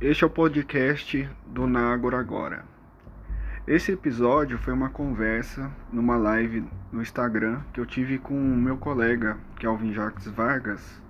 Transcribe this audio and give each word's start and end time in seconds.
Este 0.00 0.22
é 0.22 0.28
o 0.28 0.30
podcast 0.30 1.28
do 1.44 1.66
Nagora 1.66 2.20
Agora. 2.20 2.64
Esse 3.66 3.90
episódio 3.90 4.56
foi 4.56 4.72
uma 4.72 4.90
conversa 4.90 5.72
numa 5.92 6.16
live 6.16 6.64
no 6.92 7.02
Instagram 7.02 7.62
que 7.72 7.80
eu 7.80 7.84
tive 7.84 8.16
com 8.16 8.32
o 8.32 8.56
meu 8.56 8.76
colega, 8.76 9.36
Kelvin 9.56 9.92
Jacques 9.92 10.28
Vargas, 10.28 11.02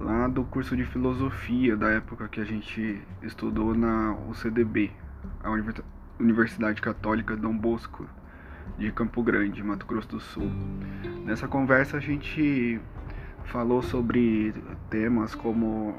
lá 0.00 0.28
do 0.28 0.44
curso 0.44 0.76
de 0.76 0.84
filosofia 0.84 1.76
da 1.76 1.90
época 1.90 2.28
que 2.28 2.40
a 2.40 2.44
gente 2.44 3.02
estudou 3.24 3.74
na 3.74 4.16
UCDB, 4.28 4.92
a 5.42 5.50
Universidade 6.20 6.80
Católica 6.80 7.36
Dom 7.36 7.58
Bosco 7.58 8.08
de 8.78 8.92
Campo 8.92 9.20
Grande, 9.24 9.64
Mato 9.64 9.84
Grosso 9.84 10.10
do 10.10 10.20
Sul. 10.20 10.48
Nessa 11.24 11.48
conversa 11.48 11.96
a 11.96 12.00
gente 12.00 12.80
falou 13.46 13.82
sobre 13.82 14.54
temas 14.88 15.34
como 15.34 15.96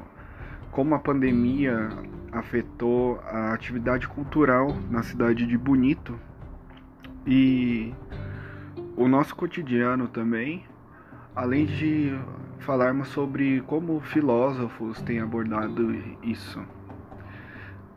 como 0.73 0.95
a 0.95 0.99
pandemia 0.99 1.89
afetou 2.33 3.19
a 3.25 3.53
atividade 3.53 4.07
cultural 4.07 4.75
na 4.89 5.03
cidade 5.03 5.45
de 5.45 5.57
Bonito 5.57 6.19
e 7.25 7.93
o 8.97 9.07
nosso 9.07 9.35
cotidiano 9.35 10.07
também, 10.07 10.65
além 11.35 11.65
de 11.65 12.17
falarmos 12.59 13.09
sobre 13.09 13.61
como 13.61 13.99
filósofos 14.01 15.01
têm 15.01 15.19
abordado 15.19 15.93
isso. 16.23 16.61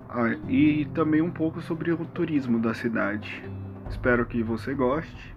Ah, 0.09 0.37
e 0.49 0.85
também 0.95 1.23
um 1.23 1.31
pouco 1.31 1.61
sobre 1.61 1.91
o 1.93 2.05
turismo 2.05 2.59
da 2.59 2.75
cidade. 2.75 3.43
Espero 3.89 4.27
que 4.27 4.43
você 4.43 4.75
goste 4.75 5.35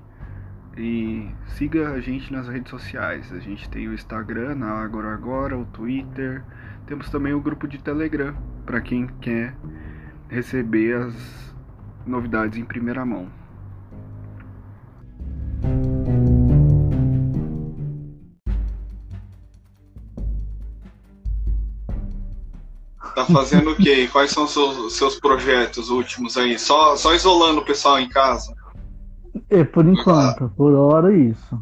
e 0.78 1.30
siga 1.48 1.92
a 1.92 2.00
gente 2.00 2.32
nas 2.32 2.48
redes 2.48 2.70
sociais. 2.70 3.32
A 3.32 3.40
gente 3.40 3.70
tem 3.70 3.88
o 3.88 3.94
Instagram, 3.94 4.56
na 4.56 4.82
Agora 4.82 5.14
Agora, 5.14 5.58
o 5.58 5.66
Twitter, 5.66 6.44
temos 6.86 7.10
também 7.10 7.34
o 7.34 7.42
grupo 7.42 7.68
de 7.68 7.78
Telegram 7.80 8.36
para 8.70 8.82
quem 8.82 9.08
quer 9.20 9.58
receber 10.30 10.96
as 10.96 11.16
novidades 12.06 12.56
em 12.56 12.64
primeira 12.64 13.04
mão. 13.04 13.28
Tá 23.16 23.26
fazendo 23.26 23.72
o 23.72 23.76
quê? 23.76 24.08
Quais 24.12 24.30
são 24.30 24.44
os 24.44 24.52
seus, 24.52 24.94
seus 24.94 25.20
projetos 25.20 25.90
últimos 25.90 26.38
aí? 26.38 26.60
Só, 26.60 26.96
só 26.96 27.16
isolando 27.16 27.62
o 27.62 27.66
pessoal 27.66 28.00
em 28.00 28.08
casa? 28.08 28.56
É, 29.50 29.64
por 29.64 29.88
enquanto, 29.88 30.44
ah. 30.44 30.52
por 30.56 30.76
hora 30.76 31.12
isso. 31.18 31.60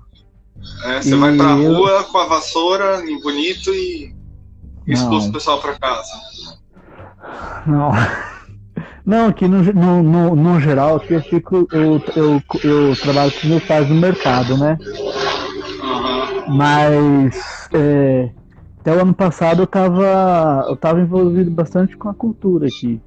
É, 0.84 1.02
você 1.02 1.16
e 1.16 1.18
vai 1.18 1.38
pra 1.38 1.58
eu... 1.58 1.74
rua 1.74 2.04
com 2.04 2.18
a 2.18 2.26
vassoura 2.26 3.10
em 3.10 3.18
bonito 3.22 3.74
e 3.74 4.14
expulsa 4.86 5.30
o 5.30 5.32
pessoal 5.32 5.62
para 5.62 5.80
casa. 5.80 6.12
Não. 7.68 7.92
Não, 9.06 9.28
aqui 9.28 9.48
no, 9.48 9.64
no, 9.64 10.04
no, 10.04 10.36
no, 10.36 10.60
geral, 10.60 10.98
aqui 10.98 11.14
eu 11.14 11.22
fico, 11.22 11.68
eu, 11.72 12.02
eu, 12.16 12.42
eu 12.64 12.96
trabalho 12.96 13.32
com 13.40 13.48
meus 13.48 13.64
pais 13.64 13.88
no 13.90 13.96
mercado, 13.96 14.58
né? 14.58 14.78
Mas 16.50 17.70
é, 17.74 18.30
até 18.80 18.94
o 18.94 19.02
ano 19.02 19.14
passado 19.14 19.64
eu 19.64 19.68
tava, 19.68 20.66
eu 20.68 20.76
tava 20.76 21.00
envolvido 21.00 21.50
bastante 21.52 21.96
com 21.96 22.10
a 22.10 22.14
cultura 22.14 22.68
aqui. 22.68 23.02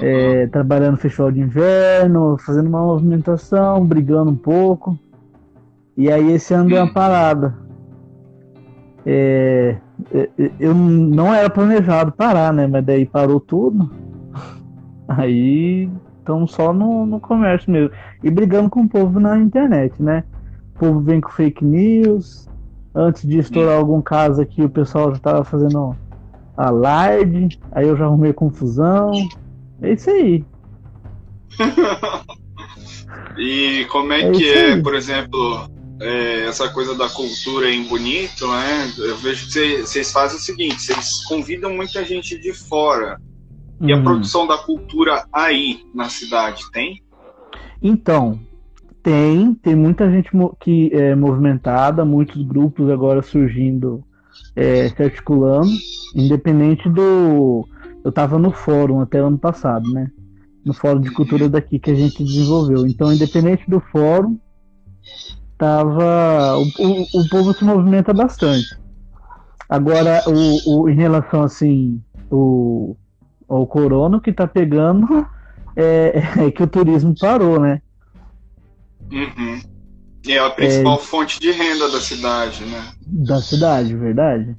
É, 0.00 0.46
trabalhando 0.46 0.92
no 0.92 0.98
festival 0.98 1.32
de 1.32 1.40
inverno, 1.40 2.36
fazendo 2.38 2.68
uma 2.68 2.80
movimentação, 2.80 3.84
brigando 3.84 4.30
um 4.30 4.36
pouco. 4.36 4.96
E 5.96 6.10
aí 6.10 6.32
esse 6.32 6.54
ano 6.54 6.68
deu 6.68 6.78
uma 6.78 6.92
parada. 6.92 7.56
É, 9.04 9.76
eu 10.58 10.74
não 10.74 11.32
era 11.34 11.50
planejado 11.50 12.12
parar, 12.12 12.52
né? 12.52 12.66
Mas 12.66 12.84
daí 12.84 13.06
parou 13.06 13.40
tudo. 13.40 13.90
Aí 15.08 15.90
estamos 16.18 16.52
só 16.52 16.72
no, 16.72 17.04
no 17.04 17.20
comércio 17.20 17.70
mesmo. 17.70 17.90
E 18.22 18.30
brigando 18.30 18.70
com 18.70 18.82
o 18.82 18.88
povo 18.88 19.18
na 19.18 19.38
internet, 19.38 20.00
né? 20.00 20.24
O 20.76 20.78
povo 20.78 21.00
vem 21.00 21.20
com 21.20 21.30
fake 21.30 21.64
news. 21.64 22.48
Antes 22.94 23.26
de 23.26 23.38
estourar 23.38 23.78
algum 23.78 24.00
caso 24.00 24.40
aqui, 24.40 24.62
o 24.62 24.70
pessoal 24.70 25.10
já 25.10 25.16
estava 25.16 25.44
fazendo 25.44 25.96
alarde. 26.56 27.58
Aí 27.72 27.88
eu 27.88 27.96
já 27.96 28.04
arrumei 28.04 28.32
confusão. 28.32 29.12
É 29.82 29.92
isso 29.92 30.10
aí. 30.10 30.44
e 33.38 33.84
como 33.90 34.12
é, 34.12 34.22
é 34.22 34.30
que 34.30 34.48
é, 34.48 34.80
por 34.80 34.94
exemplo, 34.94 35.68
é, 36.00 36.46
essa 36.46 36.68
coisa 36.70 36.94
da 36.94 37.08
cultura 37.08 37.70
em 37.70 37.86
Bonito, 37.86 38.48
né? 38.48 38.90
Eu 38.98 39.16
vejo 39.18 39.50
que 39.52 39.82
vocês 39.82 40.10
fazem 40.10 40.38
o 40.38 40.40
seguinte: 40.40 40.80
vocês 40.80 41.24
convidam 41.24 41.74
muita 41.74 42.04
gente 42.04 42.38
de 42.38 42.52
fora. 42.52 43.20
E 43.80 43.92
uhum. 43.92 44.00
a 44.00 44.02
produção 44.02 44.46
da 44.46 44.58
cultura 44.58 45.24
aí 45.32 45.84
na 45.94 46.08
cidade 46.08 46.70
tem? 46.72 47.02
Então, 47.82 48.38
tem, 49.02 49.54
tem 49.54 49.74
muita 49.74 50.10
gente 50.10 50.30
que 50.60 50.90
é 50.92 51.14
movimentada, 51.14 52.04
muitos 52.04 52.42
grupos 52.42 52.90
agora 52.90 53.22
surgindo, 53.22 54.04
é, 54.54 54.88
se 54.88 55.02
articulando, 55.02 55.70
independente 56.14 56.88
do. 56.88 57.66
Eu 58.02 58.08
estava 58.08 58.38
no 58.38 58.50
fórum 58.50 59.00
até 59.00 59.18
ano 59.18 59.38
passado, 59.38 59.90
né? 59.90 60.10
No 60.64 60.72
fórum 60.74 61.00
de 61.00 61.10
cultura 61.10 61.48
daqui 61.48 61.78
que 61.78 61.90
a 61.90 61.94
gente 61.94 62.22
desenvolveu. 62.24 62.86
Então, 62.86 63.12
independente 63.12 63.68
do 63.68 63.80
fórum, 63.80 64.38
tava 65.60 66.56
o, 66.56 66.62
o, 66.62 67.20
o 67.20 67.28
povo 67.28 67.52
se 67.52 67.62
movimenta 67.62 68.14
bastante. 68.14 68.74
Agora, 69.68 70.22
o, 70.26 70.80
o, 70.80 70.88
em 70.88 70.94
relação 70.94 71.42
assim, 71.42 72.02
o, 72.30 72.96
o 73.46 73.66
corona 73.66 74.18
que 74.18 74.32
tá 74.32 74.46
pegando 74.46 75.26
é, 75.76 76.22
é, 76.38 76.50
que 76.50 76.62
o 76.62 76.66
turismo 76.66 77.14
parou, 77.20 77.60
né? 77.60 77.82
Uhum. 79.12 79.60
É 80.26 80.38
a 80.38 80.50
principal 80.50 80.94
é, 80.94 80.98
fonte 80.98 81.38
de 81.38 81.50
renda 81.52 81.90
da 81.90 82.00
cidade, 82.00 82.64
né? 82.64 82.82
Da 83.06 83.40
cidade, 83.40 83.94
verdade. 83.94 84.56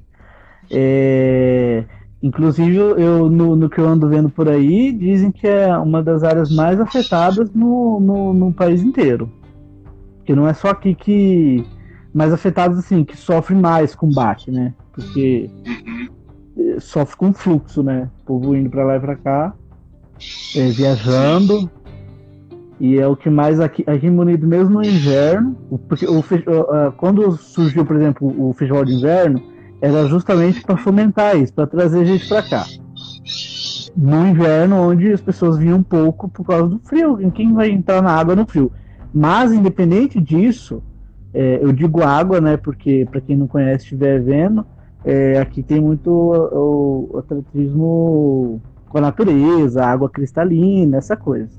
É, 0.70 1.84
inclusive, 2.22 2.76
eu, 2.76 3.28
no, 3.28 3.56
no, 3.56 3.68
que 3.68 3.80
eu 3.80 3.88
ando 3.88 4.08
vendo 4.08 4.30
por 4.30 4.48
aí, 4.48 4.92
dizem 4.92 5.32
que 5.32 5.48
é 5.48 5.76
uma 5.76 6.00
das 6.02 6.22
áreas 6.22 6.50
mais 6.50 6.80
afetadas 6.80 7.50
no, 7.52 7.98
no, 7.98 8.32
no 8.32 8.52
país 8.52 8.82
inteiro. 8.82 9.41
Porque 10.22 10.34
não 10.34 10.46
é 10.46 10.54
só 10.54 10.70
aqui 10.70 10.94
que. 10.94 11.64
Mais 12.14 12.32
afetados, 12.32 12.78
assim, 12.78 13.04
que 13.04 13.16
sofre 13.16 13.54
mais 13.54 13.94
com 13.94 14.10
bate, 14.10 14.50
né? 14.50 14.74
Porque 14.92 15.50
sofre 16.78 17.16
com 17.16 17.32
fluxo, 17.32 17.82
né? 17.82 18.08
O 18.22 18.24
povo 18.24 18.54
indo 18.54 18.70
pra 18.70 18.84
lá 18.84 18.96
e 18.96 19.00
pra 19.00 19.16
cá, 19.16 19.54
é, 20.56 20.68
viajando. 20.68 21.70
E 22.80 22.98
é 22.98 23.06
o 23.06 23.16
que 23.16 23.30
mais 23.30 23.60
aqui, 23.60 23.84
aqui 23.86 24.08
em 24.08 24.10
mesmo 24.10 24.70
no 24.70 24.84
inverno, 24.84 25.56
porque 25.88 26.04
o, 26.04 26.22
quando 26.96 27.30
surgiu, 27.36 27.84
por 27.86 27.96
exemplo, 27.96 28.34
o 28.36 28.52
festival 28.52 28.84
de 28.84 28.94
inverno, 28.94 29.40
era 29.80 30.06
justamente 30.06 30.62
para 30.62 30.76
fomentar 30.76 31.36
isso, 31.36 31.52
para 31.52 31.66
trazer 31.66 32.04
gente 32.04 32.28
para 32.28 32.42
cá. 32.42 32.66
No 33.96 34.26
inverno, 34.26 34.90
onde 34.90 35.12
as 35.12 35.20
pessoas 35.20 35.58
vinham 35.58 35.82
pouco 35.82 36.28
por 36.28 36.44
causa 36.44 36.68
do 36.68 36.80
frio. 36.80 37.18
Quem 37.32 37.52
vai 37.52 37.70
entrar 37.70 38.02
na 38.02 38.10
água 38.10 38.34
no 38.34 38.46
frio? 38.46 38.72
Mas, 39.12 39.52
independente 39.52 40.20
disso, 40.20 40.82
é, 41.34 41.58
eu 41.62 41.72
digo 41.72 42.02
água, 42.02 42.40
né? 42.40 42.56
Porque, 42.56 43.06
para 43.10 43.20
quem 43.20 43.36
não 43.36 43.46
conhece, 43.46 43.84
estiver 43.84 44.20
vendo, 44.20 44.64
é, 45.04 45.38
aqui 45.38 45.62
tem 45.62 45.80
muito 45.80 46.10
o, 46.10 47.10
o 47.12 47.18
atletismo 47.18 48.60
com 48.88 48.98
a 48.98 49.00
natureza, 49.00 49.84
água 49.84 50.08
cristalina, 50.08 50.98
essa 50.98 51.16
coisa. 51.16 51.50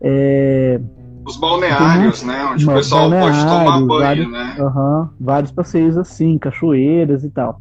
É, 0.00 0.80
Os 1.24 1.36
balneários, 1.36 2.22
muito, 2.22 2.26
né? 2.26 2.44
Onde 2.52 2.68
o 2.68 2.74
pessoal 2.74 3.10
pode 3.10 3.40
tomar 3.40 3.80
banho, 3.80 3.86
vários, 3.86 4.32
né? 4.32 4.56
Uh 4.58 5.08
vários 5.20 5.52
passeios 5.52 5.96
assim, 5.96 6.36
cachoeiras 6.36 7.24
e 7.24 7.30
tal. 7.30 7.60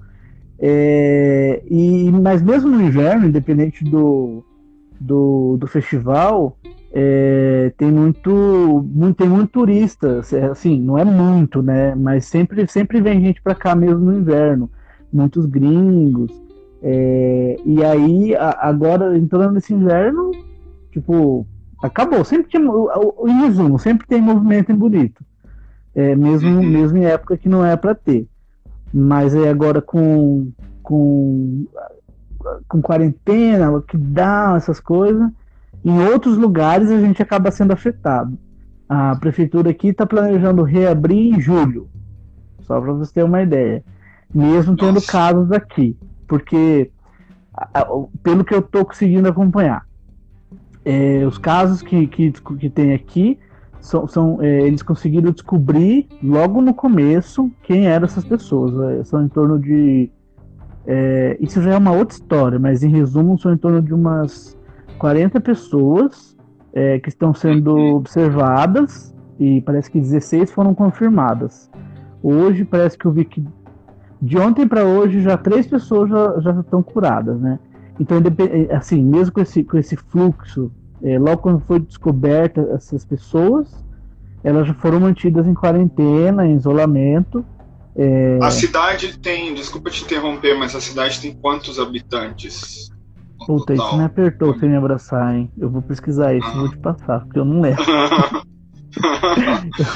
É, 0.60 1.62
e, 1.70 2.12
mas 2.12 2.42
mesmo 2.42 2.70
no 2.70 2.82
inverno, 2.82 3.28
independente 3.28 3.84
do, 3.84 4.44
do, 5.00 5.58
do 5.60 5.68
festival, 5.68 6.58
é, 6.96 7.74
tem 7.76 7.92
muito, 7.92 8.88
muito, 8.88 9.18
tem 9.18 9.28
muito 9.28 9.50
turista, 9.50 10.22
assim, 10.52 10.80
não 10.80 10.96
é 10.96 11.04
muito, 11.04 11.64
né? 11.64 11.96
Mas 11.96 12.26
sempre, 12.26 12.68
sempre 12.68 13.02
vem 13.02 13.20
gente 13.20 13.42
para 13.42 13.56
cá 13.56 13.74
mesmo 13.74 14.00
no 14.00 14.16
inverno, 14.16 14.70
muitos 15.12 15.48
gringos. 15.48 16.32
É, 16.84 17.56
e 17.66 17.84
aí, 17.84 18.36
a, 18.36 18.60
agora 18.62 19.18
entrando 19.18 19.54
nesse 19.54 19.74
inverno, 19.74 20.30
tipo, 20.92 21.48
acabou. 21.82 22.24
Sempre 22.24 22.52
tinha, 22.52 22.62
em 22.62 23.42
resumo, 23.42 23.80
sempre 23.80 24.06
tem 24.06 24.22
movimento 24.22 24.72
em 24.72 24.76
Bonito, 24.76 25.26
é, 25.96 26.16
mesmo, 26.16 26.58
uhum. 26.58 26.64
mesmo 26.64 27.00
em 27.00 27.06
época 27.06 27.38
que 27.38 27.50
não 27.50 27.66
é 27.66 27.76
para 27.76 27.96
ter. 27.96 28.28
Mas 28.94 29.34
é 29.34 29.50
agora 29.50 29.82
com, 29.82 30.52
com, 30.84 31.66
com 32.68 32.82
quarentena, 32.84 33.72
lockdown, 33.72 34.58
essas 34.58 34.80
coisas 34.80 35.32
em 35.84 36.00
outros 36.00 36.38
lugares 36.38 36.90
a 36.90 37.00
gente 37.00 37.22
acaba 37.22 37.52
sendo 37.52 37.72
afetado. 37.72 38.38
A 38.88 39.16
prefeitura 39.16 39.72
aqui 39.72 39.90
está 39.90 40.06
planejando 40.06 40.64
reabrir 40.64 41.34
em 41.34 41.40
julho, 41.40 41.90
só 42.62 42.80
para 42.80 42.94
você 42.94 43.14
ter 43.14 43.24
uma 43.24 43.42
ideia, 43.42 43.84
mesmo 44.34 44.76
tendo 44.76 44.96
Nossa. 44.96 45.12
casos 45.12 45.52
aqui, 45.52 45.98
porque 46.28 46.92
pelo 48.22 48.44
que 48.44 48.54
eu 48.54 48.60
estou 48.60 48.86
conseguindo 48.86 49.28
acompanhar. 49.28 49.86
É, 50.86 51.26
os 51.26 51.38
casos 51.38 51.82
que, 51.82 52.08
que, 52.08 52.32
que 52.32 52.70
tem 52.70 52.94
aqui 52.94 53.40
são, 53.80 54.08
são 54.08 54.42
é, 54.42 54.62
eles 54.62 54.82
conseguiram 54.82 55.32
descobrir 55.32 56.08
logo 56.22 56.62
no 56.62 56.74
começo 56.74 57.52
quem 57.64 57.88
eram 57.88 58.06
essas 58.06 58.26
pessoas. 58.26 59.00
É, 59.00 59.04
são 59.04 59.24
em 59.24 59.28
torno 59.28 59.60
de. 59.60 60.10
É, 60.86 61.38
isso 61.40 61.62
já 61.62 61.72
é 61.72 61.78
uma 61.78 61.92
outra 61.92 62.16
história, 62.16 62.60
mas 62.60 62.84
em 62.84 62.90
resumo, 62.90 63.40
são 63.40 63.54
em 63.54 63.58
torno 63.58 63.82
de 63.82 63.94
umas 63.94 64.58
40 64.98 65.40
pessoas 65.42 66.36
é, 66.74 67.00
que 67.00 67.10
estão 67.10 67.34
sendo 67.34 67.76
observadas 67.96 69.14
e 69.40 69.62
parece 69.62 69.92
que 69.92 70.00
16 70.00 70.52
foram 70.52 70.74
confirmadas. 70.74 71.70
Hoje 72.22 72.64
parece 72.64 72.98
que 72.98 73.06
eu 73.06 73.12
vi 73.12 73.26
que 73.26 73.44
de 74.22 74.38
ontem 74.38 74.66
para 74.66 74.86
hoje 74.86 75.22
já 75.22 75.38
três 75.38 75.68
pessoas 75.68 76.10
já, 76.10 76.40
já 76.40 76.60
estão 76.60 76.82
curadas, 76.82 77.40
né? 77.42 77.60
Então, 78.00 78.18
é, 78.18 78.74
assim, 78.74 79.04
mesmo 79.04 79.34
com 79.34 79.42
esse, 79.42 79.64
com 79.64 79.78
esse 79.78 79.98
fluxo, 79.98 80.72
é, 81.02 81.20
logo 81.20 81.42
quando 81.42 81.60
foi 81.60 81.80
descoberta 81.80 82.62
essas 82.74 83.04
pessoas, 83.04 83.84
elas 84.44 84.68
já 84.68 84.74
foram 84.76 85.00
mantidas 85.02 85.46
em 85.46 85.54
quarentena, 85.54 86.48
em 86.48 86.56
isolamento. 86.56 87.46
É... 87.96 88.40
A 88.42 88.50
cidade 88.50 89.18
tem, 89.20 89.54
desculpa 89.54 89.90
te 89.90 90.04
interromper, 90.04 90.58
mas 90.58 90.74
a 90.76 90.82
cidade 90.82 91.20
tem 91.20 91.34
quantos 91.34 91.78
habitantes? 91.78 92.93
Puta, 93.46 93.74
isso 93.74 93.98
me 93.98 94.04
apertou 94.04 94.58
sem 94.60 94.70
me 94.70 94.78
abraçar, 94.78 95.36
hein? 95.36 95.52
Eu 95.58 95.70
vou 95.70 95.82
pesquisar 95.82 96.34
isso, 96.34 96.48
ah. 96.48 96.54
vou 96.54 96.70
te 96.70 96.78
passar, 96.78 97.22
porque 97.22 97.40
eu 97.40 97.46
não 97.46 97.62
lembro. 97.62 97.84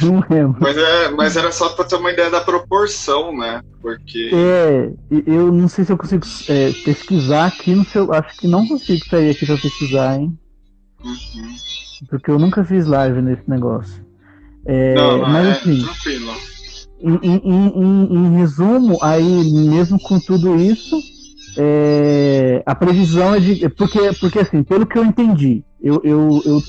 eu 0.01 0.11
não 0.11 0.23
lembro. 0.29 0.57
Mas, 0.59 0.77
é, 0.77 1.09
mas 1.11 1.37
era 1.37 1.51
só 1.51 1.69
pra 1.69 1.85
ter 1.85 1.95
uma 1.95 2.11
ideia 2.11 2.29
da 2.29 2.41
proporção, 2.41 3.35
né? 3.35 3.61
Porque. 3.81 4.31
É, 4.33 4.91
eu 5.25 5.51
não 5.51 5.67
sei 5.67 5.85
se 5.85 5.91
eu 5.91 5.97
consigo 5.97 6.25
é, 6.49 6.71
pesquisar 6.83 7.47
aqui 7.47 7.75
no 7.75 7.85
seu. 7.85 8.13
Acho 8.13 8.37
que 8.37 8.47
não 8.47 8.67
consigo 8.67 9.05
sair 9.05 9.31
aqui 9.31 9.45
pra 9.45 9.57
pesquisar, 9.57 10.17
hein? 10.17 10.37
Uhum. 11.03 11.55
Porque 12.09 12.31
eu 12.31 12.39
nunca 12.39 12.63
fiz 12.63 12.85
live 12.85 13.21
nesse 13.21 13.49
negócio. 13.49 14.05
É, 14.65 14.95
não, 14.95 15.19
não, 15.19 15.29
mas 15.29 15.47
é, 15.47 15.51
assim. 15.51 15.81
Tranquilo. 15.81 16.33
Em, 16.99 17.19
em, 17.21 17.41
em, 17.43 18.15
em 18.15 18.37
resumo, 18.37 18.97
aí 19.03 19.51
mesmo 19.51 19.99
com 19.99 20.19
tudo 20.19 20.55
isso, 20.55 20.99
é, 21.57 22.61
a 22.65 22.75
previsão 22.75 23.33
é 23.33 23.39
de. 23.39 23.67
Porque, 23.69 23.99
porque 24.19 24.39
assim, 24.39 24.63
pelo 24.63 24.85
que 24.85 24.97
eu 24.97 25.03
entendi, 25.03 25.63
eu, 25.81 25.99
eu, 26.03 26.41
eu 26.45 26.61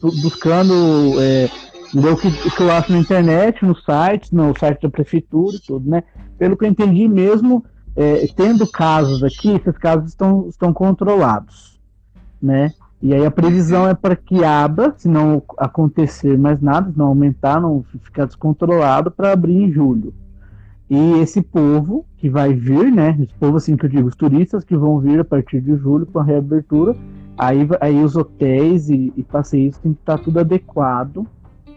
tô 0.00 0.10
buscando 0.22 0.74
é, 1.20 1.48
o 1.94 2.16
que, 2.16 2.28
o 2.28 2.50
que 2.50 2.60
eu 2.60 2.70
acho 2.70 2.92
na 2.92 2.98
internet, 2.98 3.64
no 3.64 3.74
site, 3.74 4.34
no 4.34 4.56
site 4.58 4.82
da 4.82 4.90
prefeitura 4.90 5.56
e 5.56 5.60
tudo, 5.60 5.88
né? 5.88 6.02
Pelo 6.38 6.56
que 6.56 6.64
eu 6.64 6.68
entendi 6.68 7.08
mesmo, 7.08 7.64
é, 7.96 8.26
tendo 8.36 8.66
casos 8.66 9.24
aqui, 9.24 9.50
esses 9.50 9.78
casos 9.78 10.10
estão, 10.10 10.46
estão 10.48 10.72
controlados, 10.72 11.80
né? 12.40 12.72
E 13.00 13.14
aí 13.14 13.24
a 13.24 13.30
previsão 13.30 13.88
é 13.88 13.94
para 13.94 14.16
que 14.16 14.44
abra, 14.44 14.92
se 14.96 15.08
não 15.08 15.42
acontecer 15.56 16.36
mais 16.36 16.60
nada, 16.60 16.90
se 16.90 16.98
não 16.98 17.06
aumentar, 17.06 17.60
não 17.60 17.84
ficar 18.02 18.26
descontrolado, 18.26 19.10
para 19.10 19.32
abrir 19.32 19.54
em 19.54 19.72
julho. 19.72 20.12
E 20.90 21.20
esse 21.20 21.42
povo 21.42 22.06
que 22.16 22.30
vai 22.30 22.54
vir, 22.54 22.90
né? 22.90 23.16
Esse 23.20 23.34
povo, 23.34 23.58
assim 23.58 23.76
que 23.76 23.84
eu 23.84 23.90
digo, 23.90 24.08
os 24.08 24.16
turistas 24.16 24.64
que 24.64 24.76
vão 24.76 24.98
vir 24.98 25.20
a 25.20 25.24
partir 25.24 25.60
de 25.60 25.76
julho 25.76 26.06
com 26.06 26.18
a 26.18 26.24
reabertura, 26.24 26.96
aí, 27.36 27.68
aí 27.80 28.02
os 28.02 28.16
hotéis 28.16 28.88
e, 28.88 29.12
e 29.16 29.22
passeios 29.22 29.76
tem 29.78 29.92
que 29.92 30.00
estar 30.00 30.16
tá 30.16 30.24
tudo 30.24 30.40
adequado 30.40 31.26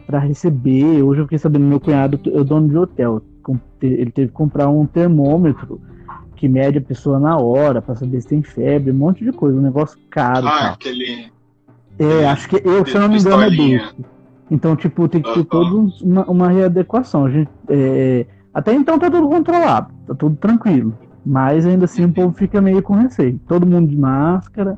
para 0.08 0.20
receber. 0.20 1.04
Hoje 1.04 1.22
eu 1.22 1.26
fiquei 1.26 1.38
sabendo, 1.38 1.66
meu 1.66 1.80
cunhado 1.80 2.20
é 2.26 2.44
dono 2.44 2.70
de 2.70 2.78
hotel, 2.78 3.22
ele 3.82 4.12
teve 4.12 4.28
que 4.28 4.34
comprar 4.34 4.70
um 4.70 4.86
termômetro 4.86 5.82
que 6.36 6.48
mede 6.48 6.80
a 6.80 6.82
pessoa 6.82 7.20
na 7.20 7.38
hora 7.38 7.82
para 7.82 7.96
saber 7.96 8.22
se 8.22 8.30
tem 8.30 8.42
febre, 8.42 8.92
um 8.92 8.96
monte 8.96 9.24
de 9.24 9.32
coisa, 9.32 9.58
um 9.58 9.62
negócio 9.62 10.00
caro. 10.10 10.48
Ah, 10.48 10.72
aquele. 10.72 11.32
É, 12.00 12.28
acho 12.28 12.50
que 12.50 12.56
eu, 12.66 12.86
se 12.86 12.96
eu 12.96 13.02
não 13.02 13.10
me 13.10 13.20
engano, 13.20 13.44
é 13.44 13.50
desse. 13.50 13.96
Então, 14.50 14.76
tipo, 14.76 15.08
tem 15.08 15.22
que 15.22 15.32
ter 15.34 15.40
uh 15.40 15.44
-huh. 15.44 15.48
toda 15.48 15.94
uma, 16.04 16.26
uma 16.26 16.50
readequação. 16.50 17.26
A 17.26 17.30
gente, 17.30 17.50
é, 17.70 18.26
até 18.54 18.74
então 18.74 19.00
tá 19.00 19.10
tudo 19.10 19.30
controlado, 19.30 19.94
tá 20.06 20.14
tudo 20.14 20.36
tranquilo. 20.36 20.98
Mas 21.26 21.66
ainda 21.66 21.86
assim 21.86 22.04
o 22.04 22.12
povo 22.12 22.34
fica 22.34 22.60
meio 22.62 22.82
com 22.82 22.94
receio. 22.96 23.40
Todo 23.48 23.66
mundo 23.66 23.90
de 23.90 23.96
máscara. 23.96 24.78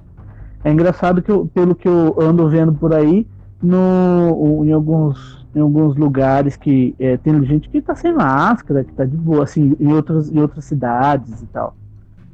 É 0.64 0.72
engraçado 0.72 1.22
que 1.22 1.32
eu, 1.32 1.46
pelo 1.54 1.76
que 1.76 1.88
eu 1.88 2.16
ando 2.20 2.48
vendo 2.50 2.74
por 2.74 2.94
aí, 2.94 3.28
no, 3.62 4.64
em, 4.66 4.72
alguns, 4.72 5.46
em 5.56 5.60
alguns 5.60 5.96
lugares 5.96 6.56
que 6.56 6.96
é, 7.00 7.18
tem 7.18 7.44
gente 7.46 7.70
que 7.70 7.82
tá 7.82 7.96
sem 7.96 8.14
máscara, 8.14 8.84
que 8.84 8.94
tá 8.94 9.06
de 9.06 9.16
boa, 9.16 9.44
assim, 9.44 9.76
em 9.80 9.92
outras, 9.92 10.30
em 10.30 10.40
outras 10.40 10.66
cidades 10.66 11.42
e 11.42 11.46
tal. 11.48 11.76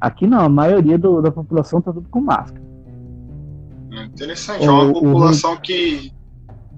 Aqui 0.00 0.26
não, 0.26 0.40
a 0.40 0.48
maioria 0.48 0.98
do, 0.98 1.20
da 1.20 1.30
população 1.30 1.80
tá 1.80 1.92
tudo 1.92 2.08
com 2.08 2.20
máscara. 2.20 2.62
É 3.92 4.04
interessante, 4.04 4.64
é 4.64 4.70
uma 4.70 4.92
população 4.92 5.54
o... 5.54 5.60
que, 5.60 6.12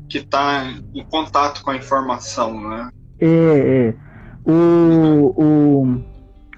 que 0.09 0.21
tá 0.21 0.65
em 0.95 1.05
contato 1.05 1.63
com 1.63 1.71
a 1.71 1.77
informação, 1.77 2.69
né? 2.69 2.91
É, 3.21 3.27
é. 3.27 3.95
O, 4.45 5.35
o 5.37 6.03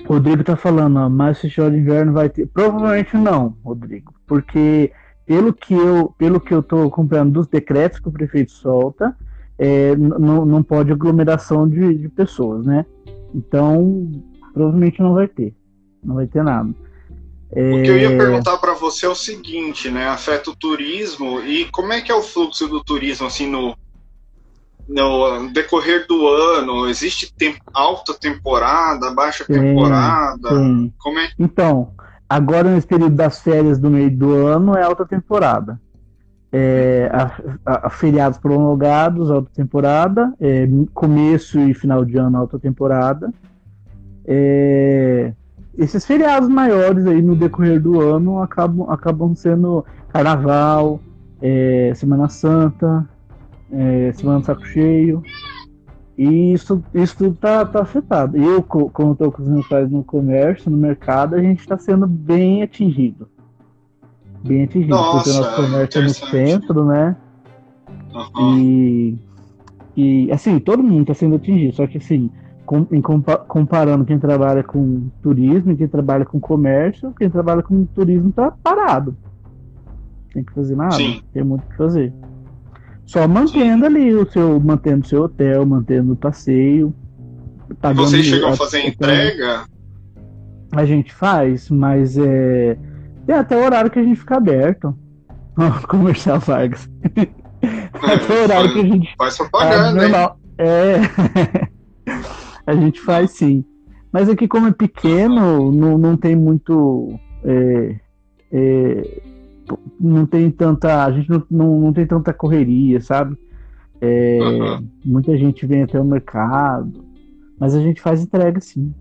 Rodrigo 0.07 0.43
tá 0.45 0.57
falando, 0.57 0.99
ó, 0.99 1.09
mas 1.09 1.41
festival 1.41 1.71
de 1.71 1.79
inverno 1.79 2.13
vai 2.13 2.29
ter. 2.29 2.47
Provavelmente 2.47 3.17
não, 3.17 3.57
Rodrigo, 3.65 4.15
porque 4.27 4.93
pelo 5.27 5.53
que 5.53 5.75
eu, 5.75 6.15
pelo 6.19 6.41
que 6.41 6.53
eu 6.53 6.63
tô 6.63 6.83
acompanhando 6.83 7.33
dos 7.33 7.47
decretos 7.47 7.99
que 7.99 8.09
o 8.09 8.13
prefeito 8.13 8.53
solta, 8.53 9.17
é, 9.59 9.95
não 9.97 10.63
pode 10.63 10.93
aglomeração 10.93 11.69
de, 11.69 11.95
de 11.95 12.09
pessoas, 12.09 12.67
né? 12.67 12.85
Então, 13.35 14.11
provavelmente 14.53 15.01
não 15.01 15.15
vai 15.15 15.29
ter. 15.29 15.55
Não 16.03 16.17
vai 16.17 16.27
ter 16.27 16.43
nada. 16.43 16.75
É... 17.53 17.73
O 17.73 17.83
que 17.83 17.89
eu 17.89 17.99
ia 17.99 18.17
perguntar 18.17 18.59
para 18.59 18.75
você 18.75 19.07
é 19.07 19.09
o 19.09 19.15
seguinte, 19.15 19.91
né? 19.91 20.09
Afeta 20.09 20.51
o 20.51 20.57
turismo 20.57 21.41
e 21.41 21.67
como 21.67 21.93
é 21.93 22.01
que 22.01 22.11
é 22.11 22.15
o 22.15 22.23
fluxo 22.23 22.69
do 22.69 22.83
turismo 22.83 23.27
assim 23.27 23.47
no 23.47 23.77
no 24.89 25.53
decorrer 25.53 26.07
do 26.07 26.27
ano? 26.29 26.89
Existe 26.89 27.33
temp 27.35 27.57
alta 27.73 28.15
temporada, 28.15 29.11
baixa 29.13 29.45
sim, 29.45 29.53
temporada? 29.53 30.49
Sim. 30.49 30.93
Como 30.99 31.19
é? 31.19 31.31
Então, 31.39 31.93
agora 32.29 32.71
nesse 32.71 32.87
período 32.87 33.15
das 33.15 33.41
férias 33.41 33.79
do 33.79 33.91
meio 33.91 34.11
do 34.11 34.47
ano 34.47 34.77
é 34.77 34.83
alta 34.83 35.07
temporada. 35.07 35.81
É, 36.53 37.11
a, 37.13 37.73
a, 37.73 37.87
a 37.89 37.91
feriados 37.91 38.39
prolongados, 38.39 39.31
alta 39.31 39.51
temporada, 39.53 40.33
é, 40.41 40.69
começo 40.93 41.59
e 41.59 41.75
final 41.75 42.05
de 42.05 42.17
ano, 42.17 42.39
alta 42.39 42.59
temporada. 42.59 43.33
É, 44.25 45.33
esses 45.77 46.07
feriados 46.07 46.49
maiores 46.49 47.07
aí 47.07 47.21
no 47.21 47.35
decorrer 47.35 47.81
do 47.81 48.01
ano 48.01 48.41
acabam, 48.41 48.89
acabam 48.89 49.35
sendo 49.35 49.85
Carnaval, 50.09 51.01
é, 51.43 51.93
Semana 51.97 52.29
Santa, 52.29 53.09
é, 53.75 54.13
semana 54.13 54.41
de 54.41 54.47
saco 54.47 54.67
cheio. 54.67 55.23
E 56.17 56.53
isso, 56.53 56.83
isso 56.95 57.17
tudo 57.17 57.37
tá, 57.37 57.65
tá 57.65 57.83
afetado. 57.83 58.37
Eu, 58.37 58.63
como 58.63 59.13
estou 59.13 59.33
com 59.33 59.43
os 59.43 59.49
meus 59.49 59.67
pais 59.67 59.91
no 59.91 60.05
comércio, 60.05 60.71
no 60.71 60.77
mercado, 60.77 61.35
a 61.35 61.43
gente 61.43 61.61
está 61.61 61.77
sendo 61.77 62.07
bem 62.07 62.63
atingido. 62.63 63.29
Bem 64.45 64.65
atingido, 64.65 64.95
Nossa, 64.95 65.17
porque 65.17 65.31
o 65.31 65.35
nosso 65.35 65.57
comércio 65.57 66.01
é 66.01 66.05
no 66.05 66.11
centro, 66.11 66.85
né? 66.85 67.17
Uhum. 68.15 68.59
E, 68.59 69.19
e, 69.97 70.33
assim, 70.33 70.61
todo 70.61 70.85
mundo 70.85 71.03
está 71.03 71.15
sendo 71.15 71.35
atingido. 71.35 71.75
Só 71.75 71.87
que, 71.87 71.99
assim, 71.99 72.31
com, 72.65 72.87
em, 72.93 73.03
comparando 73.49 74.05
quem 74.05 74.19
trabalha 74.19 74.63
com 74.63 75.09
turismo 75.21 75.73
e 75.73 75.77
quem 75.77 75.89
trabalha 75.89 76.25
com 76.25 76.39
comércio, 76.39 77.13
quem 77.19 77.29
trabalha 77.29 77.63
com 77.63 77.85
turismo 77.87 78.29
está 78.29 78.53
parado. 78.53 79.17
Tem 80.33 80.45
que 80.45 80.53
fazer 80.53 80.77
nada. 80.77 80.95
Sim. 80.95 81.23
Tem 81.33 81.43
muito 81.43 81.65
o 81.65 81.69
que 81.71 81.77
fazer. 81.77 82.13
Só 83.07 83.29
mantendo 83.29 83.87
ali 83.87 84.15
o 84.15 84.31
seu, 84.31 84.59
mantendo 84.61 85.07
seu 85.07 85.23
hotel, 85.23 85.65
mantendo 85.67 86.13
o 86.13 86.17
passeio. 86.17 86.95
Vocês 87.95 88.27
chegam 88.27 88.51
a 88.51 88.57
fazer 88.57 88.87
entrega? 88.87 89.65
A 90.73 90.85
gente 90.85 91.13
faz, 91.13 91.71
mas 91.71 92.17
é. 92.19 92.77
Tem 93.27 93.37
até 93.37 93.57
o 93.57 93.65
horário 93.65 93.91
que 93.91 93.99
a 93.99 94.03
gente 94.03 94.19
fica 94.19 94.37
aberto. 94.37 94.97
Comercial 95.89 96.41
Vargas. 96.41 96.89
É, 97.17 98.13
até 98.13 98.35
o 98.35 98.43
horário 98.43 98.73
que 98.73 98.81
a 98.81 98.85
gente. 98.85 99.15
Faz 99.17 99.37
propaganda, 99.37 100.07
hein? 100.07 100.15
É. 100.59 101.01
a 102.67 102.75
gente 102.75 103.01
faz 103.01 103.31
sim. 103.33 103.65
Mas 104.13 104.29
aqui, 104.29 104.47
como 104.47 104.69
é 104.69 104.73
pequeno, 104.73 105.73
não, 105.73 105.99
não 105.99 106.17
tem 106.17 106.37
muito. 106.37 107.19
É, 107.45 107.97
é, 108.53 109.23
não 110.01 110.27
tem 110.27 110.51
tanta. 110.51 111.05
A 111.05 111.13
gente 111.13 111.31
não, 111.31 111.47
não, 111.51 111.81
não 111.81 111.93
tem 111.93 112.07
tanta 112.07 112.33
correria, 112.33 113.01
sabe? 113.01 113.37
É, 114.01 114.39
uhum. 114.41 114.89
Muita 115.05 115.37
gente 115.37 115.67
vem 115.67 115.83
até 115.83 115.99
o 115.99 116.05
mercado, 116.05 117.05
mas 117.59 117.75
a 117.75 117.81
gente 117.81 118.01
faz 118.01 118.23
entrega 118.23 118.61
sim. 118.61 118.95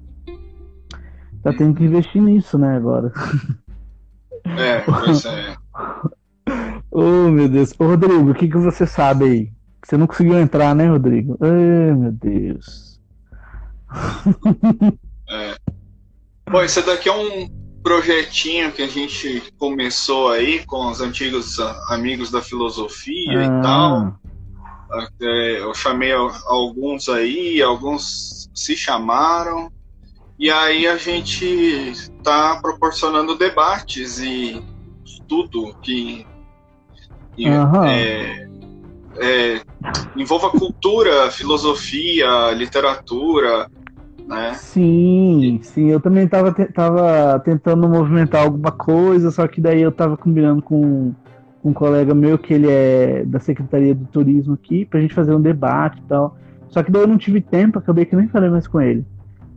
Tá 1.41 1.51
tendo 1.51 1.75
que 1.75 1.83
investir 1.83 2.21
nisso, 2.21 2.57
né, 2.57 2.77
agora. 2.77 3.11
É, 4.45 4.79
pois 4.79 5.25
é. 5.25 5.55
oh, 6.89 7.29
meu 7.29 7.49
Deus. 7.49 7.73
Ô, 7.77 7.85
Rodrigo, 7.85 8.31
o 8.31 8.33
que, 8.33 8.47
que 8.47 8.57
você 8.57 8.87
sabe 8.87 9.25
aí? 9.25 9.51
Você 9.83 9.97
não 9.97 10.07
conseguiu 10.07 10.39
entrar, 10.39 10.73
né, 10.73 10.87
Rodrigo? 10.87 11.37
Ai, 11.41 11.93
meu 11.93 12.11
Deus. 12.13 13.01
É. 15.29 15.55
Bom, 16.49 16.61
esse 16.61 16.81
daqui 16.85 17.09
é 17.09 17.13
um, 17.13 17.62
projetinho 17.83 18.71
que 18.71 18.81
a 18.81 18.87
gente 18.87 19.43
começou 19.59 20.29
aí 20.29 20.65
com 20.65 20.89
os 20.89 21.01
antigos 21.01 21.59
amigos 21.89 22.31
da 22.31 22.41
filosofia 22.41 23.39
ah. 23.39 23.43
e 23.43 23.61
tal. 23.61 24.15
Eu 25.19 25.73
chamei 25.73 26.13
alguns 26.13 27.09
aí, 27.09 27.61
alguns 27.61 28.49
se 28.53 28.77
chamaram, 28.77 29.71
e 30.37 30.49
aí 30.49 30.87
a 30.87 30.97
gente 30.97 31.45
está 31.45 32.59
proporcionando 32.61 33.35
debates 33.35 34.19
e 34.19 34.63
tudo 35.27 35.75
que 35.81 36.25
uhum. 37.37 37.83
é, 37.85 38.47
é, 39.17 39.61
envolva 40.15 40.49
cultura, 40.51 41.31
filosofia, 41.31 42.51
literatura, 42.51 43.69
né? 44.27 44.53
Sim, 44.53 45.59
sim. 45.61 45.89
Eu 45.89 45.99
também 45.99 46.25
estava 46.25 46.51
tava 46.73 47.39
tentando 47.39 47.87
movimentar 47.87 48.43
alguma 48.43 48.71
coisa, 48.71 49.31
só 49.31 49.47
que 49.47 49.61
daí 49.61 49.81
eu 49.81 49.89
estava 49.89 50.17
combinando 50.17 50.61
com, 50.61 51.13
um 51.63 51.71
colega 51.71 52.13
meu 52.13 52.37
que 52.37 52.53
ele 52.53 52.69
é 52.69 53.23
da 53.25 53.39
Secretaria 53.39 53.95
do 53.95 54.05
Turismo 54.05 54.53
aqui, 54.53 54.83
pra 54.85 54.99
gente 54.99 55.13
fazer 55.13 55.33
um 55.33 55.41
debate 55.41 55.99
e 55.99 56.03
tal. 56.03 56.37
Só 56.67 56.83
que 56.83 56.91
daí 56.91 57.03
eu 57.03 57.07
não 57.07 57.17
tive 57.17 57.39
tempo, 57.39 57.79
acabei 57.79 58.05
que 58.05 58.15
nem 58.15 58.27
falei 58.27 58.49
mais 58.49 58.67
com 58.67 58.81
ele. 58.81 59.05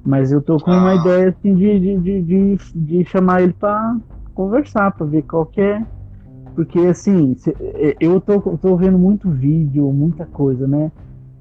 Mas 0.05 0.31
eu 0.31 0.41
tô 0.41 0.57
com 0.59 0.71
ah. 0.71 0.79
uma 0.79 0.95
ideia 0.95 1.31
assim 1.31 1.55
de, 1.55 1.81
de, 1.99 2.23
de, 2.23 2.59
de, 2.75 3.05
chamar 3.07 3.43
ele 3.43 3.53
para 3.53 3.97
conversar, 4.35 4.93
para 4.93 5.07
ver 5.07 5.23
qual 5.23 5.47
que 5.47 5.61
é. 5.61 5.83
Porque 6.55 6.79
assim, 6.79 7.37
é, 7.61 7.97
eu 7.99 8.21
tô, 8.21 8.41
tô 8.41 8.77
vendo 8.77 8.99
muito 8.99 9.29
vídeo, 9.29 9.93
muita 9.93 10.25
coisa, 10.25 10.67
né? 10.69 10.93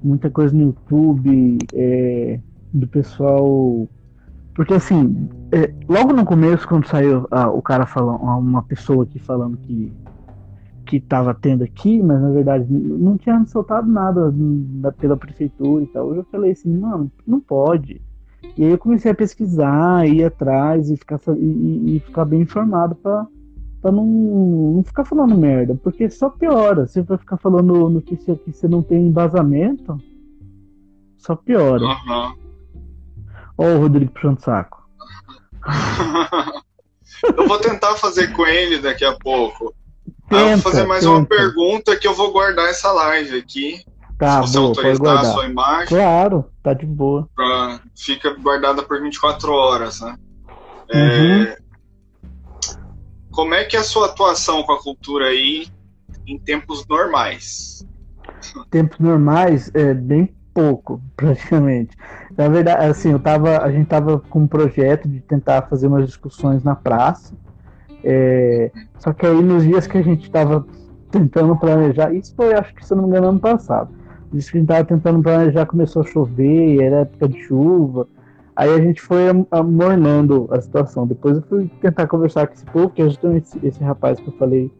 Muita 0.02 0.28
coisa 0.30 0.54
no 0.54 0.64
YouTube, 0.64 1.58
é, 1.72 2.40
do 2.72 2.86
pessoal. 2.86 3.88
Porque 4.54 4.74
assim, 4.74 5.28
é, 5.52 5.72
logo 5.88 6.12
no 6.12 6.24
começo, 6.24 6.66
quando 6.66 6.86
saiu 6.86 7.26
ah, 7.30 7.50
o 7.50 7.60
cara 7.60 7.86
falando, 7.86 8.20
uma 8.22 8.62
pessoa 8.62 9.04
aqui 9.04 9.18
falando 9.18 9.56
que 9.58 9.92
que 10.86 10.98
estava 10.98 11.34
tendo 11.34 11.64
aqui, 11.64 12.00
mas 12.00 12.22
na 12.22 12.30
verdade 12.30 12.64
não 12.72 13.18
tinha 13.18 13.44
soltado 13.46 13.90
nada 13.90 14.32
da, 14.32 14.92
pela 14.92 15.16
prefeitura 15.16 15.82
e 15.82 15.86
tal. 15.88 16.14
Eu 16.14 16.24
falei 16.30 16.52
assim, 16.52 16.78
mano, 16.78 17.10
não 17.26 17.40
pode. 17.40 18.00
E 18.56 18.64
aí 18.64 18.70
eu 18.70 18.78
comecei 18.78 19.10
a 19.10 19.14
pesquisar, 19.14 20.08
ir 20.08 20.24
atrás 20.24 20.88
e 20.88 20.96
ficar, 20.96 21.20
e, 21.36 21.96
e 21.96 22.00
ficar 22.00 22.24
bem 22.24 22.42
informado 22.42 22.94
para 22.94 23.26
pra 23.82 23.92
não, 23.92 24.06
não 24.06 24.82
ficar 24.82 25.04
falando 25.04 25.36
merda, 25.36 25.78
porque 25.82 26.08
só 26.08 26.30
piora. 26.30 26.86
Você 26.86 27.02
vai 27.02 27.18
ficar 27.18 27.36
falando 27.36 27.88
notícia 27.90 28.34
que 28.34 28.52
você 28.52 28.66
não 28.66 28.82
tem 28.82 29.06
embasamento, 29.06 30.00
só 31.18 31.36
piora. 31.36 31.84
Uhum. 31.84 32.45
Ó 33.58 33.64
o 33.64 33.78
Rodrigo 33.80 34.12
puxando 34.12 34.40
saco. 34.40 34.86
eu 37.36 37.48
vou 37.48 37.58
tentar 37.58 37.94
fazer 37.96 38.32
com 38.32 38.46
ele 38.46 38.78
daqui 38.78 39.04
a 39.04 39.16
pouco. 39.16 39.74
Tenta, 40.28 40.42
ah, 40.42 40.50
eu 40.50 40.58
vou 40.58 40.72
fazer 40.72 40.86
mais 40.86 41.04
tenta. 41.04 41.16
uma 41.16 41.26
pergunta 41.26 41.96
que 41.96 42.06
eu 42.06 42.14
vou 42.14 42.32
guardar 42.32 42.68
essa 42.68 42.92
live 42.92 43.38
aqui. 43.38 43.84
Tá, 44.18 44.42
se 44.42 44.52
você 44.52 44.58
boa, 44.58 44.68
autorizar 44.68 45.18
a 45.18 45.24
sua 45.24 45.46
imagem. 45.46 45.88
Claro, 45.88 46.50
tá 46.62 46.72
de 46.72 46.86
boa. 46.86 47.28
Pra, 47.34 47.80
fica 47.94 48.34
guardada 48.34 48.82
por 48.82 49.00
24 49.00 49.52
horas, 49.52 50.00
né? 50.00 50.16
É, 50.90 50.98
uhum. 50.98 51.42
É, 51.42 51.56
como 53.30 53.54
é 53.54 53.64
que 53.64 53.76
é 53.76 53.80
a 53.80 53.84
sua 53.84 54.06
atuação 54.06 54.62
com 54.62 54.72
a 54.72 54.82
cultura 54.82 55.26
aí 55.26 55.68
em 56.26 56.38
tempos 56.38 56.86
normais? 56.88 57.86
Tempos 58.70 58.98
normais 58.98 59.70
é 59.74 59.92
bem 59.92 60.34
pouco, 60.56 61.02
praticamente. 61.14 61.94
Na 62.34 62.48
verdade, 62.48 62.86
assim, 62.86 63.12
eu 63.12 63.18
tava, 63.18 63.58
a 63.58 63.70
gente 63.70 63.86
tava 63.86 64.18
com 64.18 64.40
um 64.40 64.46
projeto 64.46 65.06
de 65.06 65.20
tentar 65.20 65.62
fazer 65.68 65.86
umas 65.86 66.06
discussões 66.06 66.64
na 66.64 66.74
praça. 66.74 67.34
É, 68.02 68.70
só 68.98 69.12
que 69.12 69.26
aí 69.26 69.42
nos 69.42 69.64
dias 69.64 69.86
que 69.86 69.98
a 69.98 70.02
gente 70.02 70.22
estava 70.22 70.66
tentando 71.10 71.56
planejar, 71.56 72.12
isso 72.14 72.34
foi 72.34 72.54
acho 72.54 72.74
que 72.74 72.86
se 72.86 72.94
não 72.94 73.02
me 73.02 73.08
engano 73.10 73.28
ano 73.28 73.40
passado. 73.40 73.90
Diz 74.32 74.50
que 74.50 74.56
a 74.56 74.60
gente 74.60 74.70
estava 74.70 74.84
tentando 74.84 75.22
planejar, 75.22 75.66
começou 75.66 76.02
a 76.02 76.06
chover, 76.06 76.82
era 76.82 77.00
época 77.00 77.28
de 77.28 77.42
chuva. 77.44 78.08
Aí 78.54 78.70
a 78.70 78.80
gente 78.80 79.02
foi 79.02 79.24
amornando 79.50 80.48
a 80.50 80.60
situação. 80.60 81.06
Depois 81.06 81.36
eu 81.36 81.42
fui 81.42 81.70
tentar 81.80 82.06
conversar 82.06 82.46
com 82.46 82.54
esse 82.54 82.64
povo, 82.64 82.88
que 82.88 83.02
é 83.02 83.04
justamente 83.04 83.44
esse, 83.44 83.66
esse 83.66 83.84
rapaz 83.84 84.18
que 84.18 84.28
eu 84.28 84.32
falei 84.38 84.72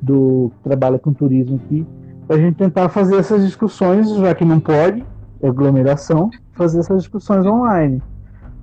do 0.00 0.52
que 0.56 0.62
trabalha 0.62 0.98
com 0.98 1.12
turismo 1.12 1.56
aqui, 1.56 1.84
a 2.28 2.36
gente 2.36 2.56
tentar 2.56 2.88
fazer 2.88 3.16
essas 3.16 3.44
discussões, 3.44 4.10
já 4.16 4.34
que 4.34 4.44
não 4.44 4.60
pode, 4.60 5.04
é 5.42 5.48
aglomeração, 5.48 6.30
fazer 6.52 6.80
essas 6.80 7.02
discussões 7.02 7.46
online. 7.46 8.02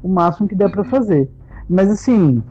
O 0.04 0.08
máximo 0.08 0.48
que 0.48 0.56
der 0.56 0.70
para 0.70 0.84
fazer. 0.84 1.30
Mas 1.68 1.90
assim, 1.90 2.44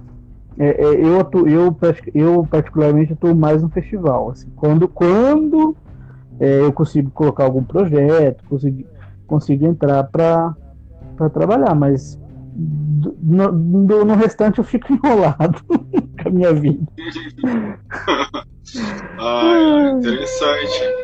é, 0.59 0.69
é, 0.69 0.95
eu, 0.95 1.29
eu, 1.47 1.77
eu 2.15 2.47
particularmente 2.47 3.13
estou 3.13 3.35
mais 3.35 3.63
no 3.63 3.69
festival. 3.69 4.31
Assim, 4.31 4.49
quando 4.57 4.89
quando 4.89 5.77
é, 6.41 6.61
eu 6.61 6.73
consigo 6.73 7.11
colocar 7.11 7.45
algum 7.45 7.63
projeto, 7.63 8.45
consigo, 8.49 8.85
consigo 9.27 9.67
entrar 9.67 10.05
para 10.05 10.55
trabalhar, 11.33 11.75
mas 11.75 12.19
no, 12.57 13.53
no, 13.53 14.05
no, 14.05 14.15
restante 14.15 14.59
eu 14.59 14.65
fico 14.65 14.91
enrolado 14.95 15.63
com 15.65 16.29
a 16.29 16.31
minha 16.31 16.53
vida. 16.53 16.87
ah, 19.19 19.95
interessante. 19.99 21.04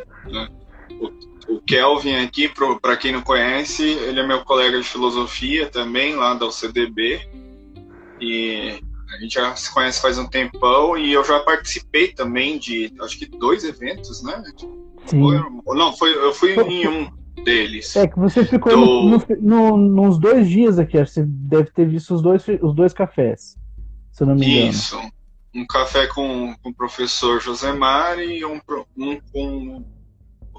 Kelvin 1.70 2.16
aqui, 2.16 2.50
para 2.82 2.96
quem 2.96 3.12
não 3.12 3.22
conhece, 3.22 3.84
ele 3.84 4.18
é 4.18 4.26
meu 4.26 4.44
colega 4.44 4.76
de 4.76 4.86
filosofia 4.86 5.68
também, 5.68 6.16
lá 6.16 6.34
da 6.34 6.46
UCDB. 6.46 7.20
E 8.20 8.80
a 9.08 9.16
gente 9.18 9.34
já 9.34 9.54
se 9.54 9.72
conhece 9.72 10.02
faz 10.02 10.18
um 10.18 10.26
tempão 10.26 10.98
e 10.98 11.12
eu 11.12 11.24
já 11.24 11.38
participei 11.40 12.08
também 12.08 12.58
de, 12.58 12.92
acho 13.00 13.16
que 13.16 13.26
dois 13.26 13.62
eventos, 13.62 14.20
né? 14.22 14.42
Sim. 15.06 15.20
Foi, 15.20 15.76
não, 15.76 15.96
foi, 15.96 16.12
eu 16.12 16.34
fui 16.34 16.54
em 16.54 16.88
um 16.88 17.10
deles. 17.44 17.94
É 17.94 18.08
que 18.08 18.18
você 18.18 18.44
ficou 18.44 18.72
do... 18.72 19.26
no, 19.40 19.76
no, 19.76 19.76
nos 19.76 20.18
dois 20.18 20.48
dias 20.48 20.76
aqui, 20.76 20.98
você 20.98 21.24
deve 21.24 21.70
ter 21.70 21.88
visto 21.88 22.14
os 22.14 22.20
dois, 22.20 22.44
os 22.60 22.74
dois 22.74 22.92
cafés, 22.92 23.56
se 24.10 24.22
eu 24.22 24.26
não 24.26 24.34
me 24.34 24.46
engano. 24.46 24.70
Isso. 24.70 25.00
Um 25.54 25.66
café 25.66 26.06
com, 26.08 26.54
com 26.62 26.70
o 26.70 26.74
professor 26.74 27.40
Josemar 27.40 28.18
e 28.18 28.44
um, 28.44 28.60
um 28.96 29.20
com 29.32 29.84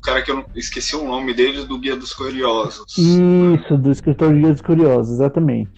o 0.01 0.03
cara 0.03 0.24
que 0.24 0.31
eu 0.31 0.43
esqueci 0.55 0.96
o 0.96 1.05
nome 1.05 1.31
dele, 1.31 1.63
do 1.63 1.77
Guia 1.77 1.96
dos 1.96 2.12
Curiosos. 2.12 2.98
Isso, 2.98 3.77
do 3.77 3.91
escritor 3.91 4.34
Guia 4.34 4.51
dos 4.51 4.62
Curiosos, 4.62 5.13
exatamente. 5.13 5.70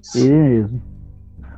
Isso. 0.00 0.16
Ele 0.16 0.32
mesmo. 0.32 0.82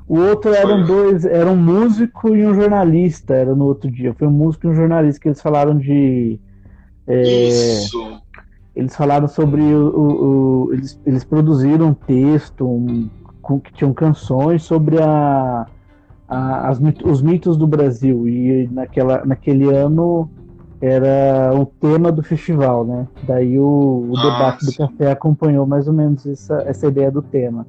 O 0.08 0.18
outro 0.18 0.54
eram 0.54 0.84
dois, 0.84 1.26
era 1.26 1.50
um 1.50 1.56
músico 1.56 2.34
e 2.34 2.46
um 2.46 2.54
jornalista, 2.54 3.34
era 3.34 3.54
no 3.54 3.66
outro 3.66 3.90
dia. 3.90 4.14
Foi 4.14 4.26
um 4.26 4.30
músico 4.30 4.66
e 4.66 4.70
um 4.70 4.74
jornalista 4.74 5.20
que 5.20 5.28
eles 5.28 5.42
falaram 5.42 5.76
de. 5.76 6.40
É, 7.06 7.48
Isso. 7.48 8.18
Eles 8.74 8.96
falaram 8.96 9.28
sobre 9.28 9.60
o. 9.60 9.88
o, 9.88 10.66
o 10.68 10.72
eles, 10.72 10.98
eles 11.04 11.22
produziram 11.22 11.88
um 11.88 11.94
texto 11.94 12.66
um, 12.66 13.10
com, 13.42 13.60
que 13.60 13.74
tinham 13.74 13.92
canções 13.92 14.62
sobre 14.62 15.02
a, 15.02 15.66
a, 16.28 16.68
as, 16.68 16.80
os 17.04 17.20
mitos 17.20 17.58
do 17.58 17.66
Brasil. 17.66 18.26
E 18.26 18.68
naquela, 18.72 19.24
naquele 19.24 19.68
ano 19.70 20.30
era 20.80 21.52
o 21.54 21.66
tema 21.66 22.10
do 22.12 22.22
festival, 22.22 22.84
né? 22.84 23.06
Daí 23.22 23.58
o, 23.58 24.08
o 24.10 24.16
debate 24.16 24.66
do 24.66 24.76
café 24.76 25.10
acompanhou 25.10 25.66
mais 25.66 25.88
ou 25.88 25.94
menos 25.94 26.26
essa, 26.26 26.62
essa 26.66 26.86
ideia 26.86 27.10
do 27.10 27.22
tema. 27.22 27.66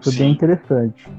Foi 0.00 0.12
Sim. 0.12 0.18
bem 0.18 0.32
interessante. 0.32 1.10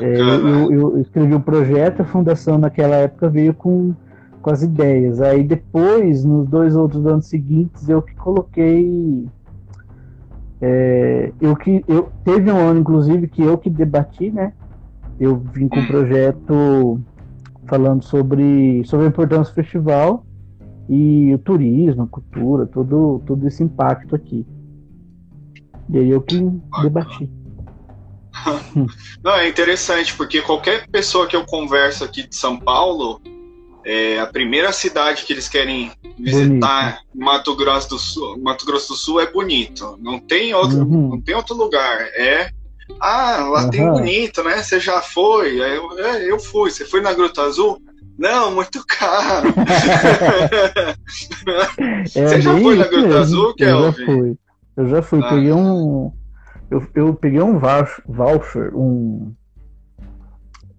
É, 0.00 0.20
eu, 0.20 0.72
eu, 0.72 1.00
escrevi 1.00 1.34
o 1.34 1.36
um 1.36 1.40
projeto, 1.40 2.00
a 2.00 2.04
fundação 2.04 2.58
naquela 2.58 2.96
época 2.96 3.28
veio 3.28 3.52
com, 3.52 3.94
com 4.40 4.50
as 4.50 4.62
ideias. 4.62 5.20
Aí 5.20 5.42
depois, 5.42 6.24
nos 6.24 6.48
dois 6.48 6.74
outros 6.74 7.06
anos 7.06 7.26
seguintes, 7.26 7.88
eu 7.88 8.00
que 8.00 8.14
coloquei. 8.14 9.26
É, 10.60 11.32
eu 11.40 11.54
que 11.54 11.84
eu 11.86 12.08
teve 12.24 12.50
um 12.50 12.56
ano, 12.56 12.80
inclusive, 12.80 13.28
que 13.28 13.42
eu 13.42 13.58
que 13.58 13.68
debati, 13.68 14.30
né? 14.30 14.52
Eu 15.20 15.36
vim 15.36 15.68
com 15.68 15.78
um 15.78 15.86
projeto 15.86 17.00
falando 17.66 18.02
sobre, 18.04 18.84
sobre 18.84 19.06
a 19.06 19.08
importância 19.08 19.52
do 19.52 19.54
festival 19.54 20.24
e 20.88 21.32
o 21.34 21.38
turismo, 21.38 22.02
a 22.02 22.06
cultura, 22.06 22.66
todo, 22.66 23.22
todo 23.26 23.46
esse 23.46 23.62
impacto 23.62 24.14
aqui. 24.14 24.46
E 25.88 25.98
aí 25.98 26.10
eu 26.10 26.20
que 26.20 26.40
debati. 26.82 27.30
Não, 29.22 29.32
é 29.32 29.48
interessante, 29.48 30.14
porque 30.16 30.42
qualquer 30.42 30.88
pessoa 30.88 31.26
que 31.26 31.36
eu 31.36 31.44
converso 31.44 32.04
aqui 32.04 32.26
de 32.26 32.34
São 32.34 32.58
Paulo, 32.58 33.20
é, 33.84 34.18
a 34.18 34.26
primeira 34.26 34.72
cidade 34.72 35.24
que 35.24 35.32
eles 35.32 35.48
querem 35.48 35.92
visitar 36.18 37.00
bonito. 37.12 37.24
Mato 37.24 37.56
Grosso 37.56 37.88
do 37.90 37.98
Sul, 37.98 38.38
Mato 38.40 38.66
Grosso 38.66 38.88
do 38.88 38.96
Sul 38.96 39.20
é 39.20 39.30
bonito. 39.30 39.98
Não 40.00 40.18
tem 40.18 40.54
outro, 40.54 40.78
uhum. 40.78 41.10
não 41.10 41.20
tem 41.20 41.34
outro 41.34 41.54
lugar. 41.54 42.00
É 42.14 42.50
ah, 43.00 43.48
lá 43.50 43.64
uhum. 43.64 43.70
tem 43.70 43.90
bonito, 43.90 44.42
né? 44.42 44.62
Você 44.62 44.78
já 44.78 45.00
foi? 45.00 45.62
Aí 45.62 45.76
eu, 45.76 45.98
é, 45.98 46.30
eu 46.30 46.38
fui. 46.38 46.70
Você 46.70 46.84
foi 46.84 47.00
na 47.00 47.12
Gruta 47.12 47.42
Azul? 47.42 47.80
Não, 48.18 48.54
muito 48.54 48.84
caro. 48.86 49.52
é, 51.88 52.06
Você 52.06 52.40
já 52.40 52.56
foi 52.56 52.76
na 52.76 52.86
Gruta. 52.86 53.20
Azul, 53.20 53.54
Kelvin? 53.54 53.82
Eu 53.86 53.92
já 53.92 54.04
fui. 54.04 54.38
Eu 54.76 54.88
já 54.88 55.02
fui, 55.02 55.20
ah. 55.20 55.28
peguei 55.28 55.52
um. 55.52 56.12
Eu, 56.70 56.86
eu 56.94 57.14
peguei 57.14 57.40
um 57.40 57.58
voucher, 57.58 58.74
um. 58.76 59.34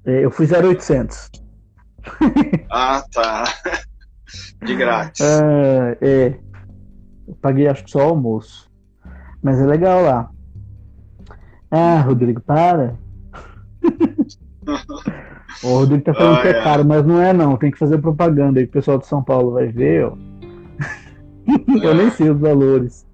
É, 0.06 0.24
eu 0.24 0.32
fui 0.32 0.46
0800. 0.46 1.32
ah, 2.70 3.04
tá. 3.12 3.44
De 4.64 4.76
grátis. 4.76 5.22
É, 5.22 5.98
é. 6.02 6.40
Eu 7.28 7.36
paguei 7.42 7.68
acho 7.68 7.84
que 7.84 7.92
só 7.92 8.00
o 8.00 8.10
almoço. 8.10 8.70
Mas 9.42 9.60
é 9.60 9.66
legal 9.66 10.04
lá. 10.04 10.30
Ah, 11.72 12.02
Rodrigo, 12.02 12.42
para. 12.42 12.96
o 15.64 15.68
Rodrigo 15.68 16.04
tá 16.04 16.14
falando 16.14 16.38
ah, 16.38 16.42
que 16.42 16.48
é, 16.48 16.52
é 16.52 16.64
caro, 16.64 16.86
mas 16.86 17.06
não 17.06 17.22
é 17.22 17.34
não. 17.34 17.58
Tem 17.58 17.72
que 17.72 17.78
fazer 17.78 17.98
propaganda 18.00 18.60
aí, 18.60 18.66
o 18.66 18.70
pessoal 18.70 18.98
de 18.98 19.08
São 19.08 19.24
Paulo 19.24 19.52
vai 19.52 19.68
ver, 19.68 20.06
ó. 20.06 20.14
Eu 21.84 21.96
nem 21.96 22.10
sei 22.12 22.30
os 22.30 22.40
valores. 22.40 23.06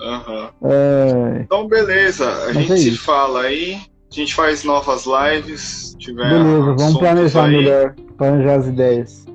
Uhum. 0.00 0.48
É... 0.64 1.40
Então, 1.42 1.68
beleza. 1.68 2.28
A 2.46 2.52
gente 2.52 2.72
é 2.72 2.76
se 2.76 2.96
fala 2.96 3.42
aí. 3.42 3.74
A 4.10 4.14
gente 4.14 4.34
faz 4.34 4.64
novas 4.64 5.04
lives. 5.06 5.94
Tiver 5.98 6.30
beleza, 6.30 6.74
vamos 6.74 6.98
planejar 6.98 7.44
aí. 7.44 7.56
melhor. 7.56 7.94
Planejar 8.16 8.54
as 8.54 8.66
ideias. 8.66 9.26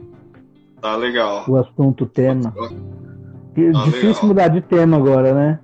Tá 0.82 0.96
legal. 0.96 1.46
O 1.48 1.58
assunto, 1.58 2.04
o 2.04 2.08
tema. 2.08 2.52
Tá 2.52 2.70
Difícil 3.56 4.08
legal. 4.08 4.26
mudar 4.26 4.48
de 4.48 4.62
tema 4.62 4.98
agora, 4.98 5.34
né? 5.34 5.60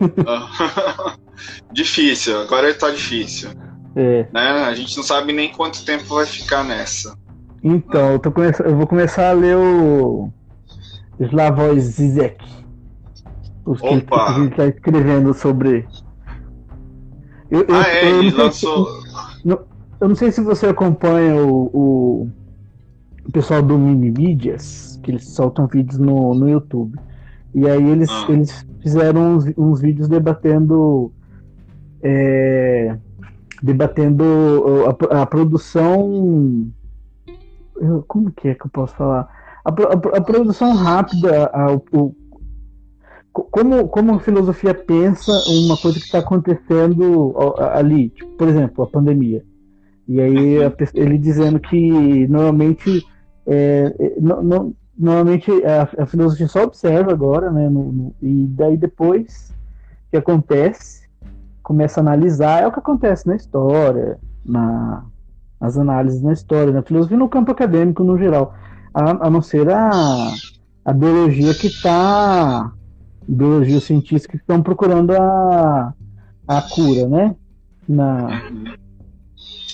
difícil, 1.72 2.40
agora 2.40 2.72
tá 2.74 2.90
difícil. 2.90 3.50
É. 3.94 4.26
Né? 4.32 4.50
A 4.64 4.74
gente 4.74 4.96
não 4.96 5.04
sabe 5.04 5.32
nem 5.32 5.50
quanto 5.50 5.84
tempo 5.84 6.04
vai 6.14 6.26
ficar 6.26 6.62
nessa. 6.64 7.16
Então, 7.62 8.12
eu, 8.12 8.20
come... 8.20 8.52
eu 8.64 8.76
vou 8.76 8.86
começar 8.86 9.30
a 9.30 9.32
ler 9.32 9.56
o 9.56 10.30
Slavoj 11.18 11.80
Zizek. 11.80 12.44
Os 13.64 13.80
que 13.80 13.86
ele 13.86 14.06
está 14.48 14.66
escrevendo 14.66 15.34
sobre. 15.34 15.86
Eu, 17.50 17.62
eu, 17.62 17.74
ah, 17.74 17.88
é, 17.88 18.10
eu 18.10 18.18
ele 18.20 18.30
lançou. 18.30 18.86
Se, 19.02 19.48
eu 20.00 20.08
não 20.08 20.14
sei 20.14 20.30
se 20.30 20.40
você 20.40 20.66
acompanha 20.66 21.34
o, 21.34 21.70
o, 21.72 22.30
o 23.26 23.32
pessoal 23.32 23.62
do 23.62 23.78
Mini 23.78 24.10
Mídias, 24.10 25.00
que 25.02 25.10
eles 25.10 25.28
soltam 25.28 25.66
vídeos 25.66 25.98
no, 25.98 26.34
no 26.34 26.48
YouTube. 26.48 26.98
E 27.54 27.68
aí 27.68 27.90
eles, 27.90 28.10
ah. 28.10 28.26
eles 28.28 28.66
fizeram 28.86 29.36
uns, 29.36 29.44
uns 29.56 29.80
vídeos 29.80 30.08
debatendo. 30.08 31.12
É, 32.02 32.96
debatendo 33.62 34.24
a, 35.10 35.22
a 35.22 35.26
produção. 35.26 36.70
Como 38.06 38.30
que 38.30 38.48
é 38.48 38.54
que 38.54 38.66
eu 38.66 38.70
posso 38.70 38.94
falar? 38.94 39.28
a, 39.66 39.70
a, 39.70 40.18
a 40.18 40.20
produção 40.20 40.74
rápida, 40.74 41.50
o, 41.92 42.14
como, 43.32 43.88
como 43.88 44.14
a 44.14 44.20
filosofia 44.20 44.72
pensa 44.72 45.32
uma 45.48 45.76
coisa 45.76 45.98
que 45.98 46.04
está 46.04 46.20
acontecendo 46.20 47.34
ali, 47.72 48.10
tipo, 48.10 48.30
por 48.36 48.48
exemplo, 48.48 48.84
a 48.84 48.86
pandemia. 48.86 49.44
E 50.08 50.20
aí 50.20 50.58
ele 50.94 51.18
dizendo 51.18 51.58
que 51.58 52.28
normalmente 52.28 53.04
é, 53.44 53.92
é 53.98 54.20
no, 54.20 54.42
no, 54.42 54.76
normalmente 54.98 55.50
a, 55.64 56.02
a, 56.02 56.06
filosofia 56.06 56.48
só 56.48 56.64
observa 56.64 57.12
agora, 57.12 57.50
né? 57.50 57.68
No, 57.68 57.92
no, 57.92 58.14
e 58.22 58.46
daí 58.48 58.76
depois 58.76 59.54
que 60.10 60.16
acontece, 60.16 61.08
começa 61.62 62.00
a 62.00 62.02
analisar, 62.02 62.62
é 62.62 62.66
o 62.66 62.72
que 62.72 62.78
acontece 62.78 63.26
na 63.26 63.36
história, 63.36 64.18
na, 64.44 65.04
nas 65.60 65.76
análises 65.76 66.22
na 66.22 66.32
história, 66.32 66.72
na 66.72 66.82
filosofia 66.82 67.16
no 67.16 67.28
campo 67.28 67.50
acadêmico 67.50 68.04
no 68.04 68.16
geral 68.16 68.54
a, 68.96 69.26
a 69.26 69.30
não 69.30 69.42
ser 69.42 69.68
a, 69.68 70.32
a 70.84 70.92
biologia 70.92 71.52
que 71.54 71.66
está. 71.66 72.72
Biologia 73.28 73.80
científica 73.80 74.38
que 74.38 74.44
estão 74.44 74.62
procurando 74.62 75.10
a, 75.10 75.92
a 76.46 76.62
cura, 76.62 77.08
né? 77.08 77.34
Na, 77.88 78.28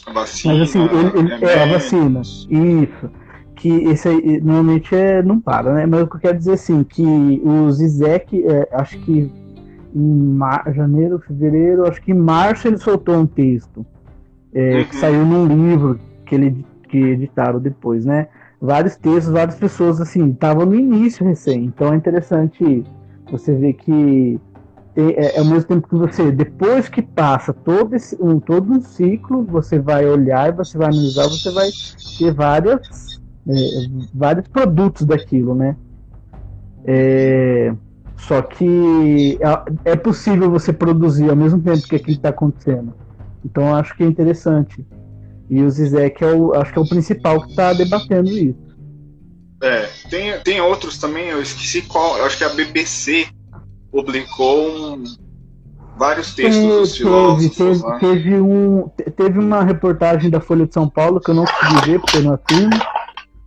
a 0.06 0.12
vacina. 0.12 0.54
Mas 0.54 0.70
assim, 0.70 0.80
ele, 0.82 1.34
ele, 1.34 1.44
é, 1.44 1.62
a 1.62 1.66
vacina. 1.66 2.22
Isso. 2.22 3.10
Que 3.62 3.68
esse 3.84 4.08
aí 4.08 4.40
normalmente 4.40 4.94
é, 4.94 5.22
não 5.22 5.40
para, 5.40 5.72
né? 5.72 5.86
Mas 5.86 6.02
o 6.02 6.06
que 6.08 6.16
eu 6.16 6.20
quero 6.20 6.38
dizer 6.38 6.54
assim, 6.54 6.82
que 6.82 7.04
o 7.44 7.70
Zizek, 7.70 8.44
é, 8.44 8.68
acho 8.72 8.98
que 9.00 9.30
em 9.94 10.38
janeiro, 10.74 11.18
fevereiro, 11.20 11.86
acho 11.86 12.02
que 12.02 12.12
em 12.12 12.18
março 12.18 12.66
ele 12.66 12.78
soltou 12.78 13.16
um 13.16 13.26
texto 13.26 13.86
é, 14.52 14.78
uhum. 14.78 14.84
que 14.86 14.96
saiu 14.96 15.24
num 15.24 15.46
livro 15.46 16.00
que 16.26 16.34
ele 16.34 16.66
que 16.88 16.98
editaram 16.98 17.58
depois, 17.58 18.04
né? 18.04 18.28
vários 18.62 18.94
textos, 18.94 19.32
várias 19.32 19.56
pessoas 19.56 20.00
assim, 20.00 20.30
estavam 20.30 20.64
no 20.64 20.76
início 20.76 21.26
recém. 21.26 21.64
Então 21.64 21.92
é 21.92 21.96
interessante 21.96 22.84
você 23.28 23.52
ver 23.54 23.72
que 23.72 24.40
é, 24.94 25.36
é, 25.36 25.38
ao 25.38 25.44
mesmo 25.46 25.64
tempo 25.64 25.88
que 25.88 25.96
você, 25.96 26.30
depois 26.30 26.88
que 26.88 27.02
passa 27.02 27.52
todo, 27.52 27.96
esse, 27.96 28.16
um, 28.20 28.38
todo 28.38 28.72
um 28.72 28.80
ciclo, 28.80 29.42
você 29.42 29.80
vai 29.80 30.06
olhar, 30.06 30.52
você 30.52 30.78
vai 30.78 30.88
analisar, 30.88 31.24
você 31.24 31.50
vai 31.50 31.68
ter 32.18 32.32
várias, 32.32 33.20
é, 33.48 33.54
vários 34.14 34.46
produtos 34.48 35.06
daquilo, 35.06 35.54
né? 35.54 35.76
É, 36.84 37.74
só 38.16 38.40
que 38.42 39.38
é, 39.84 39.92
é 39.92 39.96
possível 39.96 40.50
você 40.50 40.72
produzir 40.72 41.28
ao 41.28 41.36
mesmo 41.36 41.60
tempo 41.60 41.82
que 41.82 41.96
aquilo 41.96 42.16
está 42.16 42.28
acontecendo. 42.28 42.94
Então 43.44 43.74
acho 43.74 43.96
que 43.96 44.04
é 44.04 44.06
interessante. 44.06 44.86
E 45.50 45.62
o 45.62 45.70
Zizek 45.70 46.22
é 46.22 46.32
o, 46.32 46.54
acho 46.54 46.72
que 46.72 46.78
é 46.78 46.82
o 46.82 46.88
principal 46.88 47.42
que 47.42 47.50
está 47.50 47.72
debatendo 47.72 48.30
isso. 48.30 48.72
É, 49.62 49.88
tem, 50.08 50.40
tem 50.40 50.60
outros 50.60 50.98
também, 50.98 51.26
eu 51.26 51.40
esqueci 51.40 51.82
qual, 51.82 52.18
eu 52.18 52.24
acho 52.24 52.36
que 52.36 52.44
a 52.44 52.48
BBC 52.48 53.28
publicou 53.92 54.96
um, 54.96 55.04
vários 55.96 56.34
textos 56.34 56.56
teve, 56.56 56.78
dos 56.78 56.96
filósofos. 56.96 57.56
Teve, 57.56 57.98
teve, 58.00 58.40
um, 58.40 58.88
teve 59.16 59.38
uma 59.38 59.62
reportagem 59.62 60.30
da 60.30 60.40
Folha 60.40 60.66
de 60.66 60.74
São 60.74 60.88
Paulo 60.88 61.20
que 61.20 61.30
eu 61.30 61.34
não 61.34 61.44
consegui 61.44 61.92
ver 61.92 62.00
porque 62.00 62.16
eu 62.16 62.22
não 62.22 62.34
assino. 62.34 62.70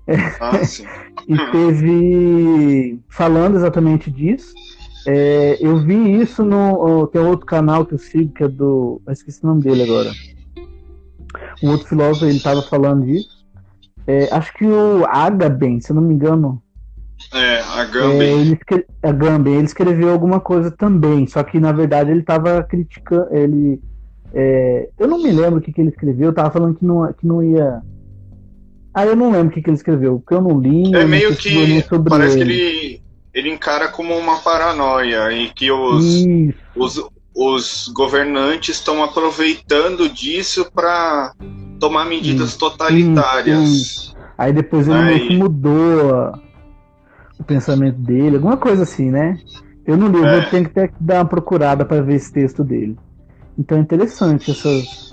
É, 0.07 0.15
ah, 0.39 0.57
sim. 0.65 0.85
e 1.27 1.37
teve 1.51 2.99
falando 3.09 3.55
exatamente 3.55 4.11
disso. 4.11 4.53
É, 5.07 5.57
eu 5.59 5.77
vi 5.77 6.21
isso 6.21 6.43
no. 6.43 7.07
Tem 7.07 7.21
outro 7.21 7.45
canal 7.45 7.85
que 7.85 7.93
eu 7.93 7.97
sigo 7.97 8.33
que 8.33 8.43
é 8.43 8.47
do. 8.47 9.01
Eu 9.05 9.13
esqueci 9.13 9.43
o 9.43 9.47
nome 9.47 9.61
dele 9.61 9.83
agora 9.83 10.11
um 11.63 11.69
outro 11.69 11.87
filósofo 11.87 12.25
ele 12.25 12.37
estava 12.37 12.61
falando 12.61 13.05
disso. 13.05 13.45
É, 14.07 14.29
acho 14.31 14.53
que 14.53 14.65
o 14.65 15.05
Agamben, 15.05 15.79
se 15.81 15.91
eu 15.91 15.95
não 15.95 16.03
me 16.03 16.13
engano. 16.13 16.61
É, 17.33 17.59
Agamben. 17.61 18.21
É, 18.21 18.33
ele, 18.33 18.59
Agamben, 19.01 19.55
ele 19.55 19.65
escreveu 19.65 20.11
alguma 20.11 20.39
coisa 20.39 20.69
também, 20.69 21.25
só 21.27 21.43
que 21.43 21.59
na 21.59 21.71
verdade 21.71 22.11
ele 22.11 22.19
estava 22.19 22.61
criticando. 22.63 23.27
Ele, 23.31 23.81
é, 24.33 24.89
eu 24.99 25.07
não 25.07 25.21
me 25.21 25.31
lembro 25.31 25.59
o 25.59 25.61
que, 25.61 25.71
que 25.71 25.81
ele 25.81 25.89
escreveu, 25.89 26.29
estava 26.29 26.51
falando 26.51 26.75
que 26.75 26.85
não, 26.85 27.11
que 27.13 27.25
não 27.25 27.41
ia. 27.43 27.81
Ah, 28.95 29.05
eu 29.05 29.13
não 29.13 29.29
lembro 29.29 29.49
o 29.49 29.51
que, 29.51 29.62
que 29.62 29.69
ele 29.69 29.75
escreveu, 29.75 30.19
porque 30.19 30.34
eu 30.34 30.41
não 30.41 30.58
li. 30.58 30.95
É 30.95 31.03
meio 31.03 31.36
que. 31.36 31.84
Parece 32.08 32.39
ele. 32.39 32.53
que 32.53 32.62
ele, 32.62 33.01
ele 33.34 33.49
encara 33.49 33.89
como 33.89 34.17
uma 34.17 34.38
paranoia 34.38 35.34
e 35.34 35.49
que 35.49 35.69
os, 35.69 36.25
os, 36.73 37.05
os 37.36 37.91
governantes 37.93 38.77
estão 38.77 39.03
aproveitando 39.03 40.08
disso 40.08 40.71
para 40.73 41.34
tomar 41.77 42.05
medidas 42.05 42.55
totalitárias. 42.55 44.15
Aí 44.38 44.53
depois 44.53 44.88
ele 44.88 44.97
Aí... 44.97 45.38
mudou 45.38 46.31
o 47.38 47.43
pensamento 47.43 47.97
dele, 47.97 48.38
alguma 48.38 48.55
coisa 48.55 48.84
assim, 48.84 49.12
né? 49.12 49.38
Eu 49.86 49.97
não 49.97 50.08
li, 50.08 50.23
é. 50.23 50.38
eu 50.38 50.49
tenho 50.49 50.63
que 50.63 50.73
ter 50.73 50.88
que 50.88 50.95
dar 51.01 51.15
uma 51.15 51.25
procurada 51.25 51.84
para 51.84 52.01
ver 52.01 52.15
esse 52.15 52.31
texto 52.31 52.63
dele. 52.63 52.97
Então 53.58 53.77
é 53.77 53.81
interessante 53.81 54.51
essas. 54.51 55.12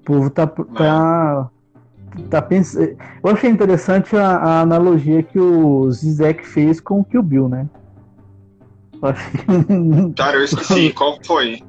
O 0.00 0.04
povo 0.04 0.30
tá, 0.30 0.46
tá, 0.46 1.50
é. 1.54 1.57
Tá 2.30 2.42
pensando. 2.42 2.96
Eu 3.22 3.30
achei 3.30 3.50
interessante 3.50 4.16
a, 4.16 4.36
a, 4.36 4.60
analogia 4.60 5.22
que 5.22 5.38
o 5.38 5.90
Zizek 5.90 6.46
fez 6.46 6.80
com 6.80 7.00
o 7.00 7.04
Kill 7.04 7.22
Bill, 7.22 7.48
né? 7.48 7.66
Cara, 10.16 10.36
eu 10.36 10.44
esqueci, 10.44 10.92
qual 10.96 11.18
foi? 11.24 11.62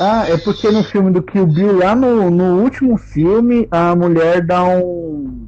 Ah, 0.00 0.24
é 0.28 0.36
porque 0.38 0.70
no 0.70 0.82
filme 0.82 1.10
do 1.10 1.22
Kill 1.22 1.46
Bill, 1.46 1.78
lá 1.78 1.94
no, 1.94 2.30
no 2.30 2.62
último 2.62 2.96
filme, 2.96 3.68
a 3.70 3.94
mulher 3.94 4.44
dá 4.44 4.64
um 4.64 5.46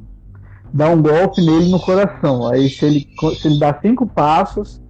dá 0.73 0.89
um 0.89 1.01
golpe 1.01 1.41
nele 1.41 1.69
no 1.69 1.79
coração. 1.79 2.47
Aí 2.47 2.69
se 2.69 2.85
ele, 2.85 3.07
se 3.39 3.47
ele 3.47 3.59
dá 3.59 3.77
cinco 3.81 4.05
passos, 4.05 4.81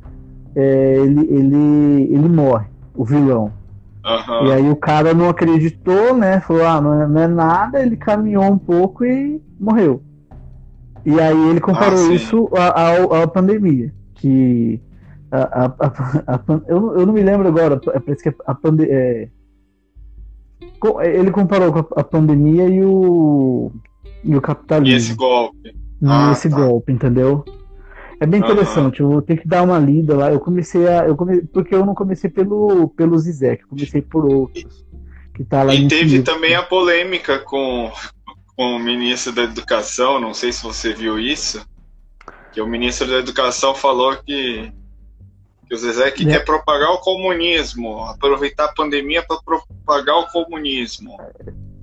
é, 0.55 0.95
ele, 0.97 1.21
ele, 1.21 2.13
ele 2.13 2.29
morre, 2.29 2.67
o 2.93 3.05
vilão. 3.05 3.53
Uhum. 4.07 4.47
E 4.47 4.53
aí 4.53 4.69
o 4.69 4.75
cara 4.75 5.13
não 5.13 5.27
acreditou, 5.27 6.15
né? 6.15 6.39
Falou, 6.39 6.65
ah, 6.65 6.79
não 6.79 7.01
é, 7.01 7.07
não 7.07 7.21
é 7.21 7.27
nada, 7.27 7.81
ele 7.81 7.97
caminhou 7.97 8.45
um 8.45 8.57
pouco 8.57 9.03
e 9.03 9.41
morreu. 9.59 10.01
E 11.05 11.19
aí 11.19 11.49
ele 11.49 11.59
comparou 11.59 12.09
ah, 12.09 12.13
isso 12.13 12.49
à, 12.53 13.23
à 13.23 13.27
pandemia. 13.27 13.93
Que 14.15 14.81
a, 15.29 15.65
a, 15.65 16.35
a, 16.35 16.41
eu, 16.67 16.99
eu 16.99 17.05
não 17.05 17.13
me 17.13 17.21
lembro 17.21 17.47
agora, 17.47 17.81
é, 17.93 17.99
parece 17.99 18.23
que 18.23 18.35
a 18.45 18.55
pandemia. 18.55 18.93
É, 18.93 19.29
ele 21.03 21.31
comparou 21.31 21.73
com 21.73 21.79
a, 21.99 22.03
pandemia 22.03 22.67
e 22.69 22.83
o, 22.83 23.71
e 24.23 24.35
o 24.35 24.41
capitalismo. 24.41 24.93
E 24.93 24.97
esse 24.97 25.13
golpe. 25.15 25.69
E 25.69 26.07
ah, 26.07 26.31
esse 26.31 26.49
tá. 26.49 26.55
golpe, 26.55 26.93
entendeu? 26.93 27.43
É 28.19 28.25
bem 28.25 28.39
interessante, 28.39 28.99
eu 28.99 29.09
vou 29.09 29.21
ter 29.21 29.37
que 29.37 29.47
dar 29.47 29.61
uma 29.61 29.77
lida 29.77 30.15
lá. 30.15 30.31
Eu 30.31 30.39
comecei 30.39 30.87
a. 30.87 31.05
Eu 31.05 31.15
come, 31.15 31.41
porque 31.43 31.75
eu 31.75 31.85
não 31.85 31.93
comecei 31.93 32.29
pelo, 32.29 32.89
pelo 32.89 33.17
Zizek, 33.17 33.61
eu 33.61 33.69
comecei 33.69 34.01
por 34.01 34.25
outros. 34.25 34.85
Que 35.35 35.43
tá 35.43 35.61
lá 35.61 35.75
e 35.75 35.87
teve 35.87 36.23
também 36.23 36.55
a 36.55 36.63
polêmica 36.63 37.37
com, 37.37 37.91
com 38.55 38.75
o 38.75 38.79
ministro 38.79 39.31
da 39.31 39.43
Educação, 39.43 40.19
não 40.19 40.33
sei 40.33 40.51
se 40.51 40.63
você 40.63 40.93
viu 40.93 41.19
isso. 41.19 41.63
Que 42.51 42.59
o 42.59 42.65
ministro 42.65 43.07
da 43.07 43.19
Educação 43.19 43.75
falou 43.75 44.17
que, 44.17 44.71
que 45.67 45.75
o 45.75 45.77
Zizek 45.77 46.27
é. 46.27 46.31
quer 46.31 46.43
propagar 46.43 46.89
o 46.89 46.97
comunismo, 46.97 47.99
aproveitar 48.05 48.65
a 48.65 48.73
pandemia 48.73 49.23
para 49.23 49.37
propagar 49.37 50.15
o 50.15 50.27
comunismo. 50.31 51.15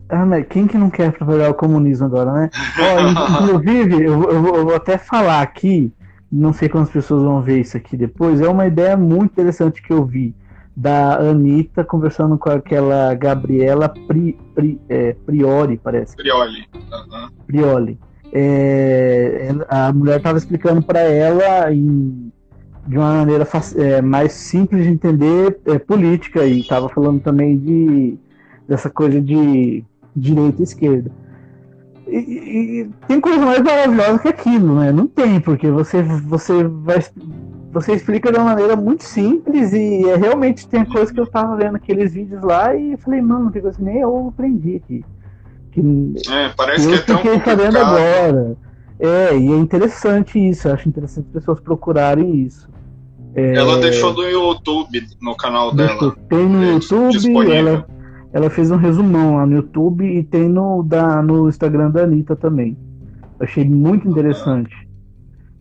Ah, 0.09 0.27
mas 0.27 0.47
quem 0.49 0.67
que 0.67 0.77
não 0.77 0.91
quer 0.91 1.13
propagar 1.13 1.51
o 1.51 1.55
comunismo 1.55 2.07
agora, 2.07 2.33
né? 2.33 2.51
Ó, 2.81 3.45
inclusive, 3.45 4.05
eu, 4.05 4.25
eu, 4.25 4.47
eu, 4.47 4.65
vou 4.65 4.75
até 4.75 4.99
falar 4.99 5.43
aqui, 5.43 5.93
não 6.35 6.53
sei 6.53 6.69
quantas 6.69 6.91
pessoas 6.91 7.23
vão 7.23 7.41
ver 7.41 7.61
isso 7.61 7.77
aqui 7.77 7.97
depois, 7.97 8.41
é 8.41 8.49
uma 8.49 8.67
ideia 8.67 8.97
muito 8.97 9.33
interessante 9.33 9.81
que 9.81 9.93
eu 9.93 10.05
vi 10.05 10.35
da 10.77 11.17
Anitta 11.19 11.85
conversando 11.85 12.37
com 12.37 12.51
aquela 12.51 13.15
Gabriela 13.15 13.89
Pri, 13.89 14.37
Pri, 14.53 14.81
é, 14.89 15.15
Priori, 15.25 15.79
parece. 15.79 16.17
Prioli. 16.17 16.67
Uhum. 16.75 17.29
Prioli. 17.47 17.99
É, 18.33 19.55
a 19.69 19.93
mulher 19.93 20.17
estava 20.17 20.37
explicando 20.37 20.83
para 20.83 20.99
ela 20.99 21.73
em, 21.73 22.33
de 22.89 22.99
uma 22.99 23.15
maneira 23.19 23.47
é, 23.77 24.03
mais 24.03 24.33
simples 24.33 24.83
de 24.83 24.91
entender 24.91 25.61
é, 25.67 25.79
política 25.79 26.45
e 26.45 26.59
estava 26.59 26.89
falando 26.89 27.21
também 27.21 27.57
de 27.57 28.19
dessa 28.67 28.91
coisa 28.91 29.21
de 29.21 29.85
direita 30.17 30.63
e 30.63 30.65
esquerda. 30.65 31.13
E, 32.07 32.17
e, 32.81 32.91
tem 33.09 33.21
coisa 33.21 33.45
mais 33.45 33.63
maravilhosa 33.63 34.19
que 34.19 34.29
aquilo, 34.29 34.79
né? 34.79 34.93
Não 34.93 35.07
tem, 35.07 35.41
porque 35.41 35.71
você, 35.71 36.03
você 36.03 36.65
vai. 36.65 37.05
Você 37.73 37.93
explica 37.93 38.31
de 38.31 38.39
uma 38.39 38.51
maneira 38.51 38.77
muito 38.77 39.03
simples 39.03 39.73
e 39.73 40.09
é, 40.09 40.15
realmente 40.15 40.69
tem 40.69 40.85
coisa 40.85 41.13
que 41.13 41.19
eu 41.19 41.27
tava 41.27 41.57
vendo 41.57 41.75
aqueles 41.75 42.15
vídeos 42.15 42.41
lá 42.43 42.75
e 42.77 42.97
falei, 42.99 43.21
mano, 43.21 43.51
tem 43.51 43.61
coisa 43.61 43.77
que 43.77 43.83
nem 43.83 43.99
eu 43.99 44.29
aprendi 44.29 44.77
aqui. 44.77 45.05
Que 45.73 45.83
é, 46.31 46.51
parece 46.57 46.87
que 46.87 46.95
é 46.95 46.99
tão 46.99 47.17
fiquei 47.17 47.41
sabendo 47.41 47.79
agora. 47.79 48.57
É, 49.01 49.37
e 49.37 49.53
é 49.53 49.57
interessante 49.57 50.39
isso, 50.39 50.69
eu 50.69 50.75
acho 50.75 50.89
interessante 50.89 51.27
as 51.27 51.33
pessoas 51.33 51.59
procurarem 51.59 52.37
isso. 52.43 52.69
É... 53.35 53.57
Ela 53.57 53.79
deixou 53.79 54.15
no 54.15 54.23
YouTube, 54.23 55.05
no 55.21 55.37
canal 55.37 55.75
dela. 55.75 56.17
Tem 56.29 56.47
no 56.47 56.65
YouTube, 56.65 57.53
ela, 57.53 57.87
ela 58.35 58.51
fez 58.51 58.69
um 58.69 58.77
resumão 58.77 59.37
lá 59.37 59.47
no 59.47 59.55
YouTube 59.55 60.05
e 60.05 60.25
tem 60.25 60.49
no, 60.49 60.83
da, 60.83 61.23
no 61.23 61.49
Instagram 61.49 61.93
da 61.93 62.03
Anitta 62.03 62.35
também. 62.35 62.77
Achei 63.39 63.65
muito 63.65 64.09
interessante. 64.09 64.75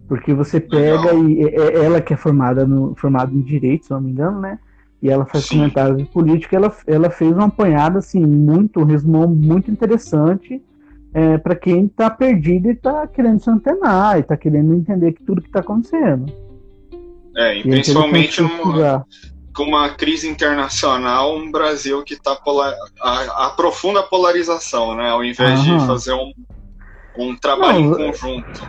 Porque 0.07 0.33
você 0.33 0.59
pega 0.59 1.13
Legal. 1.13 1.29
e 1.29 1.43
é, 1.43 1.55
é, 1.55 1.86
ela 1.86 2.01
que 2.01 2.15
é 2.15 2.17
formada, 2.17 2.65
no, 2.65 2.95
formada 2.95 3.31
em 3.31 3.41
direito, 3.41 3.86
se 3.86 3.91
não 3.91 4.01
me 4.01 4.09
engano, 4.09 4.41
né? 4.41 4.57
E 5.03 5.07
ela 5.07 5.23
faz 5.23 5.45
Sim. 5.45 5.57
comentários 5.57 5.99
de 5.99 6.05
política, 6.05 6.55
ela, 6.55 6.75
ela 6.88 7.12
fez 7.12 7.31
uma 7.31 7.45
apanhada 7.45 7.99
assim, 7.99 8.25
muito, 8.25 8.79
um 8.79 8.86
resumão 8.86 9.27
muito 9.27 9.69
interessante 9.69 10.59
é, 11.13 11.38
para 11.38 11.55
quem 11.55 11.86
está 11.86 12.09
perdido 12.09 12.69
e 12.69 12.71
está 12.71 13.05
querendo 13.05 13.39
se 13.39 13.51
antenar 13.51 14.17
e 14.17 14.21
está 14.21 14.36
querendo 14.36 14.73
entender 14.73 15.13
tudo 15.23 15.41
que 15.41 15.47
está 15.47 15.59
acontecendo. 15.59 16.25
É, 17.38 17.55
e, 17.55 17.57
e 17.57 17.59
é 17.59 17.62
principalmente 17.62 18.41
numa, 18.41 19.05
com 19.53 19.63
uma 19.63 19.89
crise 19.89 20.27
internacional, 20.27 21.35
um 21.35 21.51
Brasil 21.51 22.03
que 22.03 22.15
está 22.15 22.35
polar... 22.35 22.73
a 23.01 24.03
polarização, 24.09 24.95
né? 24.95 25.09
Ao 25.09 25.23
invés 25.23 25.59
Aham. 25.59 25.77
de 25.77 25.87
fazer 25.87 26.13
um, 26.13 26.33
um 27.17 27.35
trabalho 27.35 27.81
Não, 27.81 27.91
em 27.91 28.11
conjunto. 28.11 28.67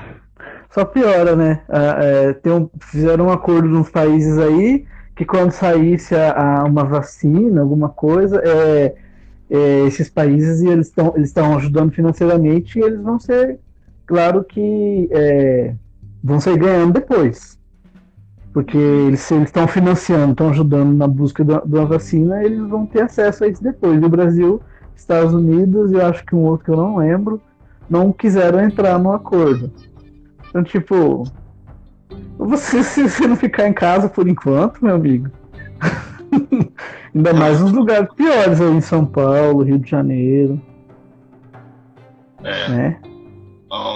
Só 0.70 0.84
piora, 0.84 1.34
né? 1.34 1.62
É, 1.68 2.32
tem 2.34 2.52
um, 2.52 2.68
fizeram 2.80 3.26
um 3.26 3.32
acordo 3.32 3.68
nos 3.68 3.88
países 3.88 4.38
aí 4.38 4.84
que 5.16 5.24
quando 5.24 5.52
saísse 5.52 6.14
a, 6.14 6.60
a 6.60 6.64
uma 6.64 6.84
vacina, 6.84 7.60
alguma 7.60 7.88
coisa, 7.88 8.42
é, 8.44 8.94
é, 9.48 9.86
esses 9.86 10.10
países 10.10 10.60
eles 10.62 10.88
estão 10.88 11.12
eles 11.14 11.28
estão 11.28 11.56
ajudando 11.56 11.92
financeiramente 11.92 12.78
e 12.78 12.82
eles 12.82 13.00
vão 13.00 13.20
ser, 13.20 13.60
claro 14.04 14.42
que 14.42 15.08
é, 15.12 15.74
vão 16.22 16.40
ser 16.40 16.56
ganhando 16.56 16.94
depois 16.94 17.56
porque 18.54 18.78
eles 18.78 19.28
estão 19.28 19.66
financiando, 19.66 20.30
estão 20.30 20.50
ajudando 20.50 20.96
na 20.96 21.08
busca 21.08 21.44
da, 21.44 21.58
da, 21.64 21.84
vacina, 21.84 22.42
eles 22.44 22.60
vão 22.60 22.86
ter 22.86 23.02
acesso 23.02 23.42
a 23.42 23.48
isso 23.48 23.60
depois. 23.60 24.00
E 24.00 24.04
o 24.04 24.08
Brasil, 24.08 24.62
Estados 24.94 25.34
Unidos 25.34 25.90
e 25.90 25.96
eu 25.96 26.06
acho 26.06 26.24
que 26.24 26.36
um 26.36 26.44
outro 26.44 26.64
que 26.64 26.70
eu 26.70 26.76
não 26.76 26.98
lembro, 26.98 27.42
não 27.90 28.12
quiseram 28.12 28.60
entrar 28.60 28.96
no 28.96 29.12
acordo. 29.12 29.72
Então, 30.48 30.62
tipo, 30.62 31.24
você 32.38 32.80
se 32.84 33.02
você 33.02 33.26
não 33.26 33.34
ficar 33.34 33.66
em 33.66 33.72
casa 33.72 34.08
por 34.08 34.28
enquanto, 34.28 34.84
meu 34.84 34.94
amigo. 34.94 35.28
Ainda 37.12 37.34
mais 37.34 37.60
nos 37.60 37.72
lugares 37.72 38.08
piores 38.14 38.60
aí 38.60 38.72
em 38.72 38.80
São 38.80 39.04
Paulo, 39.04 39.62
Rio 39.62 39.78
de 39.78 39.88
Janeiro. 39.90 40.60
É. 42.42 42.68
Né? 42.68 43.00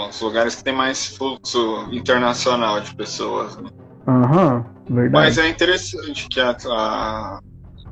Os 0.09 0.21
lugares 0.21 0.57
que 0.57 0.65
tem 0.65 0.75
mais 0.75 1.17
fluxo 1.17 1.89
internacional 1.93 2.81
de 2.81 2.95
pessoas, 2.95 3.57
né? 3.57 3.71
Aham, 4.09 4.65
uhum, 4.89 4.95
verdade. 4.97 5.13
Mas 5.13 5.39
é 5.39 5.49
interessante 5.51 6.27
que 6.31 6.41
a, 6.41 6.57
a 6.71 7.41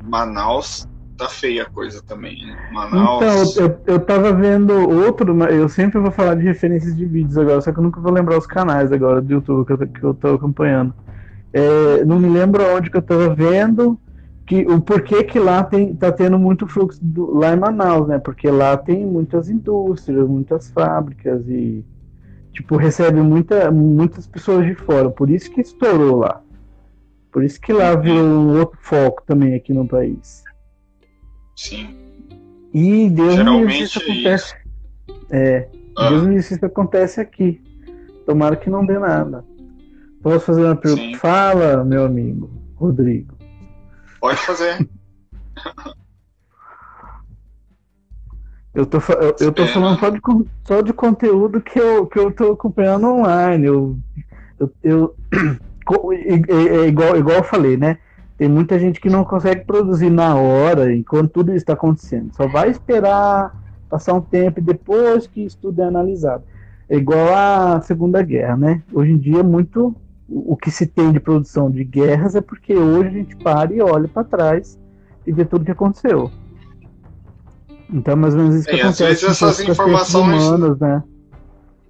Manaus 0.03 0.89
tá 1.19 1.29
feia 1.29 1.65
a 1.65 1.67
coisa 1.67 2.03
também. 2.03 2.47
Né? 2.47 2.57
Manaus. 2.73 3.55
Então, 3.55 3.65
eu, 3.65 3.81
eu 3.87 4.01
tava 4.01 4.33
vendo 4.33 4.73
outro, 4.73 5.37
eu 5.51 5.69
sempre 5.69 6.01
vou 6.01 6.11
falar 6.11 6.35
de 6.35 6.43
referências 6.43 6.97
de 6.97 7.05
vídeos 7.05 7.37
agora, 7.37 7.61
só 7.61 7.71
que 7.71 7.79
eu 7.79 7.83
nunca 7.83 8.01
vou 8.01 8.13
lembrar 8.13 8.39
os 8.39 8.47
canais 8.47 8.91
agora 8.91 9.21
do 9.21 9.31
YouTube 9.31 9.67
que 9.67 9.73
eu, 9.73 9.79
que 9.89 10.03
eu 10.03 10.15
tô 10.15 10.35
acompanhando. 10.35 10.95
É, 11.53 12.05
não 12.05 12.19
me 12.19 12.31
lembro 12.31 12.65
onde 12.75 12.91
que 12.91 12.97
eu 12.97 13.03
tava 13.03 13.35
vendo 13.35 13.99
que 14.47 14.65
o 14.67 14.81
porquê 14.81 15.23
que 15.25 15.39
lá 15.39 15.65
tem, 15.65 15.95
tá 15.95 16.11
tendo 16.13 16.39
muito 16.39 16.67
fluxo 16.67 16.99
do, 17.03 17.37
lá 17.37 17.53
em 17.53 17.59
Manaus, 17.59 18.09
né? 18.09 18.19
Porque 18.19 18.49
lá 18.49 18.77
tem 18.77 19.05
muitas 19.05 19.51
indústrias, 19.51 20.27
muitas 20.27 20.71
fábricas 20.71 21.47
e 21.49 21.85
tipo, 22.57 22.77
recebe 22.77 23.21
muita, 23.21 23.71
muitas 23.71 24.27
pessoas 24.27 24.65
de 24.67 24.75
fora. 24.75 25.11
Por 25.11 25.31
isso 25.31 25.51
que 25.51 25.61
estourou 25.61 26.17
lá. 26.17 26.43
Por 27.31 27.45
isso 27.45 27.61
que 27.61 27.71
lá 27.71 27.95
virou 27.95 28.25
um 28.25 28.59
outro 28.59 28.79
foco 28.81 29.23
também 29.27 29.55
aqui 29.55 29.75
no 29.75 29.87
país. 29.87 30.43
Sim. 31.55 31.95
E 32.73 33.11
Deus 33.11 33.35
Geralmente 33.35 33.67
me 33.67 33.83
isso 33.83 33.99
acontece. 33.99 34.55
É, 35.31 35.69
ah. 35.99 36.09
Deus 36.09 36.23
me 36.27 36.37
isso 36.37 36.65
acontece 36.65 37.21
aqui. 37.21 37.63
Tomara 38.25 38.57
que 38.57 38.71
não 38.71 38.87
dê 38.87 38.99
nada. 38.99 39.45
Posso 40.23 40.47
fazer 40.47 40.65
uma 40.65 40.77
pergunta? 40.77 41.03
Sim. 41.03 41.15
Fala, 41.17 41.85
meu 41.85 42.07
amigo 42.07 42.51
Rodrigo. 42.75 43.37
Pode 44.19 44.39
fazer. 44.39 44.89
Eu 48.77 48.85
tô, 48.85 48.99
eu, 48.99 49.35
eu 49.41 49.53
tô 49.53 49.67
falando 49.69 49.99
só 49.99 50.11
de, 50.11 50.21
só 50.65 50.83
de 50.83 50.93
conteúdo 50.93 51.63
que 51.63 51.81
eu, 51.81 52.07
que 52.07 52.19
eu 52.19 52.31
tô 52.31 52.53
acompanhando 52.53 53.07
online. 53.07 53.65
Eu, 53.65 53.97
eu, 54.61 54.71
eu 54.83 55.15
é, 56.13 56.77
é 56.77 56.87
igual, 56.87 57.17
igual 57.17 57.39
eu 57.39 57.43
falei, 57.43 57.79
né? 57.79 57.97
Tem 58.37 58.51
muita 58.51 58.79
gente 58.79 59.01
que 59.01 59.09
não 59.09 59.25
consegue 59.25 59.65
produzir 59.65 60.11
na 60.11 60.35
hora, 60.35 60.95
enquanto 60.95 61.31
tudo 61.31 61.53
isso 61.53 61.63
está 61.63 61.73
acontecendo. 61.73 62.35
Só 62.35 62.47
vai 62.47 62.69
esperar 62.69 63.59
passar 63.89 64.13
um 64.13 64.21
tempo 64.21 64.61
depois 64.61 65.27
que 65.27 65.47
isso 65.47 65.57
tudo 65.57 65.81
é 65.81 65.87
analisado. 65.87 66.45
É 66.87 66.99
igual 66.99 67.35
a 67.35 67.81
Segunda 67.81 68.21
Guerra, 68.23 68.59
né? 68.59 68.83
Hoje 68.93 69.11
em 69.11 69.17
dia, 69.17 69.43
muito 69.43 69.97
o 70.29 70.55
que 70.55 70.71
se 70.71 70.87
tem 70.87 71.13
de 71.13 71.21
produção 71.21 71.71
de 71.71 71.83
guerras 71.83 72.35
é 72.35 72.43
porque 72.43 72.75
hoje 72.75 73.09
a 73.09 73.13
gente 73.13 73.37
para 73.37 73.73
e 73.73 73.81
olha 73.81 74.07
para 74.07 74.23
trás 74.23 74.79
e 75.27 75.33
vê 75.33 75.47
tudo 75.47 75.65
que 75.65 75.71
aconteceu. 75.71 76.31
Então, 77.93 78.13
é 78.13 78.17
mais 78.17 78.35
ou 78.35 78.41
menos 78.41 78.57
isso 78.57 78.69
que 78.69 78.77
é, 78.77 78.83
acontece. 78.83 79.05
Às 79.05 79.09
vezes 79.09 79.25
essas 79.25 79.61
informações. 79.61 80.45
Humanas, 80.45 80.79
né? 80.79 81.03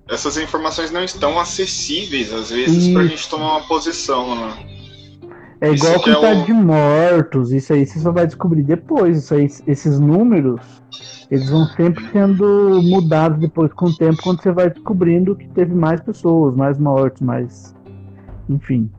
Essas 0.09 0.37
informações 0.37 0.93
não 0.93 1.03
estão 1.03 1.39
acessíveis, 1.39 2.33
às 2.33 2.51
vezes, 2.51 2.93
para 2.93 3.03
a 3.03 3.07
gente 3.07 3.29
tomar 3.29 3.57
uma 3.57 3.67
posição, 3.67 4.37
né? 4.37 4.77
É 5.61 5.73
igual 5.73 5.97
a 5.97 6.03
quantidade 6.03 6.41
é 6.41 6.43
o... 6.43 6.47
de 6.47 6.53
mortos, 6.53 7.51
isso 7.51 7.73
aí 7.73 7.87
você 7.87 7.99
só 7.99 8.13
vai 8.13 8.27
descobrir 8.27 8.63
depois. 8.63 9.19
Isso 9.19 9.35
aí, 9.35 9.49
esses 9.67 9.99
números, 9.99 10.61
eles 11.31 11.49
vão 11.49 11.67
sempre 11.69 12.07
sendo 12.13 12.81
mudados 12.83 13.39
depois 13.41 13.73
com 13.73 13.87
o 13.87 13.97
tempo, 13.97 14.23
quando 14.23 14.43
você 14.43 14.53
vai 14.53 14.71
descobrindo 14.71 15.35
que 15.35 15.49
teve 15.49 15.75
mais 15.75 16.01
pessoas, 16.01 16.55
mais 16.55 16.79
mortos, 16.79 17.23
mais. 17.23 17.75
Enfim. 18.49 18.91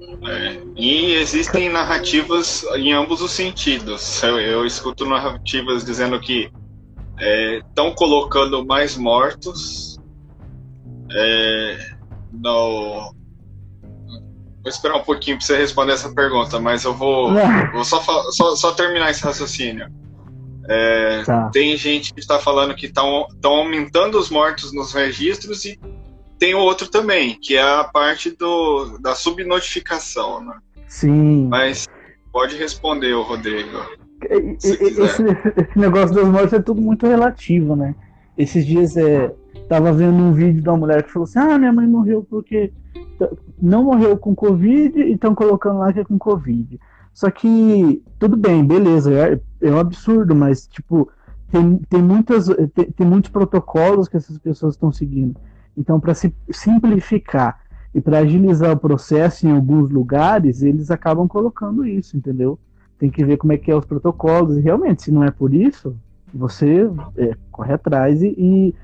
É, 0.00 0.60
e 0.76 1.14
existem 1.14 1.68
narrativas 1.68 2.64
em 2.76 2.92
ambos 2.92 3.20
os 3.20 3.32
sentidos. 3.32 4.22
Eu, 4.22 4.38
eu 4.38 4.66
escuto 4.66 5.04
narrativas 5.04 5.84
dizendo 5.84 6.20
que 6.20 6.50
estão 7.66 7.88
é, 7.88 7.94
colocando 7.94 8.64
mais 8.64 8.96
mortos 8.96 9.98
é, 11.10 11.78
no. 12.32 13.12
Vou 14.62 14.68
esperar 14.70 14.96
um 14.96 15.02
pouquinho 15.02 15.38
para 15.38 15.46
você 15.46 15.56
responder 15.56 15.92
essa 15.92 16.12
pergunta, 16.12 16.60
mas 16.60 16.84
eu 16.84 16.94
vou, 16.94 17.32
vou 17.72 17.84
só, 17.84 18.00
só, 18.30 18.54
só, 18.54 18.72
terminar 18.72 19.10
esse 19.10 19.24
raciocínio. 19.24 19.88
É, 20.68 21.22
tá. 21.24 21.48
Tem 21.50 21.76
gente 21.76 22.12
que 22.12 22.20
está 22.20 22.38
falando 22.38 22.74
que 22.74 22.86
estão 22.86 23.26
aumentando 23.42 24.18
os 24.18 24.30
mortos 24.30 24.72
nos 24.72 24.92
registros 24.92 25.64
e 25.64 25.78
tem 26.38 26.54
outro 26.54 26.88
também, 26.88 27.38
que 27.40 27.56
é 27.56 27.62
a 27.62 27.84
parte 27.84 28.30
do, 28.30 28.98
da 28.98 29.14
subnotificação, 29.14 30.44
né? 30.44 30.58
Sim. 30.86 31.48
Mas 31.48 31.86
pode 32.32 32.56
responder, 32.56 33.12
o 33.14 33.22
Rodrigo. 33.22 33.78
Esse, 34.22 34.82
esse, 34.82 35.78
negócio 35.78 36.14
das 36.14 36.26
mortes 36.26 36.52
é 36.52 36.62
tudo 36.62 36.80
muito 36.80 37.06
relativo, 37.06 37.76
né? 37.76 37.94
Esses 38.36 38.66
dias 38.66 38.96
é, 38.96 39.32
tava 39.68 39.92
vendo 39.92 40.16
um 40.16 40.32
vídeo 40.32 40.62
de 40.62 40.68
uma 40.68 40.78
mulher 40.78 41.02
que 41.02 41.12
falou 41.12 41.24
assim: 41.24 41.38
Ah, 41.38 41.58
minha 41.58 41.72
mãe 41.72 41.86
morreu 41.86 42.26
porque 42.28 42.72
não 43.60 43.84
morreu 43.84 44.16
com 44.16 44.34
Covid 44.34 45.00
e 45.00 45.12
estão 45.12 45.34
colocando 45.34 45.78
lá 45.78 45.92
que 45.92 46.00
é 46.00 46.04
com 46.04 46.18
Covid. 46.18 46.78
Só 47.12 47.30
que, 47.30 48.02
tudo 48.18 48.36
bem, 48.36 48.64
beleza, 48.64 49.12
é, 49.12 49.40
é 49.60 49.70
um 49.72 49.78
absurdo, 49.78 50.36
mas, 50.36 50.68
tipo, 50.68 51.10
tem, 51.50 51.78
tem, 51.88 52.00
muitas, 52.00 52.46
tem, 52.74 52.92
tem 52.92 53.06
muitos 53.06 53.30
protocolos 53.30 54.08
que 54.08 54.16
essas 54.16 54.38
pessoas 54.38 54.74
estão 54.74 54.92
seguindo. 54.92 55.34
Então, 55.78 56.00
para 56.00 56.12
simplificar 56.12 57.60
e 57.94 58.00
para 58.00 58.18
agilizar 58.18 58.72
o 58.72 58.76
processo 58.76 59.46
em 59.46 59.52
alguns 59.52 59.88
lugares, 59.90 60.60
eles 60.62 60.90
acabam 60.90 61.28
colocando 61.28 61.86
isso, 61.86 62.16
entendeu? 62.16 62.58
Tem 62.98 63.08
que 63.08 63.24
ver 63.24 63.36
como 63.36 63.52
é 63.52 63.56
que 63.56 63.70
é 63.70 63.76
os 63.76 63.84
protocolos. 63.84 64.56
E 64.56 64.60
realmente, 64.60 65.04
se 65.04 65.12
não 65.12 65.22
é 65.22 65.30
por 65.30 65.54
isso, 65.54 65.94
você 66.34 66.90
é, 67.16 67.36
corre 67.52 67.72
atrás 67.72 68.20
e, 68.20 68.34
e, 68.36 68.74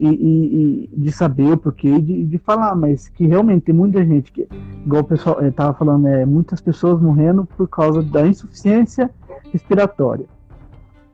e, 0.00 0.08
e, 0.08 0.90
de 0.92 1.12
saber 1.12 1.52
o 1.52 1.56
porquê 1.56 2.00
de, 2.00 2.24
de 2.24 2.38
falar, 2.38 2.74
mas 2.74 3.08
que 3.08 3.26
realmente 3.26 3.66
tem 3.66 3.74
muita 3.74 4.04
gente 4.04 4.32
que, 4.32 4.48
igual 4.84 5.02
o 5.02 5.06
pessoal 5.06 5.40
estava 5.46 5.70
é, 5.70 5.74
falando, 5.74 6.06
é, 6.08 6.26
muitas 6.26 6.60
pessoas 6.60 7.00
morrendo 7.00 7.44
por 7.44 7.68
causa 7.68 8.02
da 8.02 8.26
insuficiência 8.26 9.08
respiratória. 9.52 10.26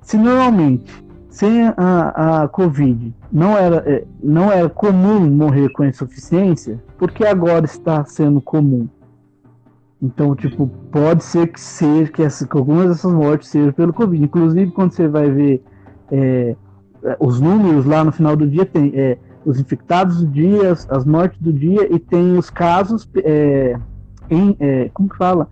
Se 0.00 0.16
normalmente, 0.16 0.90
sem 1.36 1.68
a, 1.76 2.44
a 2.44 2.48
Covid, 2.48 3.14
não 3.30 3.58
era, 3.58 3.84
é, 3.86 4.04
não 4.22 4.50
era 4.50 4.70
comum 4.70 5.20
morrer 5.20 5.68
com 5.68 5.84
insuficiência, 5.84 6.82
porque 6.96 7.26
agora 7.26 7.66
está 7.66 8.02
sendo 8.06 8.40
comum? 8.40 8.88
Então, 10.00 10.34
tipo, 10.34 10.66
pode 10.90 11.22
ser 11.22 11.48
que 11.48 11.60
seja 11.60 12.10
que, 12.10 12.22
essa, 12.22 12.46
que 12.46 12.56
algumas 12.56 12.88
dessas 12.88 13.12
mortes 13.12 13.50
sejam 13.50 13.70
pelo 13.70 13.92
Covid. 13.92 14.24
Inclusive, 14.24 14.70
quando 14.70 14.92
você 14.92 15.06
vai 15.08 15.30
ver 15.30 15.62
é, 16.10 16.56
os 17.20 17.38
números 17.38 17.84
lá 17.84 18.02
no 18.02 18.12
final 18.12 18.34
do 18.34 18.48
dia 18.48 18.64
tem 18.64 18.92
é, 18.94 19.18
os 19.44 19.60
infectados 19.60 20.22
do 20.22 20.26
dia, 20.28 20.72
as 20.72 21.04
mortes 21.04 21.38
do 21.38 21.52
dia 21.52 21.86
e 21.94 21.98
tem 21.98 22.38
os 22.38 22.48
casos 22.48 23.06
é, 23.16 23.78
em 24.30 24.56
é, 24.58 24.88
como 24.94 25.10
que 25.10 25.18
fala 25.18 25.50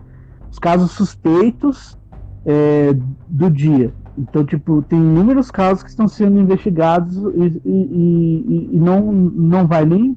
os 0.50 0.58
casos 0.58 0.92
suspeitos 0.92 1.98
é, 2.46 2.96
do 3.28 3.50
dia. 3.50 3.92
Então, 4.16 4.44
tipo, 4.44 4.82
tem 4.82 4.98
inúmeros 4.98 5.50
casos 5.50 5.82
que 5.82 5.90
estão 5.90 6.06
sendo 6.06 6.38
investigados 6.38 7.16
e, 7.16 7.60
e, 7.64 7.70
e, 7.70 8.70
e 8.72 8.76
não, 8.78 9.12
não 9.12 9.66
vai 9.66 9.84
nem 9.84 10.16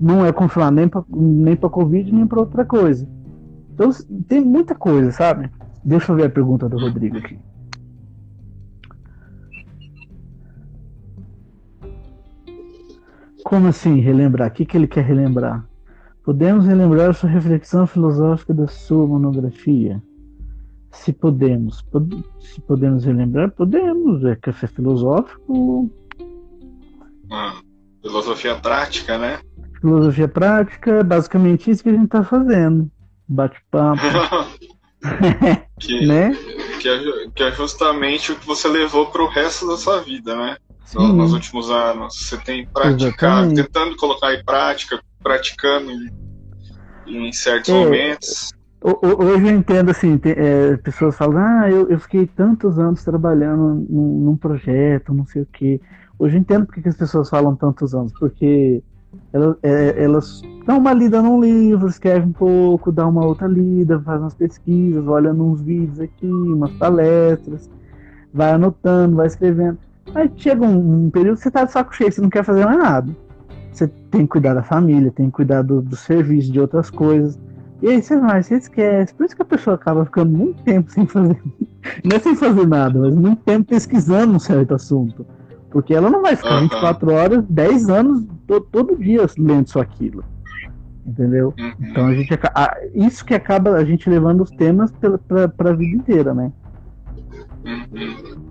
não 0.00 0.24
é 0.24 0.32
confirmado 0.32 0.76
nem 0.76 0.88
para 0.88 1.02
nem 1.10 1.56
para 1.56 1.70
Covid 1.70 2.12
nem 2.12 2.26
para 2.26 2.40
outra 2.40 2.64
coisa. 2.64 3.08
Então 3.72 3.90
tem 4.28 4.44
muita 4.44 4.74
coisa, 4.74 5.10
sabe? 5.10 5.50
Deixa 5.84 6.12
eu 6.12 6.16
ver 6.16 6.26
a 6.26 6.30
pergunta 6.30 6.68
do 6.68 6.78
Rodrigo 6.78 7.18
aqui. 7.18 7.38
Como 13.44 13.68
assim 13.68 14.00
relembrar? 14.00 14.48
O 14.48 14.50
que, 14.50 14.64
que 14.64 14.76
ele 14.76 14.88
quer 14.88 15.04
relembrar? 15.04 15.64
Podemos 16.24 16.66
relembrar 16.66 17.14
sua 17.14 17.30
reflexão 17.30 17.86
filosófica 17.86 18.52
da 18.52 18.66
sua 18.66 19.06
monografia? 19.06 20.02
Se 21.02 21.12
podemos. 21.12 21.82
Pod 21.82 22.24
se 22.40 22.60
podemos 22.60 23.04
relembrar, 23.04 23.50
podemos. 23.52 24.24
É 24.24 24.36
café 24.36 24.66
filosófico. 24.66 25.90
Ah, 27.30 27.60
filosofia 28.02 28.56
prática, 28.56 29.18
né? 29.18 29.38
Filosofia 29.80 30.28
prática, 30.28 30.90
é 30.90 31.02
basicamente 31.02 31.70
isso 31.70 31.82
que 31.82 31.90
a 31.90 31.92
gente 31.92 32.06
está 32.06 32.24
fazendo. 32.24 32.90
Bate-papo. 33.28 34.00
que, 35.78 36.06
né? 36.06 36.32
que, 36.80 36.88
é, 36.88 37.30
que 37.34 37.42
é 37.42 37.52
justamente 37.52 38.32
o 38.32 38.36
que 38.36 38.46
você 38.46 38.68
levou 38.68 39.06
para 39.06 39.22
o 39.22 39.28
resto 39.28 39.66
da 39.66 39.76
sua 39.76 40.00
vida, 40.00 40.36
né? 40.36 40.56
Sim. 40.84 41.12
nos 41.14 41.32
últimos 41.32 41.70
anos. 41.70 42.14
Você 42.16 42.38
tem 42.38 42.66
praticado, 42.66 43.54
tentando 43.54 43.96
colocar 43.96 44.32
em 44.34 44.44
prática, 44.44 45.02
praticando 45.22 45.90
em, 45.90 47.26
em 47.28 47.32
certos 47.32 47.70
é, 47.70 47.72
momentos. 47.72 48.52
Hoje 48.80 49.48
eu 49.48 49.56
entendo 49.56 49.90
assim, 49.90 50.18
tem, 50.18 50.32
é, 50.36 50.76
pessoas 50.76 51.16
falam, 51.16 51.38
ah, 51.38 51.70
eu, 51.70 51.88
eu, 51.88 51.98
fiquei 51.98 52.26
tantos 52.26 52.78
anos 52.78 53.02
trabalhando 53.02 53.86
num, 53.88 54.24
num, 54.24 54.36
projeto, 54.36 55.14
não 55.14 55.24
sei 55.24 55.42
o 55.42 55.48
quê. 55.50 55.80
Hoje 56.18 56.36
eu 56.36 56.40
entendo 56.40 56.66
porque 56.66 56.82
que 56.82 56.88
as 56.88 56.96
pessoas 56.96 57.28
falam 57.28 57.56
tantos 57.56 57.94
anos, 57.94 58.12
porque 58.18 58.82
elas, 59.32 59.56
é, 59.62 60.02
elas 60.02 60.42
dão 60.66 60.78
uma 60.78 60.92
lida 60.92 61.20
num 61.22 61.40
livro, 61.40 61.88
escrevem 61.88 62.28
um 62.28 62.32
pouco, 62.32 62.92
dão 62.92 63.10
uma 63.10 63.24
outra 63.24 63.48
lida, 63.48 64.00
fazem 64.00 64.22
umas 64.22 64.34
pesquisas, 64.34 65.06
olham 65.06 65.34
uns 65.40 65.60
vídeos 65.62 65.98
aqui, 65.98 66.26
umas 66.26 66.72
palestras, 66.72 67.70
vai 68.32 68.52
anotando, 68.52 69.16
vai 69.16 69.26
escrevendo. 69.26 69.78
Aí 70.14 70.30
chega 70.36 70.64
um, 70.64 71.06
um 71.06 71.10
período 71.10 71.38
que 71.38 71.42
você 71.42 71.50
tá 71.50 71.64
de 71.64 71.72
saco 71.72 71.94
cheio, 71.94 72.12
você 72.12 72.20
não 72.20 72.30
quer 72.30 72.44
fazer 72.44 72.64
mais 72.64 72.78
nada. 72.78 73.16
Você 73.72 73.88
tem 74.10 74.22
que 74.22 74.28
cuidar 74.28 74.54
da 74.54 74.62
família, 74.62 75.10
tem 75.10 75.26
que 75.26 75.32
cuidar 75.32 75.62
do, 75.62 75.82
do 75.82 75.96
serviço, 75.96 76.52
de 76.52 76.60
outras 76.60 76.88
coisas. 76.88 77.38
E 77.82 77.88
aí 77.88 78.02
você 78.02 78.18
vai, 78.18 78.42
você 78.42 78.56
esquece. 78.56 79.14
Por 79.14 79.26
isso 79.26 79.36
que 79.36 79.42
a 79.42 79.46
pessoa 79.46 79.76
acaba 79.76 80.04
ficando 80.04 80.30
muito 80.30 80.62
tempo 80.62 80.90
sem 80.90 81.06
fazer. 81.06 81.40
Não 82.04 82.16
é 82.16 82.18
sem 82.18 82.34
fazer 82.34 82.66
nada, 82.66 82.98
mas 82.98 83.14
muito 83.14 83.42
tempo 83.42 83.68
pesquisando 83.68 84.34
um 84.34 84.38
certo 84.38 84.74
assunto. 84.74 85.26
Porque 85.70 85.94
ela 85.94 86.08
não 86.08 86.22
vai 86.22 86.34
ficar 86.34 86.60
24 86.60 87.12
horas, 87.12 87.44
10 87.48 87.90
anos, 87.90 88.24
to, 88.46 88.60
todo 88.60 88.96
dia 88.96 89.26
lendo 89.38 89.68
só 89.68 89.80
aquilo. 89.80 90.24
Entendeu? 91.04 91.52
Uhum. 91.58 91.72
Então 91.80 92.06
a 92.06 92.14
gente 92.14 92.30
isso 92.94 93.24
que 93.24 93.34
acaba 93.34 93.74
a 93.74 93.84
gente 93.84 94.08
levando 94.08 94.42
os 94.42 94.50
temas 94.50 94.90
para 95.28 95.70
a 95.70 95.72
vida 95.74 95.96
inteira, 95.96 96.34
né? 96.34 96.50
Uhum. 97.64 98.46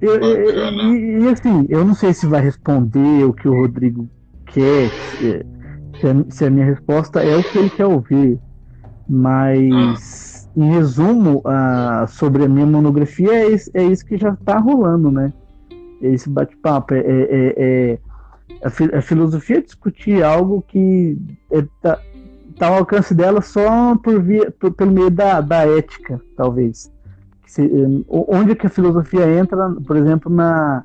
Eu, 0.00 0.20
e, 0.22 1.22
e, 1.22 1.28
assim, 1.28 1.66
eu 1.68 1.84
não 1.84 1.94
sei 1.94 2.12
se 2.12 2.26
vai 2.26 2.40
responder 2.40 3.24
o 3.24 3.32
que 3.32 3.48
o 3.48 3.54
Rodrigo 3.54 4.08
quer, 4.46 4.90
se, 4.90 5.46
se, 6.00 6.06
a, 6.06 6.24
se 6.30 6.44
a 6.44 6.50
minha 6.50 6.66
resposta 6.66 7.22
é 7.22 7.36
o 7.36 7.42
que 7.42 7.58
ele 7.58 7.70
quer 7.70 7.86
ouvir. 7.86 8.38
Mas, 9.08 10.48
em 10.56 10.70
resumo, 10.70 11.38
uh, 11.38 12.06
sobre 12.08 12.44
a 12.44 12.48
minha 12.48 12.66
monografia, 12.66 13.32
é 13.32 13.48
isso, 13.50 13.70
é 13.72 13.82
isso 13.82 14.04
que 14.04 14.18
já 14.18 14.30
está 14.30 14.58
rolando, 14.58 15.10
né? 15.10 15.32
Esse 16.02 16.28
bate-papo. 16.28 16.94
É, 16.94 16.98
é, 16.98 17.04
é, 17.04 17.54
é 17.56 17.98
a, 18.62 18.98
a, 18.98 19.02
filosofia 19.02 19.58
é 19.58 19.60
discutir 19.62 20.22
algo 20.22 20.62
que 20.66 21.18
está 21.50 21.92
é, 21.92 21.98
tá 22.58 22.66
ao 22.68 22.74
alcance 22.78 23.14
dela 23.14 23.40
só 23.40 23.96
por 23.96 24.20
via, 24.22 24.50
por, 24.50 24.72
pelo 24.72 24.92
meio 24.92 25.10
da, 25.10 25.40
da 25.40 25.66
ética, 25.66 26.20
talvez 26.36 26.90
se, 27.48 27.62
eh, 27.62 28.04
onde 28.08 28.52
é 28.52 28.54
que 28.54 28.66
a 28.66 28.70
filosofia 28.70 29.26
entra, 29.26 29.74
por 29.86 29.96
exemplo, 29.96 30.30
na, 30.30 30.84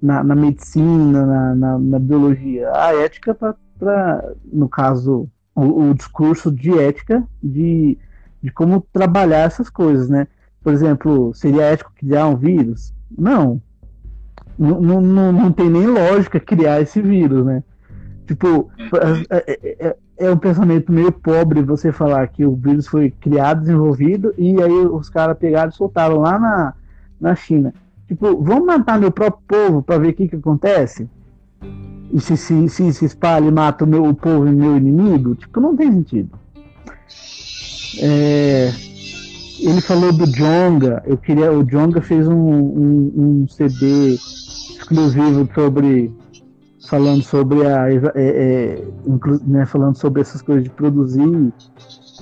na, 0.00 0.24
na 0.24 0.34
medicina, 0.34 1.26
na, 1.26 1.54
na, 1.54 1.78
na, 1.78 1.98
biologia? 1.98 2.70
A 2.74 2.94
ética, 2.94 3.36
para, 3.78 4.32
no 4.44 4.68
caso, 4.68 5.28
o, 5.54 5.90
o, 5.90 5.94
discurso 5.94 6.50
de 6.50 6.78
ética 6.78 7.26
de, 7.42 7.98
de 8.42 8.50
como 8.50 8.86
trabalhar 8.92 9.40
essas 9.40 9.70
coisas, 9.70 10.08
né? 10.08 10.26
Por 10.62 10.72
exemplo, 10.72 11.32
seria 11.34 11.62
ético 11.62 11.92
criar 11.96 12.26
um 12.26 12.36
vírus? 12.36 12.92
Não. 13.16 13.60
Não, 14.58 15.00
não, 15.00 15.32
não 15.32 15.52
tem 15.52 15.70
nem 15.70 15.86
lógica 15.86 16.40
criar 16.40 16.80
esse 16.80 17.00
vírus, 17.00 17.44
né? 17.44 17.62
Tipo, 18.26 18.70
é, 19.30 19.86
é, 19.86 19.96
é, 20.18 20.30
um 20.30 20.36
pensamento 20.36 20.92
meio 20.92 21.10
pobre 21.10 21.62
você 21.62 21.90
falar 21.90 22.26
que 22.28 22.44
o 22.44 22.54
vírus 22.54 22.86
foi 22.86 23.10
criado, 23.10 23.60
desenvolvido, 23.60 24.34
e 24.36 24.60
aí 24.60 24.70
os 24.70 25.08
caras 25.08 25.38
pegaram 25.38 25.70
e 25.70 25.74
soltaram 25.74 26.18
lá 26.18 26.38
na, 26.38 26.74
na 27.20 27.34
China. 27.34 27.72
Tipo, 28.06 28.42
vamos 28.42 28.66
matar 28.66 28.98
meu 28.98 29.10
próprio 29.10 29.42
povo 29.46 29.82
para 29.82 29.98
ver 29.98 30.10
o 30.10 30.14
que, 30.14 30.28
que 30.28 30.36
acontece? 30.36 31.08
E 32.12 32.20
se 32.20 32.36
se, 32.36 32.68
se, 32.68 32.92
se 32.92 33.04
espalha 33.04 33.46
e 33.46 33.50
mata 33.50 33.84
o 33.84 33.86
meu 33.86 34.04
o 34.04 34.14
povo 34.14 34.46
e 34.46 34.50
meu 34.50 34.76
inimigo? 34.76 35.34
Tipo, 35.34 35.60
não 35.60 35.76
tem 35.76 35.92
sentido. 35.92 36.30
É, 38.00 38.72
ele 39.60 39.80
falou 39.80 40.12
do 40.12 40.26
Jonga. 40.26 41.02
Eu 41.06 41.18
queria. 41.18 41.52
O 41.52 41.64
Jonga 41.64 42.00
fez 42.00 42.26
um, 42.26 42.34
um, 42.34 43.12
um 43.16 43.48
CD 43.48 44.14
exclusivo 44.14 45.48
sobre 45.54 46.12
falando 46.88 47.22
sobre 47.22 47.66
a 47.66 47.92
é, 47.92 48.00
é, 48.14 48.84
né, 49.46 49.66
falando 49.66 49.96
sobre 49.96 50.22
essas 50.22 50.40
coisas 50.40 50.64
de 50.64 50.70
produzir 50.70 51.52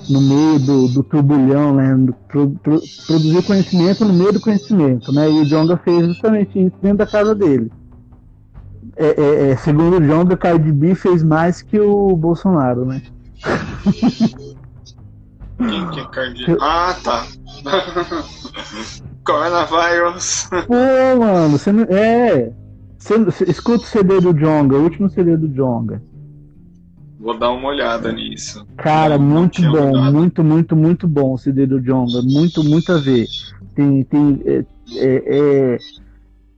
no 0.09 0.21
meio 0.21 0.59
do, 0.59 0.87
do 0.89 1.03
turbulhão, 1.03 1.75
né, 1.75 2.13
pro, 2.27 2.49
pro, 2.49 2.81
produzir 3.07 3.43
conhecimento 3.43 4.05
no 4.05 4.13
meio 4.13 4.33
do 4.33 4.39
conhecimento, 4.39 5.11
né, 5.11 5.29
e 5.29 5.41
o 5.41 5.45
Jonga 5.45 5.77
fez 5.77 6.05
justamente 6.07 6.59
isso 6.59 6.75
dentro 6.81 6.99
da 6.99 7.07
casa 7.07 7.33
dele. 7.33 7.71
É, 8.97 9.15
é, 9.21 9.49
é 9.51 9.57
segundo 9.57 9.97
o 9.97 10.01
Jonga, 10.01 10.35
Cardi 10.35 10.71
B 10.71 10.95
fez 10.95 11.23
mais 11.23 11.61
que 11.61 11.79
o 11.79 12.15
Bolsonaro, 12.15 12.85
né? 12.85 13.01
Quem 15.57 15.89
que 15.89 15.99
é 15.99 16.05
Cardi 16.07 16.45
B? 16.45 16.57
Ah, 16.61 16.95
tá. 17.03 17.27
Coronavírus. 19.23 20.49
Pô, 20.67 21.19
mano, 21.19 21.57
você 21.57 21.71
não... 21.71 21.83
É, 21.83 22.51
escuta 23.47 23.83
o 23.83 23.87
CD 23.87 24.19
do 24.19 24.33
Jonga, 24.33 24.77
o 24.77 24.83
último 24.83 25.09
CD 25.09 25.37
do 25.37 25.47
Jonga. 25.47 26.01
Vou 27.19 27.37
dar 27.37 27.51
uma 27.51 27.69
olhada 27.69 28.11
nisso. 28.11 28.65
Cara, 28.77 29.17
não, 29.17 29.25
muito 29.25 29.61
não 29.61 29.71
bom, 29.71 29.91
olhado. 29.91 30.13
muito, 30.13 30.43
muito, 30.43 30.75
muito 30.75 31.07
bom 31.07 31.33
o 31.33 31.37
CD 31.37 31.65
do 31.65 31.81
Jonga. 31.81 32.21
Muito, 32.21 32.63
muito 32.63 32.91
a 32.91 32.97
ver. 32.97 33.25
Tem. 33.75 34.03
tem 34.03 34.41
é, 34.45 34.65
é, 34.95 35.77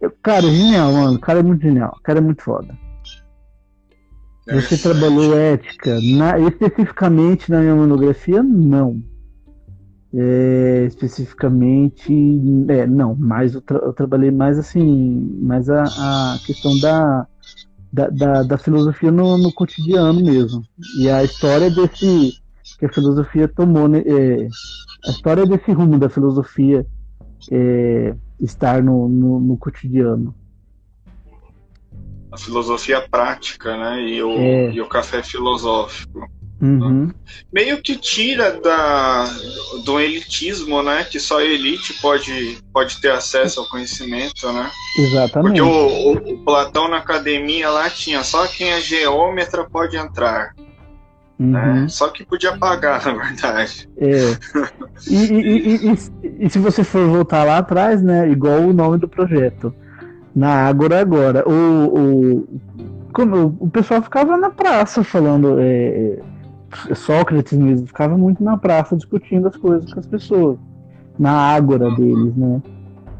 é... 0.02 0.10
Cara, 0.22 0.42
genial, 0.42 0.92
mano. 0.94 1.16
O 1.16 1.20
cara 1.20 1.40
é 1.40 1.44
muito 1.44 1.62
genial. 1.62 1.96
O 1.98 2.02
cara 2.02 2.20
é 2.20 2.22
muito 2.22 2.44
foda. 2.44 2.78
Você 4.52 4.78
trabalhou 4.78 5.38
ética 5.38 6.00
na, 6.02 6.40
especificamente 6.40 7.52
na 7.52 7.60
minha 7.60 7.76
monografia? 7.76 8.42
Não. 8.42 9.02
É, 10.12 10.86
especificamente, 10.88 12.12
é, 12.68 12.88
não, 12.88 13.16
mas 13.16 13.54
eu, 13.54 13.62
tra 13.62 13.78
eu, 13.78 13.94
trabalhei 13.94 14.32
mais 14.32 14.58
assim, 14.58 15.38
mais 15.40 15.70
a, 15.70 15.84
a 15.84 16.40
questão 16.44 16.80
da, 16.80 17.28
da, 17.94 18.10
da, 18.10 18.42
da 18.42 18.58
filosofia 18.58 19.12
no, 19.12 19.38
no, 19.38 19.54
cotidiano 19.54 20.20
mesmo. 20.20 20.64
E 20.98 21.08
a 21.08 21.24
história 21.24 21.70
desse 21.70 22.34
que 22.80 22.88
a 22.88 22.92
filosofia 22.92 23.48
tomou, 23.48 23.88
né, 23.88 24.00
é, 24.00 24.48
a 25.06 25.12
história 25.12 25.46
desse 25.46 25.72
rumo 25.72 26.00
da 26.00 26.10
filosofia 26.10 26.84
é, 27.52 28.16
estar 28.40 28.82
no, 28.82 29.08
no, 29.08 29.40
no 29.40 29.58
cotidiano 29.58 30.34
a 32.32 32.38
filosofia 32.38 33.02
prática, 33.02 33.76
né? 33.78 34.02
E 34.02 34.22
o, 34.22 34.32
é. 34.38 34.72
e 34.72 34.82
o 34.82 34.88
café 34.88 35.24
filosófico. 35.24 36.30
Uhum. 36.62 37.08
Né? 37.08 37.14
Meio 37.52 37.82
que 37.82 37.96
tira 37.96 38.60
da, 38.60 39.26
do 39.86 40.00
elitismo, 40.00 40.84
né? 40.84 41.04
Que 41.06 41.20
só 41.20 41.40
a 41.40 41.44
elite 41.44 41.94
pode, 42.02 42.58
pode 42.74 43.00
ter 43.02 43.12
acesso 43.12 43.62
ao 43.62 43.70
conhecimento, 43.70 44.52
né? 44.52 44.70
Exatamente. 44.98 45.60
Porque 45.60 45.62
o, 45.62 46.12
o, 46.12 46.34
o 46.34 46.38
Platão 46.44 46.88
na 46.88 46.98
academia 46.98 47.70
lá 47.70 47.90
tinha 47.90 48.24
só 48.24 48.46
quem 48.48 48.70
é 48.70 48.82
geômetra 48.82 49.68
pode 49.68 49.98
entrar. 49.98 50.54
Uhum. 51.40 51.52
Né? 51.52 51.88
Só 51.88 52.10
que 52.10 52.26
podia 52.26 52.58
pagar, 52.58 53.04
na 53.06 53.14
verdade. 53.14 53.90
É. 53.98 54.38
E, 55.08 55.16
e, 55.16 55.92
e, 55.92 55.98
e, 56.40 56.50
se 56.50 56.60
você 56.60 56.84
for 56.84 57.08
voltar 57.08 57.46
lá 57.46 57.60
atrás, 57.60 58.02
né? 58.04 58.30
Igual 58.30 58.62
o 58.62 58.74
nome 58.74 58.98
do 58.98 59.08
projeto 59.08 59.74
na 60.36 60.68
Ágora 60.68 61.00
agora. 61.00 61.48
O, 61.48 62.34
o, 62.34 62.60
como, 63.14 63.58
o 63.60 63.70
pessoal 63.70 64.02
ficava 64.02 64.38
na 64.38 64.50
praça 64.50 65.04
falando. 65.04 65.60
É, 65.60 66.20
é, 66.22 66.94
Sócrates 66.94 67.58
mesmo 67.58 67.88
ficava 67.88 68.16
muito 68.16 68.44
na 68.44 68.56
praça 68.56 68.96
discutindo 68.96 69.48
as 69.48 69.58
coisas 69.58 69.92
com 69.92 70.00
as 70.00 70.06
pessoas. 70.06 70.60
Na 71.18 71.32
Ágora 71.32 71.90
deles, 71.96 72.36
né? 72.36 72.62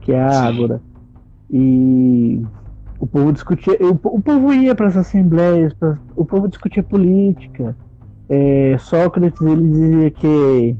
Que 0.02 0.12
é 0.12 0.22
a 0.22 0.44
Ágora. 0.44 0.82
E 1.50 2.44
o 3.00 3.08
povo 3.08 3.32
discutia. 3.32 3.78
O, 3.82 4.18
o 4.18 4.22
povo 4.22 4.54
ia 4.54 4.76
para 4.76 4.88
as 4.88 4.98
assembleias, 4.98 5.74
pra, 5.74 5.98
o 6.16 6.24
povo 6.24 6.48
discutia 6.48 6.84
política. 6.84 7.76
É, 8.30 8.78
Sócrates 8.78 9.42
ele 9.42 9.70
dizia 9.70 10.12
que 10.12 10.76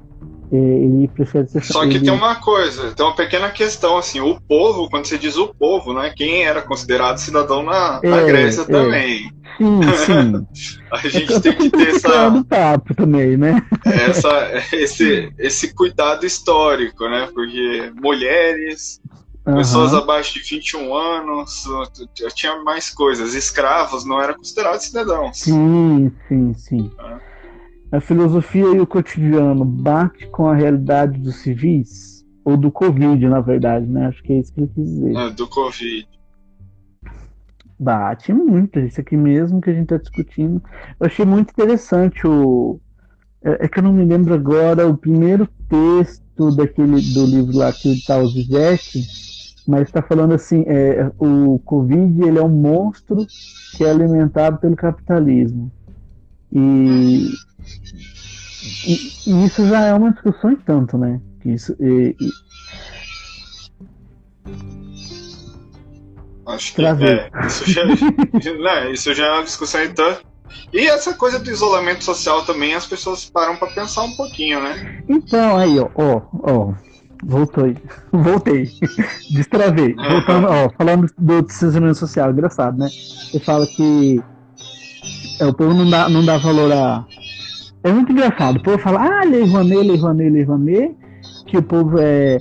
é, 0.52 0.56
ele 0.56 1.08
prefere 1.10 1.48
ser 1.48 1.64
Só 1.64 1.82
que 1.82 1.96
ele... 1.96 2.02
tem 2.02 2.14
uma 2.14 2.36
coisa, 2.36 2.92
tem 2.94 3.06
uma 3.06 3.16
pequena 3.16 3.50
questão, 3.50 3.98
assim, 3.98 4.20
o 4.20 4.40
povo, 4.42 4.90
quando 4.90 5.06
você 5.06 5.18
diz 5.18 5.38
o 5.38 5.48
povo, 5.48 5.94
né? 5.94 6.12
Quem 6.16 6.44
era 6.44 6.62
considerado 6.62 7.18
cidadão 7.18 7.64
na, 7.64 8.00
é, 8.04 8.10
na 8.10 8.22
Grécia 8.24 8.62
é. 8.62 8.66
também. 8.66 9.32
Sim, 9.58 9.82
sim. 10.06 10.48
a 10.92 10.98
gente 11.08 11.34
é 11.34 11.40
tem 11.40 11.54
que 11.54 11.70
ter 11.70 11.96
essa. 11.96 12.44
papo 12.50 12.96
também, 12.96 13.38
né? 13.38 13.62
essa, 13.86 14.52
esse, 14.74 15.32
esse 15.38 15.74
cuidado 15.74 16.26
histórico, 16.26 17.08
né? 17.08 17.30
Porque 17.34 17.92
mulheres, 18.02 19.00
Uhum. 19.48 19.56
Pessoas 19.56 19.94
abaixo 19.96 20.34
de 20.34 20.42
21 20.42 20.94
anos, 20.94 21.64
tinha 22.36 22.62
mais 22.64 22.90
coisas. 22.92 23.34
Escravos 23.34 24.06
não 24.06 24.22
eram 24.22 24.36
considerados 24.36 24.86
cidadãos. 24.86 25.40
Sim, 25.40 26.12
sim, 26.28 26.54
sim. 26.54 26.92
É. 27.00 27.29
A 27.92 28.00
filosofia 28.00 28.68
e 28.68 28.80
o 28.80 28.86
cotidiano 28.86 29.66
bate 29.66 30.28
com 30.28 30.48
a 30.48 30.56
realidade 30.56 31.20
dos 31.20 31.38
civis? 31.38 32.24
Ou 32.46 32.56
do 32.56 32.72
Covid, 32.72 33.28
na 33.28 33.42
verdade, 33.42 33.86
né? 33.86 34.08
Acho 34.08 34.24
que 34.24 34.34
é 34.34 34.40
isso 34.40 34.54
que 34.54 34.62
ele 34.62 34.72
quis 34.74 34.86
dizer. 34.86 35.16
É, 35.16 35.30
do 35.32 35.48
Covid. 35.48 36.08
Bate 37.80 38.34
muito, 38.34 38.80
isso 38.80 39.00
aqui 39.00 39.16
mesmo 39.16 39.62
que 39.62 39.70
a 39.70 39.74
gente 39.74 39.84
está 39.84 39.98
discutindo. 39.98 40.62
Eu 41.00 41.08
achei 41.08 41.26
muito 41.26 41.52
interessante 41.52 42.28
o. 42.28 42.80
É, 43.42 43.66
é, 43.66 43.68
que 43.68 43.80
eu 43.80 43.84
não 43.84 43.94
me 43.94 44.04
lembro 44.04 44.34
agora 44.34 44.88
o 44.88 44.98
primeiro 44.98 45.48
texto 45.70 46.54
daquele 46.56 47.02
do 47.14 47.26
livro 47.26 47.58
lá 47.58 47.72
que 47.72 47.94
está 47.94 48.18
o 48.18 48.28
Zizek, 48.28 49.02
mas 49.66 49.84
está 49.84 50.02
falando 50.02 50.34
assim, 50.34 50.64
é, 50.68 51.10
o 51.18 51.60
Covid 51.60 52.22
ele 52.22 52.38
é 52.38 52.44
um 52.44 52.50
monstro 52.50 53.26
que 53.76 53.84
é 53.84 53.90
alimentado 53.90 54.58
pelo 54.58 54.76
capitalismo. 54.76 55.72
E, 56.52 57.30
e, 58.86 59.12
e, 59.28 59.46
isso 59.46 59.68
já 59.68 59.82
é 59.82 59.94
uma 59.94 60.12
discussão 60.12 60.52
em 60.52 60.56
tanto, 60.58 60.98
né? 60.98 61.20
Isso, 61.46 61.76
e, 61.80 62.16
e... 62.20 62.30
Acho 66.48 66.74
que 66.74 66.84
é, 66.84 67.30
isso, 67.46 67.72
já, 67.72 67.86
né, 67.86 68.92
isso 68.92 69.14
já 69.14 69.28
é 69.28 69.32
uma 69.34 69.44
discussão 69.44 69.84
em 69.84 69.94
tanto. 69.94 70.26
E 70.74 70.88
essa 70.88 71.14
coisa 71.14 71.38
do 71.38 71.50
isolamento 71.50 72.04
social 72.04 72.44
também, 72.44 72.74
as 72.74 72.88
pessoas 72.88 73.30
param 73.30 73.56
para 73.56 73.70
pensar 73.70 74.04
um 74.04 74.16
pouquinho, 74.16 74.62
né? 74.62 75.04
Então, 75.08 75.58
aí, 75.58 75.80
ó, 75.80 75.90
ó, 75.94 76.22
ó 76.44 76.74
voltei, 77.24 77.78
voltei, 78.12 78.70
destravei. 79.32 79.94
Voltando, 79.96 80.48
ó, 80.48 80.70
falando 80.78 81.08
do 81.18 81.42
distanciamento 81.42 81.98
social, 81.98 82.32
engraçado, 82.32 82.78
né? 82.78 82.88
Você 82.90 83.40
fala 83.40 83.66
que 83.68 84.22
é, 85.40 85.46
o 85.46 85.54
povo 85.54 85.74
não 85.74 85.90
dá, 85.90 86.10
não 86.10 86.26
dá 86.26 86.38
valor 86.38 86.72
a. 86.72 87.06
É 87.84 87.92
muito 87.92 88.12
engraçado. 88.12 88.58
O 88.58 88.64
povo 88.64 88.78
fala, 88.78 89.22
ah, 89.22 89.24
Lei 89.24 89.46
Rouanet, 89.46 89.88
Lei 89.88 89.98
Rouanet, 89.98 90.30
Lei 90.30 90.44
Rouanet, 90.44 90.98
que 91.48 91.58
o 91.58 91.64
povo 91.64 91.98
é, 91.98 92.38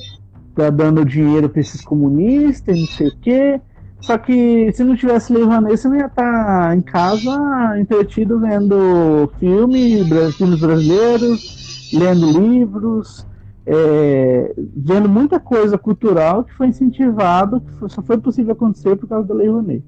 tá 0.55 0.69
dando 0.69 1.05
dinheiro 1.05 1.49
para 1.49 1.61
esses 1.61 1.81
comunistas 1.81 2.79
não 2.79 2.87
sei 2.87 3.09
o 3.09 3.17
quê. 3.21 3.61
Só 4.01 4.17
que 4.19 4.73
se 4.73 4.83
não 4.83 4.97
tivesse 4.97 5.33
Lei 5.33 5.45
Rouanet, 5.45 5.77
você 5.77 5.89
não 5.89 5.97
ia 5.97 6.07
estar 6.07 6.69
tá 6.69 6.77
em 6.77 6.81
casa 6.81 7.79
entretido 7.79 8.41
vendo 8.41 9.31
filme, 9.39 10.05
filmes 10.33 10.61
brasileiros, 10.61 11.91
lendo 11.93 12.41
livros, 12.41 13.25
é, 13.65 14.55
vendo 14.77 15.09
muita 15.09 15.39
coisa 15.39 15.79
cultural 15.79 16.43
que 16.43 16.55
foi 16.55 16.69
incentivado, 16.69 17.61
que 17.61 17.89
só 17.89 18.03
foi 18.03 18.19
possível 18.19 18.53
acontecer 18.53 18.97
por 18.97 19.09
causa 19.09 19.29
da 19.29 19.35
Lei 19.35 19.49
Rouanet. 19.49 19.85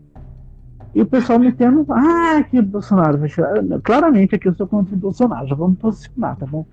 E 0.95 1.03
o 1.03 1.07
pessoal 1.07 1.39
metendo, 1.39 1.87
ah, 1.91 2.43
que 2.51 2.61
Bolsonaro 2.61 3.19
vai 3.19 3.29
tirar. 3.29 3.55
Claramente 3.83 4.35
aqui 4.35 4.49
eu 4.49 4.55
sou 4.55 4.67
contra 4.67 4.95
o 4.95 4.99
Bolsonaro, 4.99 5.47
já 5.47 5.55
vamos 5.55 5.79
posicionar, 5.79 6.37
tá 6.37 6.47
bom? 6.47 6.67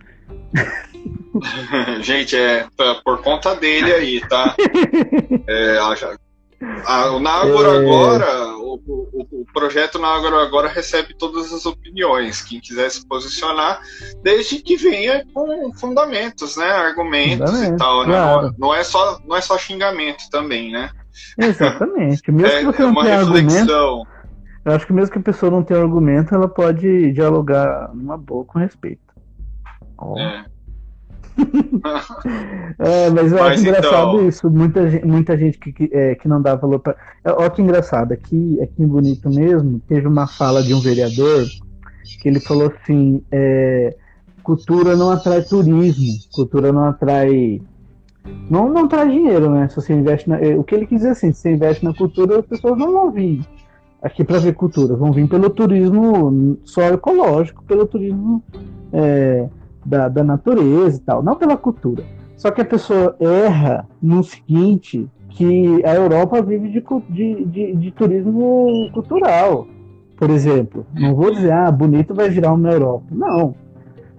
Gente, 2.01 2.35
é 2.35 2.67
por 3.03 3.21
conta 3.21 3.55
dele 3.55 3.93
aí, 3.93 4.21
tá? 4.27 4.55
É, 5.49 5.79
a, 6.85 7.11
o 7.11 7.19
Nagoro 7.19 7.69
é... 7.69 7.77
agora, 7.77 8.57
o, 8.57 8.81
o, 8.87 9.27
o, 9.31 9.45
projeto 9.53 9.99
Nagoro 9.99 10.37
agora 10.39 10.67
recebe 10.67 11.13
todas 11.15 11.53
as 11.53 11.65
opiniões. 11.65 12.41
Quem 12.41 12.59
quiser 12.59 12.89
se 12.89 13.05
posicionar, 13.07 13.79
desde 14.23 14.57
que 14.61 14.75
venha 14.75 15.23
com 15.33 15.71
fundamentos, 15.73 16.57
né? 16.57 16.65
Argumentos 16.65 17.51
Fundamento, 17.51 17.75
e 17.75 17.77
tal. 17.77 18.07
Né? 18.07 18.13
Claro. 18.13 18.41
Não, 18.41 18.53
não, 18.57 18.75
é 18.75 18.83
só, 18.83 19.19
não 19.25 19.35
é 19.35 19.41
só 19.41 19.57
xingamento 19.57 20.23
também, 20.31 20.71
né? 20.71 20.89
Exatamente. 21.37 22.31
Mesmo 22.31 22.47
é, 22.47 22.59
que 22.59 22.65
você 22.65 22.81
é 22.81 22.85
não 22.85 22.95
tenha 22.95 23.19
argumento, 23.19 24.07
eu 24.65 24.73
acho 24.73 24.85
que 24.85 24.93
mesmo 24.93 25.11
que 25.11 25.19
a 25.19 25.21
pessoa 25.21 25.51
não 25.51 25.63
tenha 25.63 25.79
argumento, 25.79 26.35
ela 26.35 26.47
pode 26.47 27.11
dialogar 27.13 27.91
numa 27.93 28.17
boa 28.17 28.43
com 28.43 28.59
respeito. 28.59 29.01
Oh. 29.97 30.17
É. 30.19 30.45
é, 32.79 33.09
mas 33.09 33.31
eu 33.31 33.37
mas 33.37 33.51
acho 33.53 33.61
engraçado 33.61 34.15
então... 34.15 34.27
isso. 34.27 34.49
Muita 34.49 34.89
gente, 34.89 35.05
muita 35.05 35.37
gente 35.37 35.57
que, 35.59 35.71
que, 35.71 35.89
é, 35.93 36.15
que 36.15 36.27
não 36.27 36.41
dá 36.41 36.55
valor 36.55 36.79
para. 36.79 36.95
É, 37.23 37.31
olha 37.31 37.49
que 37.49 37.61
engraçado, 37.61 38.11
aqui, 38.11 38.59
aqui 38.61 38.81
em 38.81 38.87
Bonito 38.87 39.29
mesmo, 39.29 39.79
teve 39.87 40.07
uma 40.07 40.27
fala 40.27 40.63
de 40.63 40.73
um 40.73 40.79
vereador 40.79 41.45
que 42.21 42.27
ele 42.27 42.39
falou 42.39 42.73
assim: 42.75 43.23
é, 43.31 43.95
cultura 44.43 44.95
não 44.95 45.11
atrai 45.11 45.41
turismo, 45.43 46.13
cultura 46.33 46.71
não 46.71 46.85
atrai 46.85 47.61
não, 48.49 48.69
não 48.69 48.87
traz 48.87 49.11
dinheiro, 49.11 49.49
né? 49.49 49.67
Se 49.67 49.75
você 49.75 49.93
investe 49.93 50.29
na, 50.29 50.37
o 50.57 50.63
que 50.63 50.75
ele 50.75 50.85
quis 50.85 50.99
dizer 50.99 51.11
assim, 51.11 51.31
se 51.31 51.41
você 51.41 51.51
investe 51.53 51.83
na 51.83 51.93
cultura, 51.93 52.39
as 52.39 52.45
pessoas 52.45 52.77
não 52.77 52.91
vão 52.91 53.11
vir 53.11 53.41
aqui 54.01 54.23
para 54.23 54.39
ver 54.39 54.53
cultura, 54.53 54.95
vão 54.95 55.11
vir 55.11 55.27
pelo 55.27 55.49
turismo 55.49 56.57
só 56.63 56.83
ecológico, 56.83 57.63
pelo 57.63 57.85
turismo 57.85 58.43
é, 58.93 59.47
da, 59.85 60.07
da 60.07 60.23
natureza 60.23 60.97
e 60.97 61.01
tal, 61.01 61.21
não 61.23 61.35
pela 61.35 61.57
cultura. 61.57 62.03
Só 62.35 62.51
que 62.51 62.61
a 62.61 62.65
pessoa 62.65 63.15
erra 63.19 63.87
no 64.01 64.23
seguinte, 64.23 65.09
que 65.29 65.83
a 65.85 65.95
Europa 65.95 66.41
vive 66.41 66.69
de, 66.69 66.83
de, 67.09 67.45
de, 67.45 67.75
de 67.75 67.91
turismo 67.91 68.89
cultural, 68.93 69.67
por 70.15 70.29
exemplo. 70.29 70.85
Não 70.93 71.15
vou 71.15 71.31
dizer, 71.31 71.51
ah, 71.51 71.71
bonito 71.71 72.13
vai 72.13 72.29
virar 72.29 72.53
uma 72.53 72.71
Europa. 72.71 73.05
Não 73.11 73.55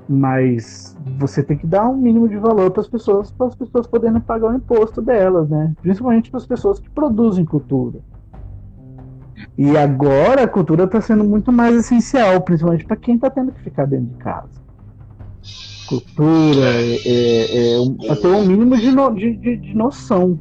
mas 0.09 0.97
você 1.19 1.43
tem 1.43 1.57
que 1.57 1.67
dar 1.67 1.89
um 1.89 1.97
mínimo 1.97 2.29
de 2.29 2.37
valor 2.37 2.71
para 2.71 2.81
as 2.81 2.89
pessoas, 2.89 3.31
para 3.31 3.49
as 3.49 3.55
pessoas 3.55 3.87
poderem 3.87 4.21
pagar 4.21 4.53
o 4.53 4.57
imposto 4.57 5.03
delas, 5.03 5.49
né? 5.51 5.75
Principalmente 5.83 6.31
para 6.31 6.39
as 6.39 6.47
pessoas 6.47 6.79
que 6.79 6.89
produzem 6.89 7.45
cultura. 7.45 7.99
E 9.57 9.77
agora 9.77 10.45
a 10.45 10.49
cultura 10.49 10.85
está 10.85 11.01
sendo 11.01 11.25
muito 11.25 11.53
mais 11.53 11.77
essencial, 11.77 12.41
principalmente 12.41 12.87
para 12.87 12.97
quem 12.97 13.17
está 13.17 13.29
tendo 13.29 13.53
que 13.53 13.61
ficar 13.61 13.87
dentro 13.87 14.07
de 14.07 14.15
casa. 14.15 14.49
Cultura, 15.89 16.71
é, 16.75 16.97
é, 17.07 18.11
é, 18.11 18.15
ter 18.15 18.29
um 18.29 18.47
mínimo 18.47 18.77
de, 18.77 18.91
no, 18.91 19.15
de, 19.15 19.35
de, 19.37 19.57
de, 19.57 19.75
noção, 19.75 20.39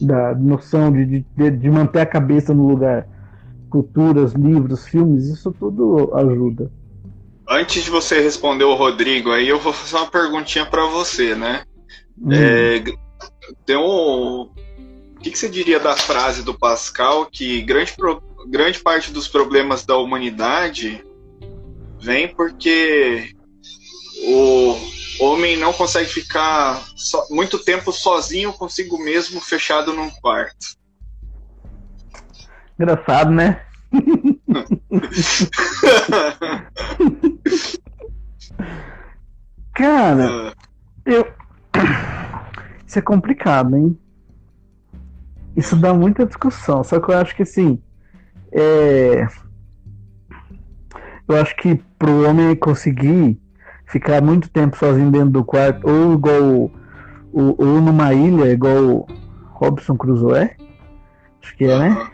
da 0.00 0.34
noção 0.34 0.92
de, 0.92 1.24
de, 1.36 1.50
de 1.50 1.70
manter 1.70 2.00
a 2.00 2.06
cabeça 2.06 2.52
no 2.54 2.68
lugar. 2.68 3.06
Culturas, 3.70 4.32
livros, 4.32 4.86
filmes, 4.86 5.26
isso 5.28 5.52
tudo 5.52 6.12
ajuda. 6.14 6.70
Antes 7.48 7.84
de 7.84 7.90
você 7.90 8.20
responder 8.20 8.64
o 8.64 8.74
Rodrigo, 8.74 9.30
aí 9.30 9.48
eu 9.48 9.60
vou 9.60 9.72
fazer 9.72 9.96
uma 9.96 10.10
perguntinha 10.10 10.66
para 10.66 10.84
você, 10.86 11.34
né? 11.34 11.64
Hum. 12.20 12.32
É, 12.32 12.82
tem 13.64 13.76
um, 13.76 14.42
o 14.42 15.20
que, 15.20 15.30
que, 15.30 15.38
você 15.38 15.48
diria 15.48 15.78
da 15.78 15.96
frase 15.96 16.42
do 16.42 16.58
Pascal 16.58 17.26
que 17.26 17.62
grande, 17.62 17.92
pro, 17.92 18.20
grande 18.48 18.80
parte 18.80 19.12
dos 19.12 19.28
problemas 19.28 19.84
da 19.84 19.96
humanidade 19.96 21.04
vem 22.00 22.28
porque 22.34 23.30
o 24.24 24.76
homem 25.20 25.56
não 25.56 25.72
consegue 25.72 26.08
ficar 26.08 26.82
so, 26.96 27.26
muito 27.30 27.58
tempo 27.58 27.92
sozinho 27.92 28.52
consigo 28.52 28.98
mesmo, 28.98 29.40
fechado 29.40 29.92
num 29.92 30.10
quarto? 30.10 30.76
Engraçado, 32.78 33.30
né? 33.30 33.64
Cara, 39.74 40.54
eu. 41.04 41.26
Isso 42.86 42.98
é 42.98 43.02
complicado, 43.02 43.76
hein? 43.76 43.98
Isso 45.56 45.76
dá 45.76 45.92
muita 45.92 46.24
discussão. 46.24 46.82
Só 46.84 47.00
que 47.00 47.10
eu 47.10 47.18
acho 47.18 47.36
que 47.36 47.42
assim. 47.42 47.78
É... 48.52 49.26
Eu 51.28 51.40
acho 51.40 51.56
que 51.56 51.74
pro 51.98 52.28
homem 52.28 52.54
conseguir 52.54 53.40
ficar 53.86 54.22
muito 54.22 54.48
tempo 54.48 54.76
sozinho 54.76 55.10
dentro 55.10 55.30
do 55.30 55.44
quarto, 55.44 55.88
ou 55.88 56.14
igual. 56.14 56.70
Ou, 57.32 57.56
ou 57.58 57.80
numa 57.82 58.14
ilha, 58.14 58.50
igual 58.50 59.06
Robson 59.50 59.96
Crusoe. 59.96 60.50
Acho 61.42 61.56
que 61.56 61.64
é, 61.64 61.78
né? 61.78 62.10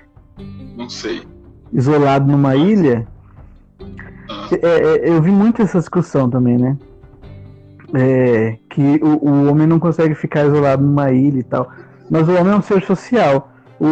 Não 0.77 0.89
sei. 0.89 1.23
Isolado 1.73 2.31
numa 2.31 2.55
ilha. 2.55 3.07
É, 4.51 4.67
é, 4.67 5.09
eu 5.09 5.23
vi 5.23 5.31
muito 5.31 5.63
essa 5.63 5.79
discussão 5.79 6.29
também, 6.29 6.59
né? 6.59 6.77
É, 7.95 8.59
que 8.71 9.01
o, 9.03 9.29
o 9.29 9.51
homem 9.51 9.67
não 9.67 9.79
consegue 9.79 10.15
ficar 10.15 10.47
isolado 10.47 10.83
numa 10.83 11.11
ilha 11.11 11.41
e 11.41 11.43
tal. 11.43 11.71
Mas 12.11 12.29
o 12.29 12.33
homem 12.33 12.53
é 12.53 12.57
um 12.57 12.63
ser 12.63 12.83
social. 12.83 13.51
O, 13.81 13.87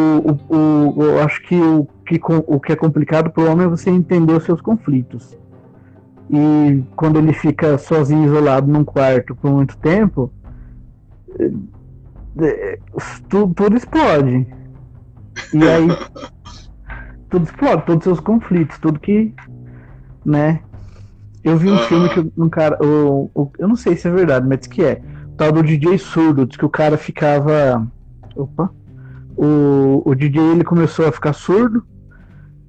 o, 0.54 0.98
o, 0.98 1.02
eu 1.02 1.22
acho 1.22 1.42
que 1.42 1.60
o 1.60 1.86
que, 2.06 2.20
o 2.46 2.60
que 2.60 2.72
é 2.72 2.76
complicado 2.76 3.30
para 3.30 3.44
o 3.44 3.50
homem 3.50 3.66
é 3.66 3.68
você 3.68 3.90
entender 3.90 4.32
os 4.32 4.44
seus 4.44 4.60
conflitos. 4.60 5.38
E 6.28 6.82
quando 6.96 7.18
ele 7.18 7.32
fica 7.32 7.78
sozinho, 7.78 8.24
isolado 8.24 8.70
num 8.70 8.84
quarto 8.84 9.34
por 9.34 9.50
muito 9.50 9.76
tempo, 9.78 10.32
é, 11.38 11.50
é, 12.40 12.78
tudo, 13.28 13.54
tudo 13.54 13.76
explode. 13.76 14.46
E 15.52 15.64
aí, 15.64 15.88
tudo 17.30 17.44
explode, 17.44 17.86
todos 17.86 17.98
os 17.98 18.04
seus 18.04 18.20
conflitos, 18.20 18.78
tudo 18.78 19.00
que, 19.00 19.32
né? 20.24 20.60
Eu 21.42 21.56
vi 21.56 21.70
um 21.70 21.78
filme 21.78 22.08
que 22.10 22.32
um 22.36 22.48
cara, 22.48 22.76
o, 22.84 23.30
o, 23.34 23.50
eu 23.58 23.66
não 23.66 23.76
sei 23.76 23.96
se 23.96 24.06
é 24.06 24.10
verdade, 24.10 24.46
mas 24.46 24.58
diz 24.58 24.68
que 24.68 24.82
é, 24.82 25.00
o 25.32 25.36
tal 25.36 25.52
do 25.52 25.62
DJ 25.62 25.96
surdo, 25.96 26.44
diz 26.44 26.56
que 26.56 26.66
o 26.66 26.70
cara 26.70 26.98
ficava 26.98 27.86
Opa. 28.36 28.70
O, 29.36 30.02
o 30.04 30.14
DJ 30.14 30.40
ele 30.40 30.64
começou 30.64 31.06
a 31.06 31.12
ficar 31.12 31.32
surdo 31.32 31.84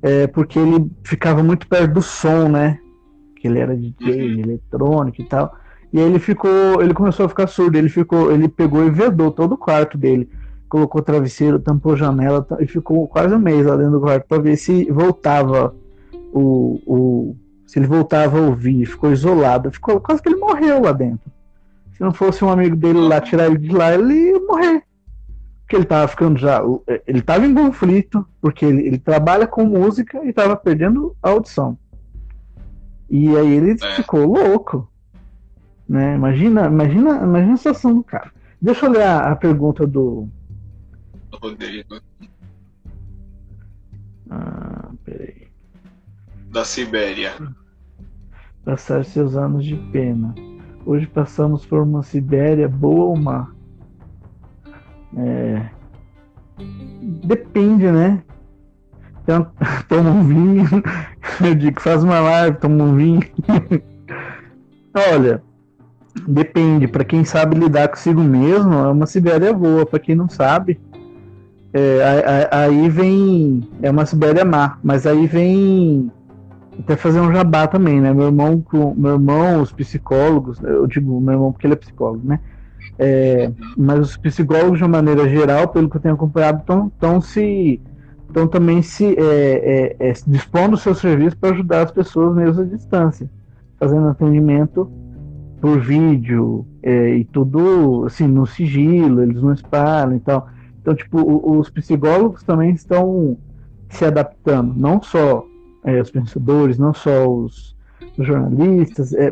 é, 0.02 0.28
porque 0.28 0.58
ele 0.58 0.90
ficava 1.04 1.44
muito 1.44 1.68
perto 1.68 1.94
do 1.94 2.02
som, 2.02 2.48
né? 2.50 2.80
Que 3.40 3.48
ele 3.48 3.60
era 3.60 3.76
DJ 3.76 4.36
uhum. 4.36 4.40
eletrônico 4.40 5.22
e 5.22 5.26
tal. 5.26 5.56
E 5.94 6.00
aí 6.00 6.06
ele 6.06 6.20
ficou, 6.20 6.82
ele 6.82 6.94
começou 6.94 7.26
a 7.26 7.30
ficar 7.30 7.48
surdo. 7.48 7.78
Ele 7.78 7.90
ficou, 7.90 8.32
ele 8.32 8.48
pegou 8.48 8.86
e 8.86 8.90
vedou 8.90 9.32
todo 9.32 9.54
o 9.54 9.58
quarto 9.58 9.98
dele, 9.98 10.30
colocou 10.72 11.02
travesseiro, 11.02 11.60
tampou 11.60 11.98
janela 11.98 12.48
e 12.62 12.66
ficou 12.66 13.06
quase 13.06 13.36
um 13.36 13.40
mês 13.40 13.66
lá 13.66 13.76
dentro 13.76 13.92
do 13.92 14.00
quarto 14.00 14.26
para 14.26 14.42
ver 14.42 14.56
se 14.56 14.90
voltava 14.90 15.76
o, 16.32 16.80
o, 16.88 17.36
se 17.68 17.78
ele 17.78 17.88
voltava 17.88 18.40
a 18.40 18.42
ouvir. 18.42 18.86
Ficou 18.86 19.12
isolado, 19.12 19.70
ficou 19.70 20.00
quase 20.00 20.22
que 20.22 20.30
ele 20.30 20.38
morreu 20.38 20.82
lá 20.82 20.94
dentro. 20.94 21.30
Se 21.92 22.02
não 22.02 22.14
fosse 22.14 22.46
um 22.46 22.50
amigo 22.50 22.78
dele 22.78 23.00
lá 23.00 23.20
tirar 23.20 23.48
ele 23.48 23.58
de 23.58 23.70
lá, 23.70 23.94
ele 23.94 24.14
ia 24.14 24.40
morrer 24.40 24.82
que 25.68 25.76
ele 25.76 25.84
estava 25.84 26.08
ficando 26.08 26.40
já. 26.40 26.62
É, 26.88 27.02
ele 27.06 27.20
estava 27.20 27.46
em 27.46 27.54
conflito, 27.54 28.26
porque 28.40 28.66
ele, 28.66 28.88
ele, 28.88 28.98
trabalha 28.98 29.46
com 29.46 29.66
música 29.66 30.24
e 30.24 30.30
estava 30.30 30.56
perdendo 30.56 31.14
a 31.22 31.32
audição. 31.32 31.78
E 33.10 33.36
aí 33.36 33.54
ele 33.54 33.72
é. 33.72 33.96
ficou 33.96 34.26
louco. 34.26 34.90
Né? 35.88 36.16
Imagina, 36.16 36.68
imagina, 36.68 37.18
imagina 37.24 37.54
a 37.54 37.58
situação 37.58 37.94
do 37.94 38.04
cara. 38.04 38.32
Deixa 38.62 38.86
eu 38.86 38.92
ler 38.92 39.04
a, 39.04 39.32
a 39.32 39.36
pergunta 39.36 39.86
do. 39.86 40.30
Rodrigo. 41.34 42.02
Ah, 44.30 44.92
peraí. 45.04 45.48
Da 46.52 46.64
Sibéria. 46.64 47.34
Passar 48.64 49.04
seus 49.06 49.36
anos 49.36 49.66
de 49.66 49.76
pena. 49.76 50.34
Hoje 50.86 51.08
passamos 51.08 51.66
por 51.66 51.82
uma 51.82 52.04
Sibéria 52.04 52.68
boa 52.68 53.06
ou 53.06 53.16
má? 53.18 53.52
É... 55.18 55.70
Depende, 57.24 57.92
né? 57.92 58.24
Então, 59.24 59.52
toma 59.88 60.12
um 60.12 60.24
vinho. 60.24 60.66
Eu 61.44 61.56
digo, 61.56 61.82
faz 61.82 62.04
uma 62.04 62.20
live, 62.20 62.58
toma 62.58 62.84
um 62.84 62.96
vinho. 62.96 63.22
Olha, 65.14 65.42
depende. 66.28 66.88
Para 66.88 67.04
quem 67.04 67.24
sabe 67.24 67.58
lidar 67.58 67.88
consigo 67.88 68.22
mesmo, 68.22 68.74
é 68.74 68.88
uma 68.92 69.06
Sibéria 69.06 69.54
boa. 69.54 69.86
Para 69.86 70.00
quem 70.00 70.16
não 70.16 70.30
sabe, 70.30 70.80
é, 71.74 72.50
aí 72.52 72.90
vem. 72.90 73.62
É 73.82 73.90
uma 73.90 74.06
Sibéria 74.06 74.46
má. 74.46 74.78
Mas 74.84 75.06
aí 75.06 75.28
vem. 75.28 76.12
Até 76.80 76.96
fazer 76.96 77.20
um 77.20 77.32
jabá 77.34 77.68
também, 77.68 78.00
né? 78.02 78.14
Meu 78.14 78.28
irmão, 78.28 78.64
meu 78.96 79.14
irmão, 79.14 79.62
os 79.62 79.72
psicólogos, 79.72 80.60
eu 80.64 80.88
digo 80.88 81.20
meu 81.20 81.34
irmão 81.34 81.52
porque 81.52 81.68
ele 81.68 81.74
é 81.74 81.78
psicólogo, 81.78 82.26
né? 82.26 82.40
É, 82.98 83.52
mas 83.78 84.00
os 84.00 84.18
psicólogos, 84.18 84.78
de 84.78 84.84
uma 84.84 84.98
maneira 84.98 85.28
geral, 85.28 85.68
pelo 85.68 85.90
que 85.90 85.98
eu 85.98 86.02
tenho 86.02 86.16
acompanhado, 86.16 86.64
estão 86.94 87.22
se 87.22 87.82
estão 88.28 88.48
também 88.48 88.82
se 88.82 89.16
é, 89.18 89.96
é, 90.00 90.10
é, 90.10 90.14
dispondo 90.26 90.72
do 90.72 90.78
seu 90.78 90.96
serviço 90.96 91.38
para 91.38 91.54
ajudar 91.54 91.82
as 91.84 91.92
pessoas 91.92 92.36
mesmo 92.36 92.62
à 92.62 92.66
distância, 92.66 93.30
fazendo 93.78 94.08
atendimento 94.08 94.90
por 95.60 95.80
vídeo 95.80 96.66
é, 96.82 97.16
e 97.16 97.26
tudo 97.26 98.06
assim 98.06 98.28
no 98.28 98.46
sigilo, 98.46 99.22
eles 99.22 99.42
não 99.42 99.54
espalham 99.54 100.16
e 100.16 100.20
tal. 100.20 100.48
Então, 100.82 100.96
tipo, 100.96 101.52
os 101.58 101.70
psicólogos 101.70 102.44
também 102.44 102.72
estão 102.72 103.38
se 103.90 104.06
adaptando, 104.06 104.74
não 104.76 105.02
só 105.02 105.46
é, 105.84 106.02
os 106.02 106.10
pensadores, 106.10 106.78
não 106.78 106.94
só 106.94 107.28
os 107.28 107.76
os 108.18 108.28
jornalistas, 108.28 109.14
é, 109.14 109.32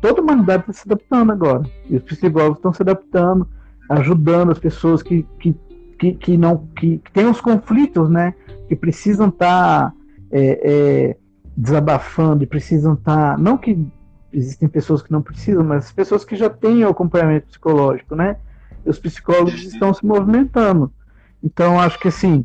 toda 0.00 0.20
a 0.20 0.24
humanidade 0.24 0.62
está 0.62 0.72
se 0.72 0.82
adaptando 0.86 1.32
agora. 1.32 1.62
E 1.88 1.96
os 1.96 2.02
psicólogos 2.02 2.58
estão 2.58 2.72
se 2.72 2.82
adaptando, 2.82 3.48
ajudando 3.88 4.52
as 4.52 4.58
pessoas 4.58 5.02
que, 5.02 5.26
que, 5.38 5.54
que, 5.98 6.12
que 6.14 6.36
não 6.36 6.66
que, 6.76 6.98
que 6.98 7.12
têm 7.12 7.26
os 7.26 7.40
conflitos, 7.40 8.08
né? 8.08 8.34
Que 8.68 8.76
precisam 8.76 9.28
estar 9.28 9.90
tá, 9.90 9.94
é, 10.30 10.60
é, 10.62 11.16
desabafando 11.56 12.44
e 12.44 12.46
precisam 12.46 12.94
estar. 12.94 13.36
Tá, 13.36 13.38
não 13.38 13.58
que 13.58 13.78
existem 14.32 14.68
pessoas 14.68 15.02
que 15.02 15.10
não 15.10 15.22
precisam, 15.22 15.64
mas 15.64 15.86
as 15.86 15.92
pessoas 15.92 16.24
que 16.24 16.36
já 16.36 16.48
têm 16.48 16.84
o 16.84 16.88
acompanhamento 16.88 17.48
psicológico, 17.48 18.14
né? 18.14 18.36
Os 18.84 18.98
psicólogos 18.98 19.62
estão 19.62 19.92
se 19.92 20.04
movimentando. 20.04 20.92
Então, 21.42 21.78
acho 21.78 21.98
que 21.98 22.08
assim, 22.08 22.44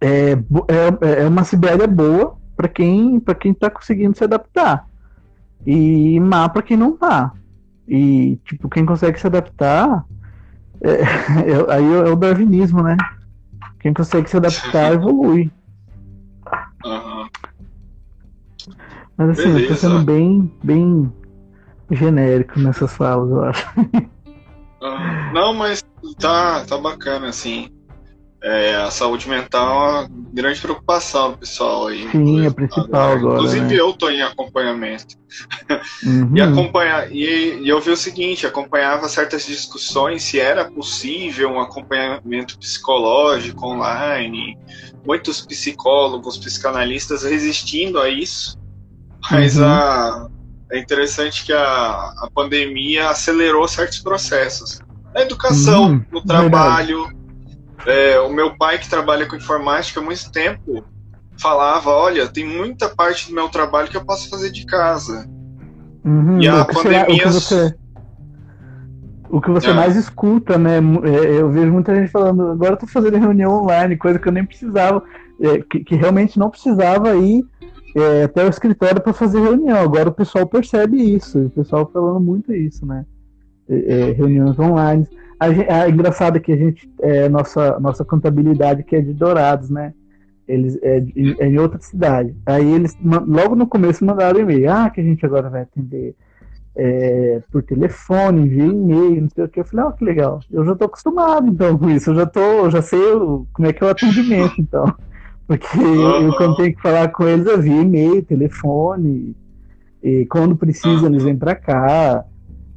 é, 0.00 0.32
é, 0.32 1.22
é 1.22 1.26
uma 1.26 1.44
Sibéria 1.44 1.86
boa, 1.86 2.38
para 2.60 2.68
quem 2.68 3.18
para 3.18 3.34
quem 3.34 3.54
tá 3.54 3.70
conseguindo 3.70 4.14
se 4.14 4.22
adaptar 4.22 4.86
e 5.66 6.20
má 6.20 6.46
para 6.46 6.60
quem 6.60 6.76
não 6.76 6.94
tá 6.94 7.32
e 7.88 8.38
tipo 8.44 8.68
quem 8.68 8.84
consegue 8.84 9.18
se 9.18 9.26
adaptar 9.26 10.04
é, 10.82 10.92
é, 11.00 11.74
aí 11.74 11.94
é 11.94 12.10
o 12.10 12.16
darwinismo 12.16 12.82
né 12.82 12.98
quem 13.80 13.94
consegue 13.94 14.28
se 14.28 14.36
adaptar 14.36 14.92
evolui 14.92 15.50
uhum. 16.84 17.28
mas 19.16 19.30
assim 19.30 19.44
Beleza. 19.44 19.60
eu 19.60 19.68
tô 19.68 19.74
sendo 19.76 20.04
bem 20.04 20.52
bem 20.62 21.10
genérico 21.90 22.60
nessas 22.60 22.94
falas 22.94 23.30
eu 23.30 23.44
acho. 23.44 23.66
não 25.32 25.52
mas 25.52 25.84
tá 26.18 26.64
tá 26.64 26.78
bacana 26.78 27.28
assim 27.28 27.70
é, 28.42 28.74
a 28.76 28.90
saúde 28.90 29.28
mental 29.28 29.68
é 29.68 30.00
uma 30.00 30.10
grande 30.32 30.60
preocupação 30.60 31.32
do 31.32 31.38
pessoal 31.38 31.88
aí. 31.88 32.10
Sim, 32.10 32.46
é 32.46 32.50
principal 32.50 33.12
agora. 33.12 33.34
Inclusive 33.34 33.66
né? 33.66 33.80
eu 33.80 33.90
estou 33.90 34.10
em 34.10 34.22
acompanhamento. 34.22 35.18
Uhum. 36.02 36.36
E, 36.36 36.40
acompanha, 36.40 37.06
e, 37.10 37.60
e 37.62 37.68
eu 37.68 37.80
vi 37.80 37.90
o 37.90 37.96
seguinte, 37.96 38.46
acompanhava 38.46 39.08
certas 39.08 39.46
discussões 39.46 40.24
se 40.24 40.40
era 40.40 40.64
possível 40.64 41.50
um 41.50 41.60
acompanhamento 41.60 42.58
psicológico 42.58 43.66
online, 43.66 44.58
muitos 45.06 45.40
psicólogos, 45.40 46.36
psicanalistas 46.36 47.22
resistindo 47.22 48.00
a 48.00 48.08
isso, 48.08 48.58
mas 49.30 49.56
Uhum. 49.56 49.64
a, 49.64 50.28
é 50.72 50.78
interessante 50.78 51.44
que 51.44 51.52
a, 51.52 51.58
a 51.62 52.28
pandemia 52.34 53.08
acelerou 53.10 53.66
certos 53.68 53.98
processos. 54.00 54.78
Na 55.14 55.22
educação, 55.22 55.90
Uhum, 55.90 56.04
no 56.12 56.22
trabalho. 56.24 57.06
É, 57.86 58.20
o 58.20 58.32
meu 58.32 58.56
pai, 58.56 58.78
que 58.78 58.88
trabalha 58.88 59.26
com 59.26 59.36
informática 59.36 60.00
há 60.00 60.02
muito 60.02 60.30
tempo, 60.30 60.84
falava: 61.40 61.90
Olha, 61.90 62.28
tem 62.28 62.44
muita 62.46 62.88
parte 62.88 63.28
do 63.28 63.34
meu 63.34 63.48
trabalho 63.48 63.88
que 63.88 63.96
eu 63.96 64.04
posso 64.04 64.28
fazer 64.28 64.50
de 64.50 64.64
casa. 64.66 65.26
Uhum, 66.04 66.40
E 66.40 66.46
a 66.48 66.62
o 66.62 66.66
que 66.66 66.74
você- 66.74 66.82
pandemia- 66.82 67.04
o 67.14 67.18
que 67.18 67.28
você, 67.28 67.74
o 69.28 69.40
que 69.40 69.50
você 69.50 69.70
Ah. 69.70 69.74
mais 69.74 69.96
escuta, 69.96 70.58
né? 70.58 70.80
mu- 70.80 71.04
é, 71.06 71.40
Eu 71.40 71.50
vejo 71.50 71.72
muita 71.72 71.94
gente 71.94 72.10
falando, 72.10 72.48
agora 72.48 72.72
eu 72.74 72.76
tô 72.76 72.86
fazendo 72.86 73.16
reunião 73.18 73.62
online, 73.62 73.96
coisa 73.96 74.18
que 74.18 74.28
eu 74.28 74.32
nem 74.32 74.44
precisava, 74.44 75.02
é, 75.40 75.58
que, 75.62 75.80
que 75.84 75.94
realmente 75.96 76.38
não 76.38 76.50
precisava 76.50 77.14
ir 77.16 77.44
é, 77.96 78.24
até 78.24 78.44
o 78.44 78.48
escritório 78.48 79.00
para 79.00 79.12
fazer 79.12 79.40
reunião. 79.40 79.78
Agora 79.78 80.08
o 80.08 80.14
pessoal 80.14 80.46
percebe 80.46 80.96
isso, 80.96 81.46
o 81.46 81.50
pessoal 81.50 81.90
falando 81.92 82.20
muito 82.20 82.52
isso, 82.52 82.86
né? 82.86 83.04
É, 83.68 84.08
é, 84.08 84.12
reuniões 84.12 84.58
online. 84.58 85.06
A, 85.38 85.46
a 85.82 85.88
engraçado 85.88 86.36
é 86.36 86.40
que 86.40 86.52
a 86.52 86.56
gente, 86.56 86.90
é, 87.00 87.28
nossa, 87.28 87.78
nossa 87.80 88.04
contabilidade 88.04 88.82
que 88.82 88.96
é 88.96 89.00
de 89.00 89.12
Dourados, 89.14 89.70
né? 89.70 89.94
Eles 90.46 90.76
é, 90.82 91.02
é 91.38 91.46
em 91.46 91.58
outra 91.58 91.78
cidade. 91.80 92.34
Aí 92.44 92.66
eles 92.72 92.96
logo 93.02 93.54
no 93.54 93.66
começo 93.66 94.04
mandaram 94.04 94.40
e-mail, 94.40 94.70
ah, 94.70 94.90
que 94.90 95.00
a 95.00 95.04
gente 95.04 95.24
agora 95.24 95.48
vai 95.48 95.62
atender 95.62 96.14
é, 96.76 97.40
por 97.50 97.62
telefone, 97.62 98.42
envia 98.42 98.64
e-mail, 98.64 99.22
não 99.22 99.28
sei 99.30 99.44
o 99.44 99.48
que. 99.48 99.60
Eu 99.60 99.64
falei, 99.64 99.86
ó, 99.86 99.92
que 99.92 100.04
legal. 100.04 100.40
Eu 100.50 100.64
já 100.64 100.74
tô 100.74 100.84
acostumado 100.86 101.46
então 101.48 101.78
com 101.78 101.88
isso. 101.90 102.10
Eu 102.10 102.16
já 102.16 102.26
tô, 102.26 102.68
já 102.70 102.82
sei 102.82 103.12
o- 103.12 103.46
como 103.52 103.68
é 103.68 103.72
que 103.72 103.82
é 103.82 103.86
o 103.86 103.90
atendimento, 103.90 104.54
então. 104.58 104.92
Porque 105.50 105.78
eu, 105.78 106.32
quando 106.36 106.54
tenho 106.54 106.72
que 106.72 106.80
falar 106.80 107.08
com 107.08 107.26
eles, 107.26 107.44
eu 107.44 107.60
via 107.60 107.82
e-mail, 107.82 108.24
telefone, 108.24 109.34
e 110.00 110.24
quando 110.26 110.54
precisa 110.54 111.08
eles 111.08 111.24
vêm 111.24 111.36
pra 111.36 111.56
cá. 111.56 112.24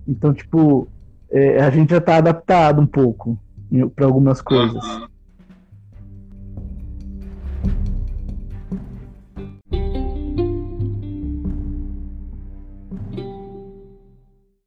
Então, 0.07 0.33
tipo, 0.33 0.87
é, 1.31 1.61
a 1.61 1.69
gente 1.69 1.91
já 1.91 2.01
tá 2.01 2.15
adaptado 2.17 2.81
um 2.81 2.87
pouco 2.87 3.37
para 3.95 4.07
algumas 4.07 4.41
coisas. 4.41 4.83
Aham. 4.83 5.12